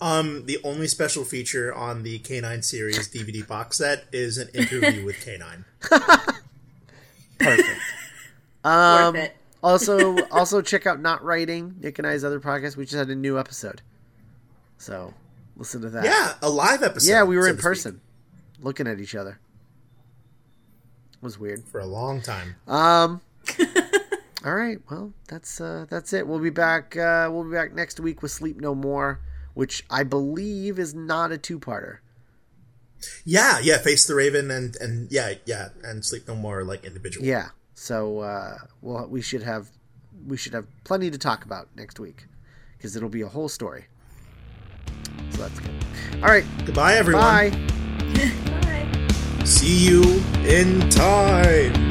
Um, 0.00 0.46
the 0.46 0.58
only 0.64 0.86
special 0.88 1.24
feature 1.24 1.74
on 1.74 2.02
the 2.02 2.18
K9 2.20 2.64
series 2.64 3.06
DVD 3.08 3.46
box 3.46 3.76
set 3.78 4.04
is 4.12 4.38
an 4.38 4.48
interview 4.54 5.04
with 5.06 5.16
K9. 5.16 5.64
Perfect. 7.38 7.80
Worth 8.68 9.06
Um, 9.08 9.16
it. 9.16 9.36
also, 9.62 10.16
also 10.28 10.60
check 10.62 10.86
out 10.86 11.00
Not 11.00 11.22
Writing, 11.24 11.76
Nick 11.80 11.98
and 11.98 12.06
I's 12.06 12.24
other 12.24 12.40
podcast. 12.40 12.76
We 12.76 12.84
just 12.84 12.96
had 12.96 13.08
a 13.10 13.14
new 13.16 13.38
episode, 13.38 13.82
so 14.76 15.14
listen 15.56 15.80
to 15.82 15.90
that. 15.90 16.04
Yeah, 16.04 16.34
a 16.42 16.48
live 16.50 16.82
episode. 16.82 17.10
yeah, 17.10 17.22
we 17.24 17.36
were 17.36 17.42
so 17.44 17.48
in 17.50 17.56
to 17.56 17.60
speak, 17.60 17.64
person, 17.64 18.00
looking 18.60 18.86
at 18.86 19.00
each 19.00 19.14
other. 19.14 19.40
It 21.14 21.22
was 21.22 21.38
weird. 21.38 21.64
for 21.64 21.80
a 21.80 21.86
long 21.86 22.20
time. 22.22 22.56
Um. 22.66 23.20
all 24.44 24.54
right. 24.54 24.78
Well, 24.90 25.12
that's 25.28 25.60
uh, 25.60 25.86
that's 25.90 26.12
it. 26.12 26.26
We'll 26.26 26.38
be 26.38 26.50
back. 26.50 26.96
Uh, 26.96 27.28
we'll 27.32 27.44
be 27.44 27.50
back 27.52 27.74
next 27.74 27.98
week 27.98 28.22
with 28.22 28.30
Sleep 28.30 28.60
No 28.60 28.74
More, 28.74 29.20
which 29.54 29.84
I 29.90 30.04
believe 30.04 30.78
is 30.78 30.94
not 30.94 31.32
a 31.32 31.38
two-parter. 31.38 31.98
Yeah, 33.24 33.58
yeah, 33.60 33.78
Face 33.78 34.06
the 34.06 34.14
Raven 34.14 34.50
and 34.50 34.76
and 34.80 35.10
yeah, 35.10 35.34
yeah, 35.44 35.68
and 35.82 36.04
Sleep 36.04 36.26
No 36.28 36.34
More 36.36 36.62
like 36.64 36.84
individual. 36.84 37.26
Yeah. 37.26 37.48
So 37.78 38.18
uh, 38.18 38.58
well, 38.82 39.06
we 39.06 39.22
should 39.22 39.44
have 39.44 39.70
we 40.26 40.36
should 40.36 40.52
have 40.52 40.66
plenty 40.82 41.12
to 41.12 41.16
talk 41.16 41.44
about 41.44 41.68
next 41.76 42.00
week 42.00 42.26
because 42.76 42.96
it'll 42.96 43.08
be 43.08 43.22
a 43.22 43.28
whole 43.28 43.48
story. 43.48 43.86
So 45.30 45.42
that's 45.42 45.60
good. 45.60 45.70
All 46.16 46.28
right. 46.28 46.44
Goodbye, 46.66 46.94
everyone. 46.94 47.22
Bye. 47.22 47.50
Bye. 48.62 49.44
See 49.44 49.86
you 49.88 50.02
in 50.44 50.90
time. 50.90 51.87